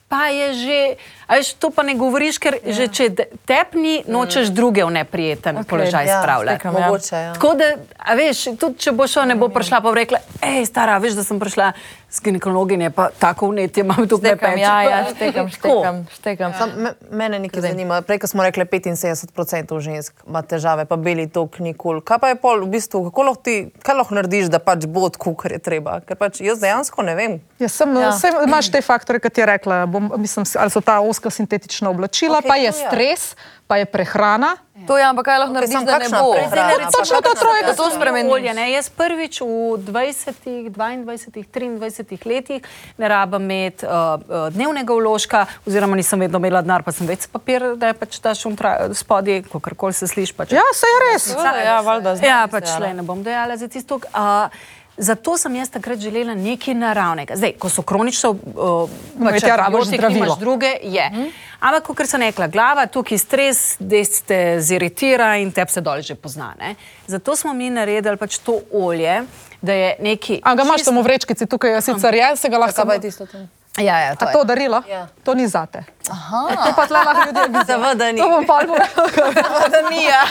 pa 0.08 0.28
je 0.28 0.54
že, 0.54 0.80
veš, 1.28 1.56
to 1.56 1.68
pa 1.68 1.84
ne 1.84 1.92
govoriš, 1.92 2.36
ker 2.40 2.56
že 2.64 2.88
če 2.88 3.04
te- 3.12 3.28
tepni, 3.44 4.04
nočeš 4.08 4.48
druge 4.48 4.84
v 4.84 4.90
neprijeten 4.90 5.56
okay. 5.56 5.68
položaj 5.68 6.04
Ja, 6.04 6.20
spravljati. 6.20 6.56
stekam, 6.56 6.74
ja. 6.74 6.86
Mogoče, 6.86 7.16
ja. 7.16 7.32
Tako 7.36 7.50
da, 7.54 7.66
veš, 8.16 8.44
tudi 8.56 8.76
če 8.80 8.92
bo 8.92 9.04
šel, 9.04 9.28
ne 9.28 9.36
bo 9.36 9.48
prišla 9.48 9.80
pa 9.80 9.88
bo 9.88 9.92
rekla, 9.94 10.20
hej, 10.40 10.64
stara, 10.64 10.96
veš, 10.98 11.12
da 11.12 11.24
sem 11.24 11.36
prišla 11.36 11.72
s 12.10 12.20
ginekologinje, 12.24 12.90
pa 12.90 13.08
tako 13.18 13.48
vnetje 13.48 13.80
imam 13.84 14.08
tukaj 14.08 14.30
Štekam, 14.30 14.52
peč. 14.54 14.60
ja, 14.60 14.82
ja, 14.82 15.04
štekam, 15.14 15.48
štekam, 15.48 16.06
štekam. 16.14 16.52
Sam, 16.58 16.70
me, 16.76 16.92
mene 17.10 17.38
nekaj 17.38 17.60
zanima. 17.62 18.00
Prej, 18.02 18.18
ko 18.18 18.26
smo 18.26 18.42
rekli, 18.42 18.64
75% 18.64 19.80
žensk 19.80 20.14
ima 20.26 20.42
težave, 20.42 20.84
pa 20.88 20.96
beli 20.96 21.28
tok 21.28 21.58
nikoli. 21.58 22.00
Kaj 22.00 22.18
pa 22.18 22.28
je 22.32 22.38
pol, 22.40 22.64
v 22.64 22.70
bistvu, 22.78 23.04
kako 23.10 23.22
lahko 23.22 23.42
ti, 23.42 23.56
kaj 23.84 23.94
lahko 24.00 24.16
narediš, 24.16 24.48
da 24.48 24.58
pač 24.58 24.86
bo 24.88 25.08
tako, 25.12 25.34
kar 25.36 25.52
je 25.52 25.58
treba? 25.58 26.00
Ker 26.00 26.16
pač 26.16 26.40
jaz 26.40 26.62
dejansko 26.64 27.04
ne 27.04 27.14
vem. 27.14 27.38
Ja, 27.60 27.68
sem, 27.68 27.92
Ja. 27.96 28.08
ja. 28.08 28.12
Sem, 28.16 28.34
imaš 28.46 28.72
te 28.72 28.80
faktore, 28.82 29.20
kot 29.20 29.38
je 29.38 29.46
rekla. 29.46 29.84
Bom, 29.86 30.08
mislim, 30.16 30.46
ali 30.58 30.70
so 30.72 30.80
ta 30.80 31.00
oska 31.00 31.30
sintetična 31.30 31.90
oblačila, 31.90 32.40
okay, 32.40 32.48
pa 32.48 32.56
je 32.56 32.72
to 32.72 32.78
ja. 32.78 32.88
stres, 32.88 33.36
pa 33.68 33.76
je 33.76 33.84
prehrana. 33.84 34.56
To 34.86 34.96
je, 34.96 35.04
ampak 35.04 35.26
kaj 35.26 35.38
lahko 35.38 35.52
narediš, 35.52 35.74
samo 35.74 35.86
da 35.86 35.98
ne 35.98 36.08
bo? 36.08 36.32
prehrana? 36.32 36.90
Točno 36.98 37.20
to 37.20 37.32
troje, 37.34 37.62
da 37.66 37.74
to 37.76 37.90
spremeniš. 37.90 38.54
Ne? 38.56 38.72
Jaz 38.72 38.88
prvič 38.88 39.40
v 39.40 39.76
20, 39.84 40.70
22, 40.72 41.44
23 41.76 42.26
letih 42.26 42.62
ne 42.98 43.08
rabim 43.08 43.42
imeti 43.42 43.86
uh, 43.86 44.48
dnevnega 44.54 44.94
vložka, 44.94 45.44
oziroma 45.66 45.96
nisem 45.96 46.20
vedno 46.20 46.40
imela 46.40 46.62
denar, 46.64 46.86
pa 46.86 46.94
sem 46.96 47.06
več 47.06 47.26
papir, 47.28 47.74
da 47.76 47.92
je 47.92 47.98
pač 47.98 48.18
ta 48.24 48.32
šum 48.38 48.56
spodaj, 48.94 49.42
kakorkoli 49.52 49.92
se 49.92 50.08
sliši. 50.08 50.32
Pač. 50.38 50.56
Ja, 50.56 50.64
se 50.72 50.88
je 50.88 50.98
res. 51.04 51.28
Ja, 51.64 51.80
valjda, 51.84 52.16
zdaj 52.16 52.28
Ja, 52.28 52.40
pač 52.48 52.72
ja, 52.72 52.80
le 52.80 52.94
ne 52.96 53.04
bom 53.04 53.20
dejala 53.26 53.60
za 53.60 53.68
tisto. 53.68 54.00
Uh, 54.14 54.48
Zato 54.98 55.36
sem 55.38 55.54
jaz 55.56 55.70
takrat 55.70 55.98
želela 55.98 56.34
nekaj 56.34 56.74
naravnega. 56.74 57.36
Zdaj, 57.36 57.52
ko 57.58 57.68
so 57.70 57.82
kronično 57.82 58.30
uh, 58.30 58.90
Imeti 59.20 59.46
ja, 59.46 59.56
rabiš 59.56 59.84
zdravilo. 59.86 60.24
imaš 60.24 60.38
druge, 60.38 60.72
je. 60.82 61.10
Mm. 61.10 61.28
Ampak, 61.60 61.86
kot 61.86 62.06
sem 62.06 62.22
rekla, 62.22 62.46
glava, 62.46 62.86
tukaj 62.86 63.18
stres, 63.18 63.76
da 63.78 64.02
te 64.26 64.60
ziritira 64.60 65.36
in 65.36 65.52
te 65.52 65.66
se 65.68 65.80
dol 65.80 66.02
že 66.02 66.14
pozna. 66.14 66.54
Ne? 66.58 66.74
Zato 67.06 67.36
smo 67.36 67.54
mi 67.54 67.70
naredili 67.70 68.16
pač 68.16 68.38
to 68.38 68.60
olje, 68.72 69.22
da 69.62 69.72
je 69.72 69.96
neki. 70.00 70.40
A 70.42 70.54
ga 70.54 70.66
imaš 70.66 70.84
samo 70.84 71.02
v 71.02 71.04
vrečkici, 71.04 71.46
tukaj 71.46 71.74
je 71.74 71.80
sicer 71.82 72.14
je, 72.14 72.36
se 72.36 72.48
ga 72.48 72.58
lahko 72.58 72.76
Kaj 72.76 72.86
pa 72.86 72.94
je 72.94 73.00
tisto 73.00 73.26
tam? 73.26 73.48
Ja, 73.78 73.96
ja, 74.00 74.14
to 74.14 74.24
A 74.24 74.32
to 74.32 74.44
darilo? 74.44 74.82
Ja. 74.84 75.06
To 75.22 75.34
ni 75.34 75.46
zate. 75.46 75.84
Aha. 76.06 76.40
To 76.64 76.70
pa 76.72 76.86
tle 76.86 76.98
lahko 76.98 77.22
ljudje 77.26 77.42
vidijo. 77.44 77.64
Seveda 77.64 78.12
ni. 78.12 78.18
To 78.18 78.28
bom 78.28 78.42
pa 78.42 78.58
povedala. 78.60 79.68
Da 79.68 79.80
ni, 79.86 80.02
ja. 80.04 80.22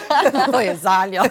to 0.52 0.60
je 0.60 0.74
zaljo. 0.76 1.22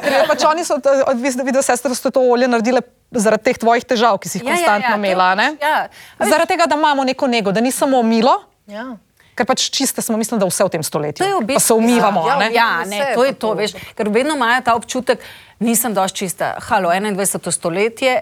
Ker 0.00 0.26
pač 0.26 0.44
oni 0.44 0.64
so, 0.64 0.78
vis- 1.16 1.36
video 1.38 1.62
sestre 1.62 1.92
so 1.92 2.10
to 2.10 2.20
olje 2.22 2.48
naredile 2.48 2.80
zaradi 3.12 3.44
teh 3.44 3.58
tvojih 3.58 3.84
težav, 3.84 4.16
ki 4.16 4.28
si 4.28 4.38
jih 4.38 4.44
Ja, 4.44 4.50
ja, 4.50 4.56
konstantno 4.56 4.88
ja, 4.88 4.92
to- 4.92 4.98
imela. 4.98 5.28
ne? 5.34 5.46
ja. 5.58 5.76
Zaradi 6.18 6.48
tega, 6.48 6.66
da 6.66 6.74
imamo 6.74 7.04
neko 7.04 7.26
nego, 7.26 7.52
da 7.52 7.60
ni 7.60 7.70
samo 7.70 8.02
milo, 8.02 8.38
ja. 8.66 8.96
Ker 9.34 9.46
pač 9.48 9.70
čiste 9.72 10.02
smo, 10.02 10.16
mislim, 10.20 10.40
da 10.40 10.48
vse 10.48 10.64
v 10.64 10.72
tem 10.76 10.82
stoletju. 10.82 11.24
V 11.24 11.40
Pa 11.40 11.46
bistvu, 11.46 11.66
se 11.66 11.74
umivamo. 11.74 12.26
Ja, 12.28 12.34
a 12.34 12.38
ne? 12.38 12.50
Ja, 12.52 12.70
ne, 12.84 13.00
to 13.14 13.24
je 13.24 13.32
pa 13.32 13.38
to, 13.38 13.54
veš, 13.56 13.76
ker 13.96 14.12
vedno 14.12 14.36
imajo 14.36 14.60
ta 14.64 14.74
občutek, 14.76 15.24
nisem 15.62 15.94
dosti 15.94 16.18
čista. 16.18 16.56
Halo, 16.68 16.90
21. 16.90 17.50
stoletje, 17.50 18.18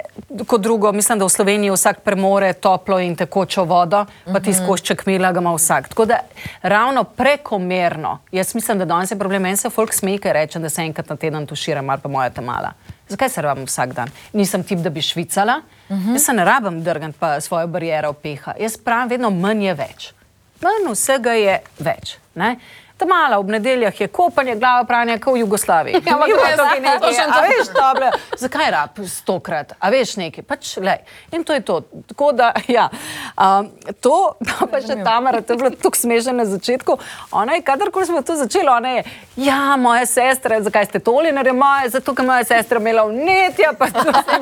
kot 0.47 0.61
drugo, 0.61 0.93
mislim, 0.93 1.19
da 1.19 1.25
v 1.25 1.33
Sloveniji 1.35 1.73
vsak 1.75 2.05
premore 2.05 2.53
toplo 2.53 3.01
in 3.01 3.17
tekočo 3.17 3.65
vodo, 3.65 4.05
pa 4.29 4.41
ti 4.41 4.55
skošček 4.55 5.07
mila 5.07 5.33
ga 5.33 5.41
ima 5.41 5.55
vsak. 5.57 5.89
Tako 5.89 6.05
da 6.05 6.21
ravno 6.63 7.05
prekomerno, 7.05 8.19
jaz 8.33 8.55
mislim, 8.55 8.79
da 8.79 8.85
danes 8.85 9.11
je 9.11 9.19
problem, 9.19 9.43
meni 9.43 9.57
se 9.57 9.71
folk 9.71 9.95
smeji, 9.95 10.21
ker 10.21 10.37
rečem, 10.37 10.63
da 10.63 10.71
se 10.71 10.83
enkrat 10.83 11.09
na 11.09 11.17
teden 11.17 11.47
tuširam 11.47 11.91
ali 11.91 12.01
pa 12.01 12.09
moja 12.09 12.31
tamala. 12.31 12.73
Zakaj 13.09 13.29
se 13.29 13.43
rabim 13.43 13.67
vsak 13.67 13.93
dan? 13.93 14.09
Nisem 14.33 14.63
tip, 14.63 14.79
da 14.79 14.91
bi 14.91 15.03
švicala, 15.03 15.63
uh 15.89 15.97
-huh. 15.97 16.13
jaz 16.13 16.25
se 16.25 16.33
ne 16.33 16.45
rabim 16.45 16.85
drgati 16.85 17.19
pa 17.19 17.41
svojo 17.41 17.67
barijero 17.67 18.13
peha. 18.13 18.55
Jaz 18.61 18.77
pravim, 18.77 19.09
vedno 19.09 19.31
manj 19.31 19.65
je 19.67 19.75
več. 19.75 20.13
Manj 20.61 20.93
vsega 20.93 21.35
je 21.39 21.57
več. 21.81 22.17
Ne? 22.41 22.55
Ta 23.01 23.07
mala 23.09 23.39
ob 23.41 23.49
nedeljah 23.49 24.01
je 24.01 24.09
kopanje, 24.13 24.59
glava 24.61 24.85
pranja, 24.85 25.17
kot 25.19 25.35
v 25.35 25.41
Jugoslaviji. 25.41 26.03
Ja, 26.07 26.15
ampak 26.19 26.29
res, 26.37 26.57
tukaj 26.59 26.81
nekaj, 26.81 26.99
točno 27.01 27.23
a 27.25 27.33
to. 27.33 27.43
veš, 27.49 27.69
tople, 27.73 28.09
zakaj 28.39 28.71
rab 28.71 28.99
stokrat, 29.09 29.73
a 29.81 29.91
veš 29.91 30.17
nekaj, 30.21 30.45
pač 30.45 30.75
le. 30.77 30.99
In 31.33 31.45
to 31.45 31.57
je 31.57 31.63
to. 31.63 31.79
Tako 32.09 32.33
da, 32.33 32.51
ja, 32.69 32.89
um, 33.37 33.71
to 34.01 34.17
pa, 34.45 34.67
pa 34.67 34.81
še 34.81 34.99
Tamara, 35.01 35.41
to 35.41 35.55
je 35.55 35.63
bilo 35.63 35.71
tako 35.71 35.97
smešno 35.97 36.33
na 36.33 36.45
začetku. 36.45 36.99
Ona 37.33 37.57
je, 37.57 37.63
kadarkoli 37.63 38.07
smo 38.07 38.21
to 38.23 38.37
začeli, 38.37 38.69
ona 38.69 38.91
je, 38.99 39.05
ja, 39.37 39.77
moja 39.77 40.05
sestra, 40.07 40.61
zakaj 40.61 40.91
ste 40.91 40.99
toli 41.01 41.33
naredili, 41.33 41.57
moja, 41.57 41.89
zato, 41.89 42.13
ker 42.13 42.27
moja 42.27 42.45
sestra 42.45 42.77
imela 42.79 43.07
vnetja, 43.07 43.73
pa 43.79 43.89
to 43.89 44.05
vse. 44.05 44.39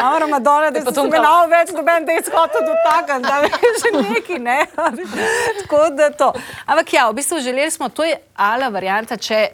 Amara 0.00 0.26
Madonna, 0.26 0.70
da 0.70 0.80
se 0.80 0.86
potem 0.86 1.04
tukaj 1.04 1.20
kao- 1.20 1.28
na 1.42 1.50
več 1.52 1.74
noben 1.76 2.08
da 2.08 2.12
izhoda 2.14 2.64
dotakniti, 2.66 3.22
da 3.22 3.36
veš 3.44 3.84
neki, 4.08 4.38
ne. 4.38 4.58
Tako 5.60 5.88
da 5.90 6.10
to. 6.12 6.32
Ampak 6.66 6.92
ja, 6.92 7.08
v 7.10 7.14
bistvu 7.14 7.40
želeli 7.40 7.70
smo, 7.70 7.81
to 7.88 8.04
je 8.04 8.16
ala 8.34 8.68
varianta, 8.68 9.16
če 9.16 9.48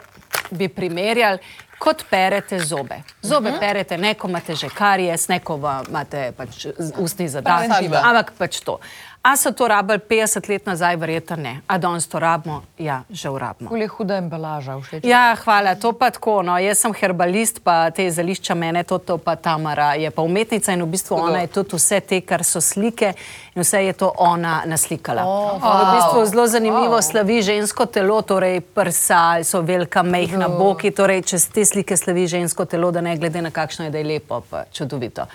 bi 0.51 0.67
primerjali. 0.67 1.39
Kot 1.79 2.03
perete 2.09 2.59
zobe. 2.59 3.01
Zobe 3.21 3.49
uh 3.49 3.55
-huh. 3.55 3.59
perete, 3.59 3.97
neko 3.97 4.27
imate 4.27 4.55
že 4.55 4.69
karijes, 4.69 5.27
neko 5.27 5.83
imate 5.87 6.31
pač 6.37 6.65
ustni 6.97 7.29
Preventiva. 7.43 8.01
ampak 8.03 8.31
pač 8.37 8.59
to. 8.59 8.79
A 9.21 9.37
so 9.37 9.51
to 9.51 9.67
rabili 9.67 9.99
50 9.99 10.49
let 10.49 10.65
nazaj, 10.65 10.95
verjetno 10.95 11.35
ne. 11.35 11.61
A 11.67 11.77
danes 11.77 12.07
to 12.07 12.19
rabimo? 12.19 12.63
Ja, 12.77 13.03
že 13.09 13.29
urabimo. 13.29 13.69
Kul 13.69 13.81
je 13.81 13.87
huda 13.87 14.15
embalaža, 14.17 14.77
všeč. 14.79 15.03
Ja, 15.03 15.35
hvala, 15.43 15.75
to 15.75 15.91
pa 15.91 16.07
tako. 16.09 16.39
No. 16.41 16.55
Jaz 16.57 16.79
sem 16.79 16.93
herbalist, 17.01 17.59
pa 17.63 17.91
te 17.91 18.07
zališča 18.11 18.55
mene, 18.55 18.83
to, 18.83 18.97
to 18.97 19.17
pa 19.17 19.35
Tamara 19.35 19.93
je 19.99 20.11
pa 20.11 20.23
umetnica 20.23 20.71
in 20.71 20.83
v 20.83 20.87
bistvu 20.87 21.17
ona 21.19 21.41
je 21.43 21.47
tudi 21.47 21.75
vse 21.75 21.99
te, 21.99 22.21
kar 22.21 22.45
so 22.47 22.61
slike 22.63 23.11
in 23.55 23.59
vse 23.59 23.83
je 23.83 23.93
to 23.93 24.13
ona 24.17 24.61
naslikala. 24.65 25.27
Oh, 25.27 25.59
wow. 25.59 25.67
V 25.67 25.91
bistvu 25.97 26.25
zelo 26.31 26.47
zanimivo 26.47 26.95
wow. 26.95 27.03
slavi 27.03 27.41
žensko 27.41 27.85
telo, 27.91 28.21
torej 28.21 28.61
prsa, 28.61 29.43
so 29.43 29.59
velika, 29.61 30.03
mehna, 30.03 30.47
boki, 30.47 30.93
torej 30.95 31.25
čez 31.27 31.49
te 31.51 31.67
slike 31.67 31.97
slavi 31.97 32.23
žensko 32.27 32.65
telo, 32.65 32.91
da 32.95 33.03
ne 33.03 33.17
glede 33.19 33.43
na 33.43 33.51
kakšno 33.51 33.89
je, 33.89 33.91
da 33.91 33.99
je 33.99 34.07
lepo, 34.15 34.39
pa 34.49 34.63
čudovito. 34.71 35.27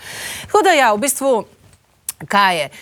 Tako 0.49 0.65
da 0.65 0.73
ja, 0.73 0.95
v 0.97 1.05
bistvu, 1.05 1.37
kaj 2.25 2.61
je? 2.63 2.73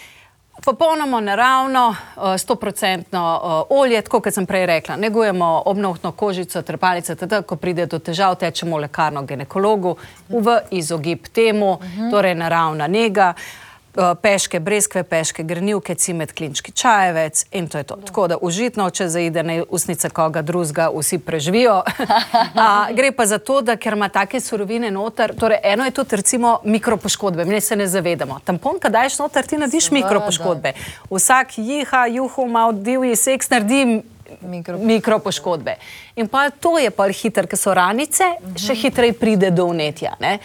Popolnoma 0.64 1.20
naravno, 1.20 1.94
eh, 2.16 2.38
stoprocentno 2.38 3.40
uh, 3.42 3.78
olje, 3.78 4.02
tako 4.02 4.20
kot 4.20 4.34
sem 4.34 4.46
prej 4.46 4.66
rekla. 4.66 4.96
Negujemo 4.96 5.62
obnovno 5.66 6.12
kožico, 6.12 6.62
trepalice, 6.62 7.16
tako 7.16 7.42
ko 7.42 7.56
pride 7.56 7.86
do 7.86 7.98
težav, 7.98 8.36
tečemo 8.38 8.76
v 8.76 8.86
lekarno 8.86 9.22
ginekologu 9.22 9.96
v 10.28 10.60
izogib 10.70 11.26
temu, 11.34 11.78
torej 12.10 12.34
naravna 12.34 12.86
njega. 12.86 13.34
eh, 13.34 13.71
Peške 14.22 14.60
breskve, 14.60 15.02
peške 15.04 15.42
grnilke, 15.44 15.94
cimet, 15.94 16.32
klinčki 16.32 16.72
čajevec 16.72 17.44
in 17.52 17.66
to 17.68 17.78
je 17.78 17.84
to. 17.84 17.96
Tako 18.06 18.28
da 18.28 18.36
užitno, 18.40 18.86
če 18.90 19.08
zaide 19.08 19.42
na 19.42 19.58
usnice 19.68 20.08
koga 20.10 20.40
drugega, 20.42 20.86
vsi 20.96 21.18
preživijo. 21.18 21.82
A, 22.54 22.88
gre 22.96 23.10
pa 23.12 23.26
za 23.26 23.36
to, 23.38 23.60
da 23.60 23.76
ker 23.76 23.92
ima 23.92 24.08
take 24.08 24.40
surovine 24.40 24.90
noter, 24.90 25.34
torej 25.36 25.60
eno 25.62 25.84
je 25.84 25.90
tudi 25.90 26.16
recimo 26.16 26.58
mikropoškodbe, 26.64 27.44
mi 27.44 27.60
se 27.60 27.76
ne 27.76 27.86
zavedamo. 27.86 28.40
Tampon, 28.44 28.78
kad 28.80 28.92
daješ 28.92 29.18
noter, 29.18 29.46
ti 29.46 29.58
narediš 29.60 29.90
mikropoškodbe. 29.90 30.72
Vsak 31.10 31.58
jiha, 31.58 32.06
juhu, 32.06 32.46
malo 32.48 32.72
divji 32.72 33.16
seks 33.16 33.50
naredi 33.50 34.02
Mikro- 34.42 34.78
mikropoškodbe. 34.78 35.74
In 36.16 36.28
pa 36.28 36.50
to 36.50 36.78
je 36.78 36.90
pa 36.90 37.04
hiter, 37.12 37.46
ker 37.46 37.58
so 37.60 37.74
ranice, 37.76 38.24
še 38.56 38.74
hitreje 38.74 39.12
pride 39.12 39.50
do 39.52 39.66
vnetja. 39.68 40.14
Ne? 40.20 40.38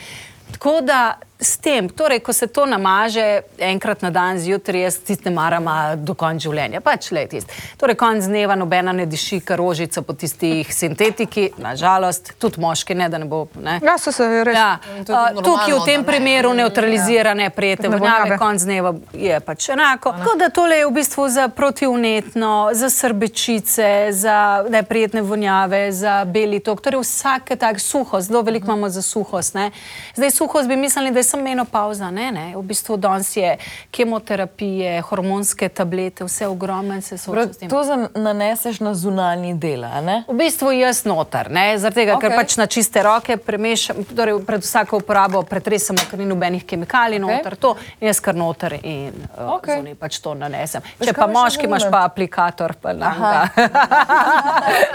Tako 0.52 0.82
da 0.84 1.16
s 1.39 1.58
tem, 1.58 1.89
torej, 1.89 2.19
ko 2.19 2.34
se 2.34 2.47
to 2.47 2.65
namaže 2.65 3.41
enkrat 3.60 4.02
na 4.02 4.10
dan 4.10 4.39
zjutraj, 4.39 4.82
jaz 4.82 4.97
tisti 4.97 5.30
ne 5.30 5.36
maram 5.36 5.67
do 6.02 6.15
konca 6.17 6.41
življenja. 6.47 6.82
Pač 6.82 7.12
le 7.13 7.28
tisti. 7.30 7.54
Torej, 7.78 7.95
konc 8.00 8.26
dneva 8.26 8.56
nobena 8.58 8.93
ne 8.93 9.06
diši, 9.06 9.39
kar 9.45 9.60
rožica 9.62 10.02
po 10.02 10.15
tistih 10.17 10.69
sintetiki, 10.73 11.52
nažalost, 11.62 12.34
tudi 12.41 12.62
moški 12.62 12.97
ne, 12.97 13.10
da 13.10 13.19
ne 13.21 13.28
bo. 13.30 13.43
Ne? 13.62 13.78
Ja, 13.86 13.97
se, 14.02 14.12
se 14.12 14.26
res. 14.47 14.58
Ja, 14.58 14.80
uh, 15.04 15.41
tukaj 15.45 15.76
v 15.76 15.84
tem 15.86 16.02
ne. 16.02 16.08
primeru 16.08 16.54
neutralizira 16.58 17.36
neprijete 17.38 17.86
Ne 17.86 17.97
vonjave, 17.97 18.23
vonjave. 18.23 18.39
konc 18.41 18.65
dneva 18.65 18.93
je 19.13 19.39
pač 19.45 19.69
enako. 19.76 20.15
Tako 20.17 20.36
da 20.41 20.50
tole 20.50 20.82
je 20.82 20.89
v 20.89 20.95
bistvu 20.97 21.28
za 21.30 21.47
protivnetno, 21.54 22.54
za 22.73 22.89
srbečice, 22.89 24.10
za 24.12 24.65
neprijetne 24.69 25.21
vonjave, 25.21 25.91
za 25.91 26.23
beli 26.26 26.63
tok, 26.65 26.82
torej 26.82 27.04
vsake 27.06 27.60
tak 27.62 27.80
suhost, 27.84 28.32
zelo 28.32 28.41
veliko 28.41 28.71
imamo 28.71 28.89
za 28.89 29.06
suhost. 29.06 29.54
Ne? 29.54 29.69
Zdaj 30.15 30.32
suhost 30.32 30.67
bi 30.67 30.76
mislili, 30.76 31.12
da 31.13 31.19
je 31.19 31.27
sem 31.28 31.44
menopauza, 31.44 32.12
ne, 32.12 32.32
ne. 32.32 32.46
V 32.56 32.63
bistvu 32.72 32.98
danes 32.98 33.30
je 33.38 33.58
kemoterapije, 33.92 35.02
hormonske 35.10 35.70
tablete, 35.70 36.26
vse 36.28 36.48
ogromno 36.48 37.02
se 37.02 37.18
sooča 37.18 37.68
to 37.70 37.82
naneseš 38.16 38.80
na 38.80 38.94
zunanji 38.94 39.54
del, 39.54 39.84
a 39.84 40.02
ne? 40.02 40.24
V 40.28 40.34
bistvu 40.38 40.72
jaz 40.72 41.04
noter, 41.06 41.52
ne, 41.52 41.78
zaradi 41.78 42.02
tega, 42.02 42.16
okay. 42.18 42.30
ker 42.30 42.38
pač 42.38 42.58
na 42.60 42.68
čiste 42.72 43.04
roke 43.04 43.38
premešam, 43.38 44.04
torej 44.16 44.40
pred 44.48 44.63
vsako 44.63 45.02
uporabo 45.02 45.44
pretresamo, 45.48 46.00
ker 46.10 46.20
ni 46.20 46.28
nobenih 46.30 46.66
kemikalij 46.68 47.20
Okej. 47.22 47.38
noter, 47.38 47.56
to 47.56 47.76
in 47.99 48.08
jaz 48.10 48.22
kar 48.24 48.36
noter 48.38 48.78
in 48.82 49.14
uh, 49.14 49.58
Okej. 49.58 49.58
okay. 49.58 49.78
zunaj 49.82 49.95
pač 49.99 50.20
to 50.24 50.34
nanesem. 50.38 50.86
Veš, 50.99 51.12
Če 51.12 51.16
pa 51.18 51.28
moški 51.32 51.68
imaš 51.70 51.88
pa 51.91 52.04
aplikator, 52.08 52.76
pa. 52.82 52.93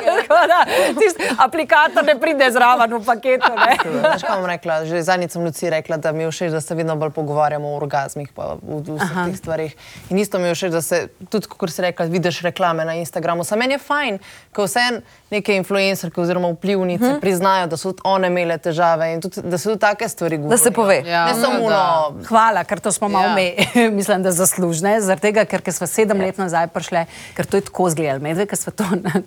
Tako 0.03 0.41
da, 0.51 0.61
tisti 0.99 1.31
aplikator 1.39 2.07
ne 2.07 2.17
pride 2.21 2.51
zraven 2.55 2.97
v 2.99 3.03
paketu, 3.07 3.53
ne. 3.59 3.77
Veš, 4.09 4.27
kaj 4.27 4.39
bom 4.39 4.49
rekla? 4.51 4.83
Že 4.89 5.03
zadnjič 5.07 5.37
sem 5.37 5.45
Luci 5.47 5.71
rekla, 5.73 5.99
da 6.03 6.13
mi 6.13 6.22
je 6.23 6.31
všeč, 6.31 6.53
da 6.53 6.61
se 6.61 6.75
vedno 6.75 6.97
bolj 6.97 7.11
pogovarjamo 7.11 7.69
o 7.69 7.77
orgazmih 7.77 8.31
v 8.37 8.81
vseh 8.87 9.15
teh 9.27 9.37
stvarih. 9.39 9.77
In 10.11 10.19
isto 10.19 10.39
mi 10.39 10.49
je 10.51 10.55
všeč, 10.55 10.73
da 10.73 10.83
se 10.83 11.09
tudi, 11.31 11.47
kot 11.47 11.71
si 11.71 11.83
rekla, 11.83 12.07
vidiš 12.07 12.41
reklame 12.47 12.85
na 12.85 12.95
Instagramu. 12.95 13.45
Sam 13.45 13.59
meni 13.59 13.75
je 13.75 13.83
fajn, 13.83 14.19
ko 14.53 14.67
vse 14.67 15.03
neke 15.31 15.57
influencerke 15.57 16.21
oziroma 16.21 16.49
vplivnice 16.53 17.15
hm. 17.15 17.21
priznajo, 17.21 17.67
da 17.67 17.77
so 17.77 17.93
tudi 17.93 18.03
one 18.05 18.29
imele 18.29 18.59
težave 18.59 19.13
in 19.15 19.21
tudi, 19.21 19.43
da 19.45 19.59
se 19.59 19.69
tudi 19.71 19.81
take 19.81 20.09
stvari 20.09 20.37
govorijo. 20.37 20.57
Da 20.57 20.63
se 20.63 20.71
pove. 20.71 21.03
Ja, 21.07 21.27
Ne 21.27 21.35
samo 21.35 21.69
da. 21.69 21.77
no, 21.77 22.25
Hvala, 22.29 22.65
ker 22.65 22.81
to 22.81 22.93
smo 22.93 23.09
malo 23.09 23.23
Ja. 23.23 23.35
mi, 23.35 23.55
mislim, 23.99 24.23
da 24.23 24.33
zaslužne, 24.33 25.01
zaradi 25.01 25.23
tega, 25.23 25.45
ker, 25.45 25.63
ker 25.63 25.75
smo 25.75 25.87
sedem 25.87 26.21
let 26.21 26.39
nazaj 26.39 26.67
prišli, 26.67 27.05
ker 27.37 27.47
to 27.47 27.57
je 27.57 27.67
tako 27.69 27.91
zgledali. 27.91 28.21
Medve, 28.23 28.47
ker 28.47 28.59
smo 28.59 28.73
to 28.73 28.85
na, 29.03 29.23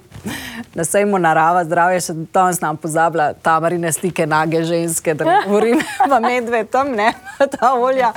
na 0.75 0.85
sejmu 0.85 1.19
narava, 1.19 1.63
zdravje, 1.65 2.01
še 2.07 2.13
danes 2.33 2.61
nam 2.61 2.77
pozabila 2.77 3.33
tamarine 3.33 3.91
slike 3.91 4.27
nage 4.27 4.63
ženske, 4.63 5.13
da 5.13 5.25
ne 5.25 5.37
govorim, 5.47 5.81
pa 6.11 6.19
medve 6.19 6.63
tam, 6.65 6.84
ne, 6.85 7.13
ta 7.59 7.73
olja. 7.73 8.13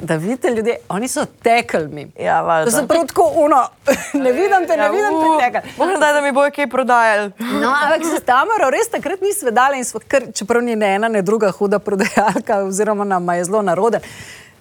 Da 0.00 0.16
vidite, 0.16 0.50
ljudje, 0.50 0.76
oni 0.88 1.08
so 1.08 1.24
tekli 1.42 1.88
mi. 1.88 2.12
Ja, 2.18 2.40
valjda. 2.42 2.70
To 2.70 2.76
so 2.76 2.86
prav 2.86 3.06
tako 3.06 3.32
uno, 3.36 3.68
ne 4.24 4.32
vidim 4.32 4.66
te, 4.66 4.76
ne 4.76 4.84
Ja, 4.84 4.90
vidim 4.90 5.14
u, 5.14 5.38
te 5.38 5.44
tekli. 5.44 5.98
Daj, 6.00 6.12
da 6.12 6.20
mi 6.20 6.32
bojo 6.32 6.50
kaj 6.50 6.66
prodajali. 6.66 7.30
No, 7.38 7.74
ampak 7.82 8.00
se 8.14 8.20
Tamaro 8.20 8.70
res 8.70 8.88
takrat 8.90 9.20
ni 9.20 9.32
svedala 9.32 9.76
in 9.76 9.84
smo, 9.84 10.00
kar, 10.08 10.22
čeprav 10.34 10.62
ni 10.62 10.76
ne 10.76 10.94
ena, 10.94 11.08
ne 11.08 11.22
druga 11.22 11.50
huda 11.50 11.78
prodajalka, 11.78 12.58
oziroma 12.64 13.04
nam 13.04 13.28
je 13.28 13.44
zelo 13.44 13.62
narode. 13.62 14.00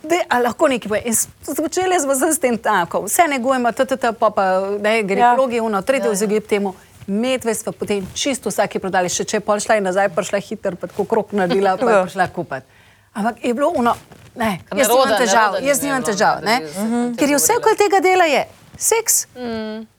De, 0.04 0.20
a 0.30 0.40
lahko 0.40 0.68
nekaj 0.68 0.90
poje. 0.90 1.14
Začeli 1.42 2.00
smo 2.00 2.16
s 2.16 2.40
tem 2.40 2.58
tako, 2.58 3.06
vse 3.08 3.28
negujemo, 3.28 3.72
TTT, 3.72 4.14
pa 4.20 4.30
pa 4.30 4.46
ne, 4.80 5.02
ginekologi, 5.04 5.60
uno, 5.60 5.82
tretje 5.82 6.08
ja, 6.08 6.14
vzogib 6.14 6.48
temu. 6.48 6.76
Medve 7.08 7.56
smo 7.56 7.72
potem 7.72 8.06
čisto 8.14 8.52
vsaki 8.52 8.80
prodali, 8.80 9.10
še 9.10 9.26
če 9.26 9.38
je 9.40 9.44
pol 9.44 9.60
šla 9.60 9.80
in 9.80 9.88
nazaj, 9.88 10.10
prišla 10.16 10.40
hitro, 10.40 10.76
pa 10.80 10.88
tako 10.88 11.08
krok 11.08 11.34
naredila, 11.36 11.76
pa 11.78 11.92
je 11.92 12.04
prišla 12.04 12.28
kupiti. 12.36 12.83
Ampak 13.14 13.44
je 13.44 13.54
bilo 13.54 13.70
uno, 13.70 13.96
ne, 14.36 14.60
jaz 14.72 14.88
nimam 14.90 15.08
težav, 15.10 15.52
neroden 15.52 15.68
jaz 15.68 15.78
je 15.78 15.86
nimam 15.86 16.04
težav, 16.04 16.42
ne, 16.42 16.60
bi 16.60 16.68
se 16.68 17.16
ker 17.18 17.30
je 17.30 17.36
vse, 17.36 17.54
kar 17.62 17.76
tega 17.78 18.00
dela 18.00 18.26
je 18.26 18.46
seks, 18.78 19.28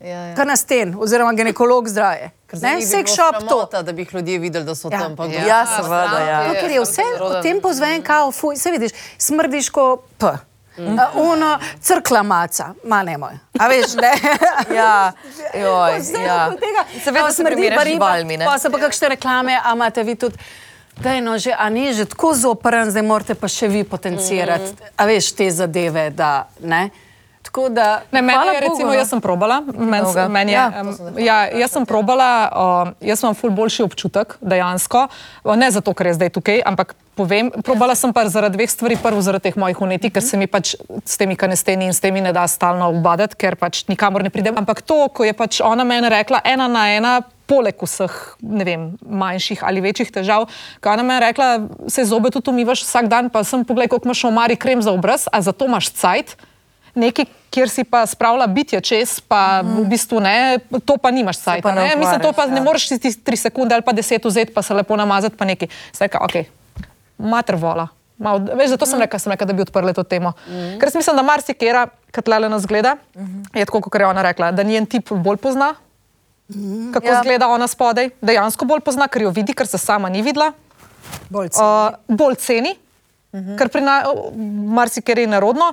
ja, 0.01 0.21
ja. 0.21 0.35
kar 0.35 0.47
na 0.47 0.57
sten, 0.57 0.95
oziroma 0.99 1.33
ginekolog 1.33 1.89
zdravje. 1.89 2.31
Ne, 2.55 2.81
seks 2.81 3.11
bilo 3.11 3.31
shop 3.33 3.37
to. 3.71 3.83
Da 3.83 3.93
bi 3.93 4.03
jih 4.03 4.15
ljudje 4.15 4.39
videli, 4.39 4.65
da 4.65 4.75
so 4.75 4.89
Ja. 4.93 4.99
tam. 5.01 5.17
pa 5.17 5.27
kdo- 5.27 5.47
Ja, 5.47 5.67
seveda, 5.67 6.19
ja. 6.21 6.49
No, 6.49 6.55
ker 6.55 6.71
je 6.71 6.81
vse 6.81 7.03
v 7.21 7.43
tem 7.43 7.61
pozven, 7.61 8.03
kao, 8.03 8.33
fuj, 8.33 8.57
se 8.57 8.71
vidiš, 8.71 8.91
smrdiš 9.19 9.71
ko 9.71 9.87
p. 10.19 10.27
Mm. 10.77 10.87
Uh, 10.89 11.01
ono, 11.15 11.53
crkla 11.81 12.23
maca, 12.23 12.75
ma 12.85 13.03
ne 13.03 13.15
moj. 13.17 13.35
A 13.59 13.69
veš, 13.69 13.95
ne? 13.95 14.11
Ja, 14.75 15.13
joj, 15.55 15.93
ja. 16.19 16.51
Seveda 17.05 17.31
se 17.31 17.37
smrdi 17.37 17.71
pa 17.71 17.81
z 17.81 17.85
riba, 17.85 18.07
živalmi, 18.07 18.37
ne? 18.37 18.45
Pa 18.45 18.59
so 18.59 18.71
pa 18.71 18.79
kakšne 18.79 19.09
reklame, 19.09 19.55
a 19.57 19.73
imate 19.73 20.03
vi 20.03 20.15
tudi. 20.17 20.35
Daj, 21.03 21.21
no, 21.21 21.39
že, 21.39 21.51
a 21.51 21.69
ni 21.71 21.91
že 21.93 22.07
tako 22.07 22.35
zoprn, 22.39 22.91
zdaj 22.91 23.03
morate 23.03 23.35
pa 23.35 23.51
še 23.51 23.69
vi 23.69 23.83
potencirati, 23.85 24.71
mm. 24.73 24.93
a 24.95 25.03
veš, 25.11 25.33
te 25.35 25.51
zadeve, 25.51 26.11
da 26.15 26.47
ne. 26.63 26.91
Tako 27.55 27.69
da, 27.69 28.01
Ne, 28.11 28.23
meni 28.23 28.39
je, 28.39 28.61
Bogu, 28.61 28.73
recimo, 28.73 28.89
no. 28.91 28.95
jaz 28.99 29.09
sem 29.09 29.21
probala. 29.21 29.63
Men, 29.79 30.05
meni 30.29 30.53
je, 30.53 30.59
Ja, 30.59 30.73
ja, 30.75 31.43
ja, 31.47 31.59
jaz 31.59 31.71
sem 31.71 31.87
probala, 31.87 32.51
uh, 32.51 32.89
jaz 32.99 33.23
imam 33.23 33.35
ful 33.39 33.53
boljši 33.55 33.85
občutek 33.87 34.35
dejansko. 34.41 35.07
Ne 35.55 35.69
zato, 35.71 35.95
ker 35.95 36.11
je 36.11 36.15
zdaj 36.19 36.33
tukaj, 36.35 36.65
ampak 36.67 36.97
povem, 37.15 37.53
probala 37.63 37.95
sem 37.95 38.11
pa 38.11 38.25
zaradi 38.27 38.59
dveh 38.59 38.71
stvari. 38.71 38.97
Prvo 38.99 39.23
zaradi 39.23 39.47
teh 39.47 39.59
mojih 39.61 39.85
unetij, 39.87 40.11
ker 40.11 40.23
se 40.27 40.35
mi 40.35 40.49
pač 40.51 40.75
s 41.07 41.15
temi 41.15 41.37
kanesteni 41.39 41.87
in 41.87 41.95
s 41.95 42.03
temi 42.03 42.25
ne 42.25 42.33
da 42.35 42.43
stalno 42.51 42.89
ubadati, 42.91 43.39
ker 43.39 43.55
pač 43.55 43.85
nikamor 43.87 44.27
ne 44.27 44.33
pridem. 44.35 44.59
Ampak 44.59 44.83
to, 44.83 45.07
ko 45.15 45.23
je 45.23 45.37
pač 45.39 45.61
ona 45.63 45.87
meni 45.87 46.11
rekla 46.11 46.41
ena 46.43 46.67
na 46.67 46.89
ena, 46.91 47.13
poleg 47.47 47.79
vseh 47.79 48.17
vem, 48.43 48.97
manjših 49.07 49.63
ali 49.63 49.85
večjih 49.85 50.11
težav, 50.11 50.49
ko 50.83 50.91
je 50.91 50.97
ona 50.99 51.07
meni 51.07 51.23
rekla, 51.23 51.69
se 51.87 52.03
zobe 52.03 52.35
tudi 52.35 52.51
umivaš 52.51 52.83
vsak 52.83 53.07
dan, 53.13 53.31
pa 53.31 53.45
sem 53.47 53.63
pogledala, 53.63 53.95
koliko 53.95 54.11
imaš 54.11 54.25
v 54.27 54.33
omari 54.33 54.59
krem 54.59 54.83
za 54.83 54.91
obraz, 54.91 55.29
a 55.31 55.39
zato 55.45 55.71
imaš 55.71 55.93
cajt 55.95 56.35
nekaj, 56.95 57.27
kjer 57.51 57.69
si 57.71 57.85
pa 57.85 58.07
spravila 58.07 58.47
bitje 58.47 58.81
čez, 58.81 59.21
pa 59.21 59.63
mm. 59.63 59.77
v 59.83 59.85
bistvu 59.91 60.21
ne, 60.21 60.59
to 60.85 60.97
pa 60.99 61.11
nimaš 61.11 61.39
pa 61.39 61.43
sajta. 61.43 61.75
ne 61.75 61.89
Ne? 61.89 61.97
Mislim, 61.97 62.21
to 62.21 62.33
pa 62.33 62.47
ukvarjaš, 62.47 62.55
ne 62.55 62.61
ja. 62.61 62.65
moreš 62.65 62.89
ti 62.89 63.13
tri 63.25 63.37
sekunde 63.37 63.75
ali 63.75 63.83
pa 63.83 63.93
deset 63.93 64.25
vzeti, 64.25 64.55
pa 64.55 64.63
se 64.63 64.75
lepo 64.75 64.97
namazati, 64.97 65.37
pa 65.37 65.45
nekaj. 65.45 65.69
Saj, 65.93 66.09
ok, 66.21 66.35
mater 67.19 67.57
vola. 67.57 67.89
Mal, 68.19 68.39
veš, 68.55 68.77
zato 68.77 68.87
sem 68.87 69.01
rekla, 69.03 69.19
sem 69.19 69.33
rekla, 69.33 69.47
da 69.47 69.53
bi 69.53 69.63
odprli 69.63 69.95
to 69.95 70.03
temo. 70.07 70.33
Mm. 70.47 70.79
Ker 70.79 70.87
jaz 70.87 70.99
mislim, 70.99 71.17
da 71.19 71.23
marsikera, 71.27 71.89
ki 72.15 72.23
tle 72.23 72.49
nas 72.49 72.67
gleda, 72.67 72.95
mm 72.95 73.23
-hmm. 73.23 73.59
je 73.59 73.65
tako, 73.65 73.81
kot 73.81 74.01
je 74.01 74.07
ona 74.07 74.23
rekla, 74.23 74.53
da 74.53 74.63
njen 74.63 74.87
tip 74.87 75.11
bolj 75.11 75.37
pozna, 75.37 75.75
mm. 76.49 76.93
kako 76.93 77.07
Ja. 77.07 77.13
ja. 77.13 77.23
zgleda 77.23 77.49
ona 77.49 77.67
spodaj, 77.67 78.11
dejansko 78.21 78.65
bolj 78.65 78.81
pozna, 78.81 79.09
ker 79.09 79.23
jo 79.23 79.31
vidi, 79.31 79.53
ker 79.53 79.67
se 79.67 79.79
sama 79.79 80.09
ni 80.09 80.23
videla 80.23 80.53
bolj 81.29 81.51
uh, 81.59 81.95
bolj 82.09 82.35
ceni, 82.35 82.75
uh 83.33 83.41
-huh. 83.41 83.59
ker 83.59 83.69
pri 83.69 83.81
nas 83.81 84.07
marsikaj 84.79 85.21
je 85.21 85.27
narodno 85.27 85.73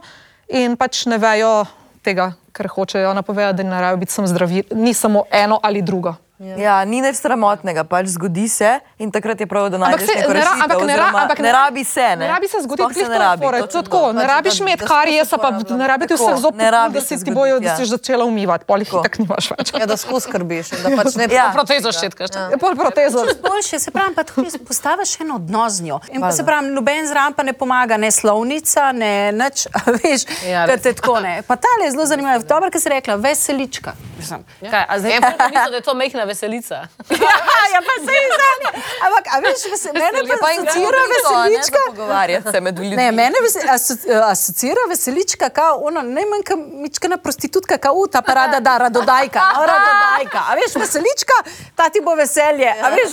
in 0.51 0.75
pač 0.77 1.05
ne 1.07 1.17
vejo 1.21 1.63
tega, 2.03 2.31
ker 2.51 2.67
hočejo 2.67 3.13
napovedati, 3.13 3.57
da 3.57 3.69
ne 3.69 3.81
rabijo 3.81 3.97
biti 3.97 4.11
samo 4.11 4.27
zdravi, 4.27 4.63
ni 4.71 4.93
samo 4.93 5.23
eno 5.31 5.59
ali 5.63 5.81
drugo. 5.81 6.15
Ja, 6.41 6.81
ni 6.85 7.05
nič 7.05 7.21
sramotnega, 7.21 7.83
pač 7.85 8.07
zgodi 8.07 8.49
se 8.49 8.79
in 8.97 9.11
takrat 9.13 9.37
je 9.37 9.45
prav, 9.45 9.69
da 9.69 9.77
najdeš 9.77 10.07
saj 10.07 10.15
neko 10.15 10.33
ne 10.33 10.39
rešitev. 10.39 10.63
ampak 10.63 10.81
ne 10.81 10.95
ra- 10.97 11.09
ampak 11.13 11.39
ne 11.39 11.51
rabi 11.53 11.83
se, 11.85 12.01
ne. 12.01 12.15
Ne 12.15 12.27
rabi 12.27 12.47
se 12.47 12.57
zgoditi, 12.61 12.93
se 12.93 13.05
ne 13.05 13.13
to 13.13 13.19
rabi. 13.19 13.45
točno 13.45 13.67
to 13.67 13.81
tako, 13.81 13.97
to. 13.99 14.13
ne 14.13 14.21
Pač, 14.21 14.29
rabiš 14.29 14.59
imeti 14.59 14.85
karijesa, 14.85 15.37
pa 15.37 15.49
ne 15.51 15.87
rabi 15.87 16.07
ti 16.07 16.13
vseh 16.13 16.41
ne 16.53 16.71
rabi 16.71 16.93
da 16.93 17.01
se 17.01 17.17
se 17.17 17.25
ti 17.25 17.31
bojo, 17.31 17.59
da 17.59 17.67
ja. 17.67 17.75
si 17.77 17.85
začela 17.85 18.25
umivati, 18.25 18.65
polih 18.65 18.89
Tako. 18.89 19.03
tak 19.03 19.19
nimaš 19.19 19.51
več. 19.51 19.73
Ja, 19.79 19.85
da 19.85 19.97
skozi 19.97 20.25
skrbiš. 20.25 20.69
Da 20.81 20.89
pač 20.97 21.13
ne 21.15 21.27
Ja. 21.37 21.51
Protezo 21.53 21.91
ščetkaš. 21.91 22.33
Je 22.49 22.57
pol 22.57 22.73
protezo. 22.75 23.21
Boljše, 23.45 23.79
se 23.79 23.91
pravi, 23.91 24.15
pa 24.15 24.23
tudi 24.23 24.49
postaviš 24.65 25.19
en 25.21 25.31
odnos 25.31 25.73
z 25.73 25.81
njo. 25.83 26.01
In 26.09 26.21
pa 26.21 26.31
se 26.33 26.41
pravi, 26.41 26.73
noben 26.73 27.05
zraven 27.05 27.37
pa 27.37 27.43
ne 27.43 27.53
pomaga, 27.53 27.97
ne 27.97 28.09
slovnica, 28.11 28.89
ne 28.91 29.29
nič, 29.31 29.67
veš, 30.01 30.25
Ja, 30.49 30.65
ja, 30.65 30.77
te 30.77 30.89
tako 30.93 31.19
ne. 31.21 31.43
Pa 31.45 31.53
ta 31.55 31.69
je 31.85 31.91
zelo 31.93 32.05
zanimiva. 32.05 32.40
Dobro, 32.43 32.69
ker 32.69 32.81
si 32.81 32.89
rekla, 32.89 33.15
veselička. 33.17 33.91
Mislim, 34.17 34.41
Kaj, 34.61 34.85
a 34.87 34.99
zdaj, 34.99 35.11
pol 35.19 35.29
misliš, 35.29 35.69
da 35.69 35.75
je 35.75 35.81
to 35.81 35.93
mehna 35.93 36.23
veselica. 36.23 36.75
ja, 37.25 37.33
ja, 37.67 37.79
pa 37.81 37.93
se 37.97 38.13
izvani. 38.21 38.67
Ampak, 39.01 39.25
a 39.27 39.39
veš, 39.39 39.61
mene 39.93 40.19
pa 40.35 40.47
asociira 40.47 40.99
veselička. 41.03 41.29
veselička. 41.33 41.77
Pogovarjati 41.87 42.51
se 42.51 42.61
med 42.61 42.79
ljudmi. 42.79 42.95
Ne, 42.95 43.11
mene 43.11 43.37
vese- 43.41 43.67
aso- 43.67 43.97
asociira 44.25 44.81
veselička, 44.89 45.49
kao 45.51 45.79
ona 45.79 46.01
najmanj 46.01 46.41
mičkana 46.75 47.17
prostitutka, 47.17 47.77
kao 47.77 47.93
u, 47.93 48.07
ta 48.07 48.21
parada 48.21 48.59
da, 48.59 48.77
radodajka, 48.77 49.39
no, 49.39 49.65
radodajka. 49.65 50.39
A 50.49 50.55
veš, 50.55 50.75
veselička, 50.75 51.33
ta 51.75 51.89
ti 51.89 51.99
bo 52.01 52.15
veselje. 52.15 52.69
A 52.75 52.89
veš. 52.89 53.09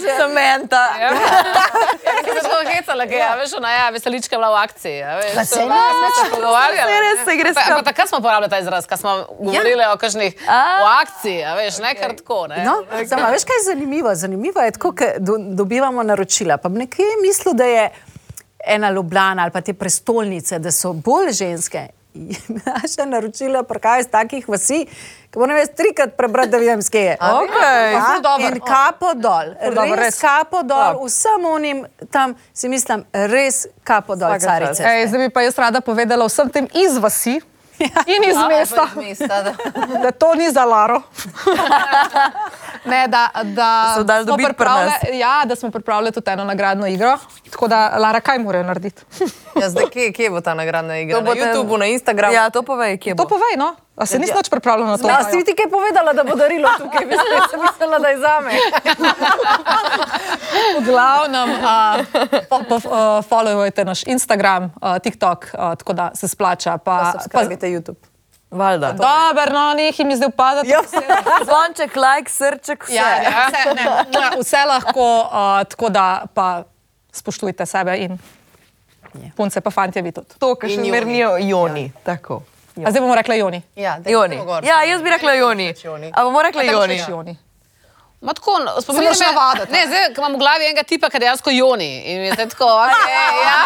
Ja, 0.98 1.12
zelo 2.40 2.62
hecala, 2.66 3.04
ker 3.04 3.14
je, 3.14 3.36
veš, 3.36 3.52
ona 3.52 3.70
je 3.70 3.92
veselička 3.92 4.36
bila 4.36 4.50
v 4.50 4.58
akciji. 4.58 5.02
a 5.02 5.16
Veš, 5.16 5.34
Pa 5.34 5.40
to, 5.40 5.46
saj 5.46 5.66
ko 5.66 5.74
smo 5.94 6.24
se 6.24 6.30
pogovarjali. 6.30 6.92
Saj 6.92 7.00
res 7.00 7.24
se 7.24 7.36
gre 7.36 7.54
Pa- 7.54 7.62
skap. 7.62 7.76
pa 7.76 7.82
Takrat 7.84 8.08
smo 8.08 8.18
uporabljali 8.18 8.50
ta 8.50 8.58
izraz, 8.58 8.86
ko 8.86 8.96
smo 8.96 9.17
govorili 9.38 9.84
o 9.94 9.96
kakšnih 9.96 10.36
v 10.82 10.86
akciji, 11.02 11.44
a 11.44 11.54
veš, 11.54 11.78
ne 11.84 11.94
kar 11.94 12.16
tako. 12.16 12.46
Ne? 12.46 12.62
No, 12.64 12.80
samo, 13.08 13.26
a 13.26 13.30
veš, 13.30 13.44
kaj 13.44 13.60
je 13.60 13.64
zanimivo? 13.64 14.14
Zanimivo 14.14 14.60
je, 14.60 14.70
tako, 14.70 14.92
ker 14.92 15.18
do, 15.18 15.36
dobivamo 15.38 16.02
naročila. 16.02 16.56
Pa 16.56 16.68
nekje 16.68 17.04
mislil, 17.22 17.54
da 17.54 17.64
je 17.64 17.90
ena 18.66 18.90
Ljubljana 18.90 19.42
ali 19.42 19.50
pa 19.50 19.60
te 19.60 19.74
prestolnice, 19.74 20.58
da 20.58 20.72
so 20.72 20.92
bolj 20.92 21.32
ženske. 21.32 21.88
Naša 22.66 23.04
naročila 23.04 23.62
prihajajo 23.62 24.00
iz 24.00 24.08
takih 24.10 24.48
vasi, 24.48 24.86
ki 25.30 25.38
moram 25.38 25.56
jaz 25.56 25.68
trikrat 25.76 26.16
prebrati, 26.16 26.50
da 26.50 26.58
vem, 26.58 26.82
skje 26.82 27.00
je. 27.00 27.16
Okej. 27.20 27.92
Ja, 27.92 28.00
Ful 28.00 28.22
dobro. 28.22 28.46
in 28.46 28.60
kapo 28.60 29.12
dol, 29.14 29.52
res 29.60 29.98
res. 29.98 30.20
kapo 30.20 30.62
dol, 30.62 31.04
vsem 31.06 31.44
unim 31.52 31.84
tam 32.10 32.34
si 32.52 32.68
mislim, 32.68 33.04
res 33.12 33.66
kapo 33.84 34.16
dol, 34.16 34.34
carice. 34.40 34.82
zdaj 35.06 35.28
bi 35.28 35.30
pa 35.30 35.42
jaz 35.46 35.58
rada 35.58 35.80
povedala 35.80 36.26
vsem 36.26 36.50
tem 36.50 36.68
iz 36.74 36.98
vasi 36.98 37.40
in 38.06 38.24
iz 38.30 38.36
mesta. 38.48 38.88
mesta. 38.96 39.42
Da. 39.42 39.54
da 40.02 40.10
to 40.10 40.34
ni 40.34 40.50
za 40.50 40.64
Laro. 40.64 41.02
Ne, 42.88 43.08
da, 43.08 43.28
da, 43.44 43.94
so 43.96 44.02
dali 44.02 44.24
smo 44.24 44.36
ja, 45.12 45.42
da 45.44 45.56
smo 45.56 45.70
pripravili 45.70 46.12
tudi 46.12 46.30
eno 46.30 46.44
nagradno 46.44 46.86
igro. 46.86 47.18
Tako 47.50 47.68
da, 47.68 47.94
Lara, 47.98 48.20
kaj 48.20 48.38
morajo 48.38 48.64
narediti? 48.64 49.02
Ja, 49.60 49.70
zdaj, 49.70 49.84
kje, 49.90 50.12
kje 50.12 50.30
bo 50.30 50.40
ta 50.40 50.54
nagradna 50.54 50.98
igra? 50.98 51.16
To 51.16 51.22
Na 51.22 51.26
bo 51.26 51.34
te- 51.34 51.40
YouTubu, 51.40 51.78
na 51.78 51.86
Instagramu. 51.86 52.34
Ja, 52.34 52.50
to 52.50 52.62
povej, 52.62 52.98
kje 52.98 53.14
bo. 53.14 53.22
To 53.22 53.28
povej, 53.28 53.56
no? 53.56 53.74
A 53.98 54.06
se 54.06 54.18
nisi 54.18 54.30
nič 54.30 54.46
pripravljal 54.46 54.86
na 54.88 54.96
to? 54.98 55.08
A 55.10 55.26
si 55.26 55.42
ti 55.44 55.54
kaj 55.58 55.66
povedala, 55.70 56.12
da 56.14 56.22
bo 56.22 56.38
darilo 56.38 56.70
tukaj? 56.78 57.02
Mislim, 57.02 57.42
sem 57.50 57.60
mislila, 57.60 57.98
da 57.98 58.08
je 58.08 58.18
zame. 58.22 58.52
V 60.78 60.84
glavnem, 60.86 61.48
uh, 61.50 61.98
po, 62.46 62.62
po, 62.68 62.76
uh, 62.78 63.18
followujte 63.26 63.84
naš 63.84 64.06
Instagram, 64.06 64.70
uh, 64.78 65.02
TikTok, 65.02 65.50
uh, 65.50 65.74
tako 65.74 65.92
da 65.92 66.10
se 66.14 66.28
splača. 66.28 66.78
Pa, 66.78 67.12
pa, 67.12 67.12
Subskrbite 67.18 67.66
YouTube. 67.66 68.07
Valjda. 68.50 68.92
Dober, 68.92 69.52
no, 69.52 69.74
nekaj 69.74 70.06
mi 70.06 70.16
zdaj 70.16 70.28
upada. 70.28 70.62
Ja. 70.64 70.80
Zvonček, 71.44 71.96
like, 71.96 72.30
srček, 72.30 72.84
vse. 72.84 72.94
Ja, 72.94 73.08
ja, 73.22 73.48
vse, 73.48 73.74
ne, 73.74 73.84
ne, 74.20 74.30
vse 74.40 74.64
lahko, 74.68 75.08
uh, 75.20 75.64
tako 75.68 75.88
da 75.88 76.24
pa 76.34 76.62
spoštujte 77.12 77.66
sebe 77.66 77.96
in 77.98 78.18
punce, 79.36 79.60
pa 79.60 79.70
fantje 79.70 80.02
vi 80.02 80.12
tudi. 80.12 80.38
To, 80.38 80.54
kar 80.54 80.70
še 80.70 80.80
In 80.80 80.88
zmer 80.88 81.08
Joni. 81.08 81.48
Joni. 81.48 81.84
Tako. 82.04 82.42
A 82.84 82.90
zdaj 82.90 83.02
bomo 83.02 83.14
rekli 83.18 83.38
Joni. 83.38 83.62
Ja, 83.76 83.98
Joni. 84.06 84.36
gor. 84.46 84.64
Ja, 84.64 84.82
jaz 84.86 85.02
bi 85.02 85.10
rekla 85.10 85.34
Joni. 85.34 85.74
Joni. 85.84 86.12
A 86.14 86.24
bomo 86.24 86.42
rekla 86.42 86.62
Tako 86.62 86.80
Joni. 86.80 86.98
še 86.98 87.10
Joni. 87.10 87.36
Ma 88.20 88.32
tako, 88.34 88.58
no, 88.58 88.80
spominjam 88.80 89.04
moraš 89.06 89.20
navaditi, 89.20 89.72
Ne, 89.72 89.86
zdaj, 89.86 90.14
ko 90.14 90.20
imam 90.20 90.32
v 90.34 90.38
glavi 90.38 90.64
enega 90.64 90.82
tipa, 90.82 91.06
ki 91.08 91.16
je 91.16 91.20
dejansko 91.20 91.50
Joni. 91.50 91.90
In 92.04 92.24
je 92.24 92.36
tako, 92.36 92.64
okay, 92.66 93.26
ja. 93.42 93.58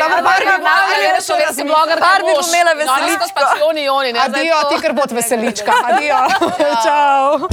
Barbie, 0.00 0.48
Ali 0.48 0.62
Barbie, 0.62 0.98
je 1.02 1.12
rešil, 1.12 1.36
da 1.38 1.52
si 1.54 1.64
bloger, 1.64 2.00
Barbie 2.00 2.34
bo 2.34 2.44
imela 2.44 2.74
No, 2.74 2.80
res 2.80 2.88
veseličko. 2.88 3.34
pač 3.34 3.58
Joni, 3.60 3.84
Joni. 3.84 4.12
Ne, 4.12 4.20
Adijo, 4.20 4.60
to- 4.60 4.68
ti, 4.68 4.82
ker 4.82 4.92
bo 4.92 5.02
veselička. 5.10 5.72
Adijo. 5.88 6.18
Čau. 6.84 7.48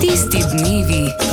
Tisti 0.00 0.40
dnevi. 0.44 1.27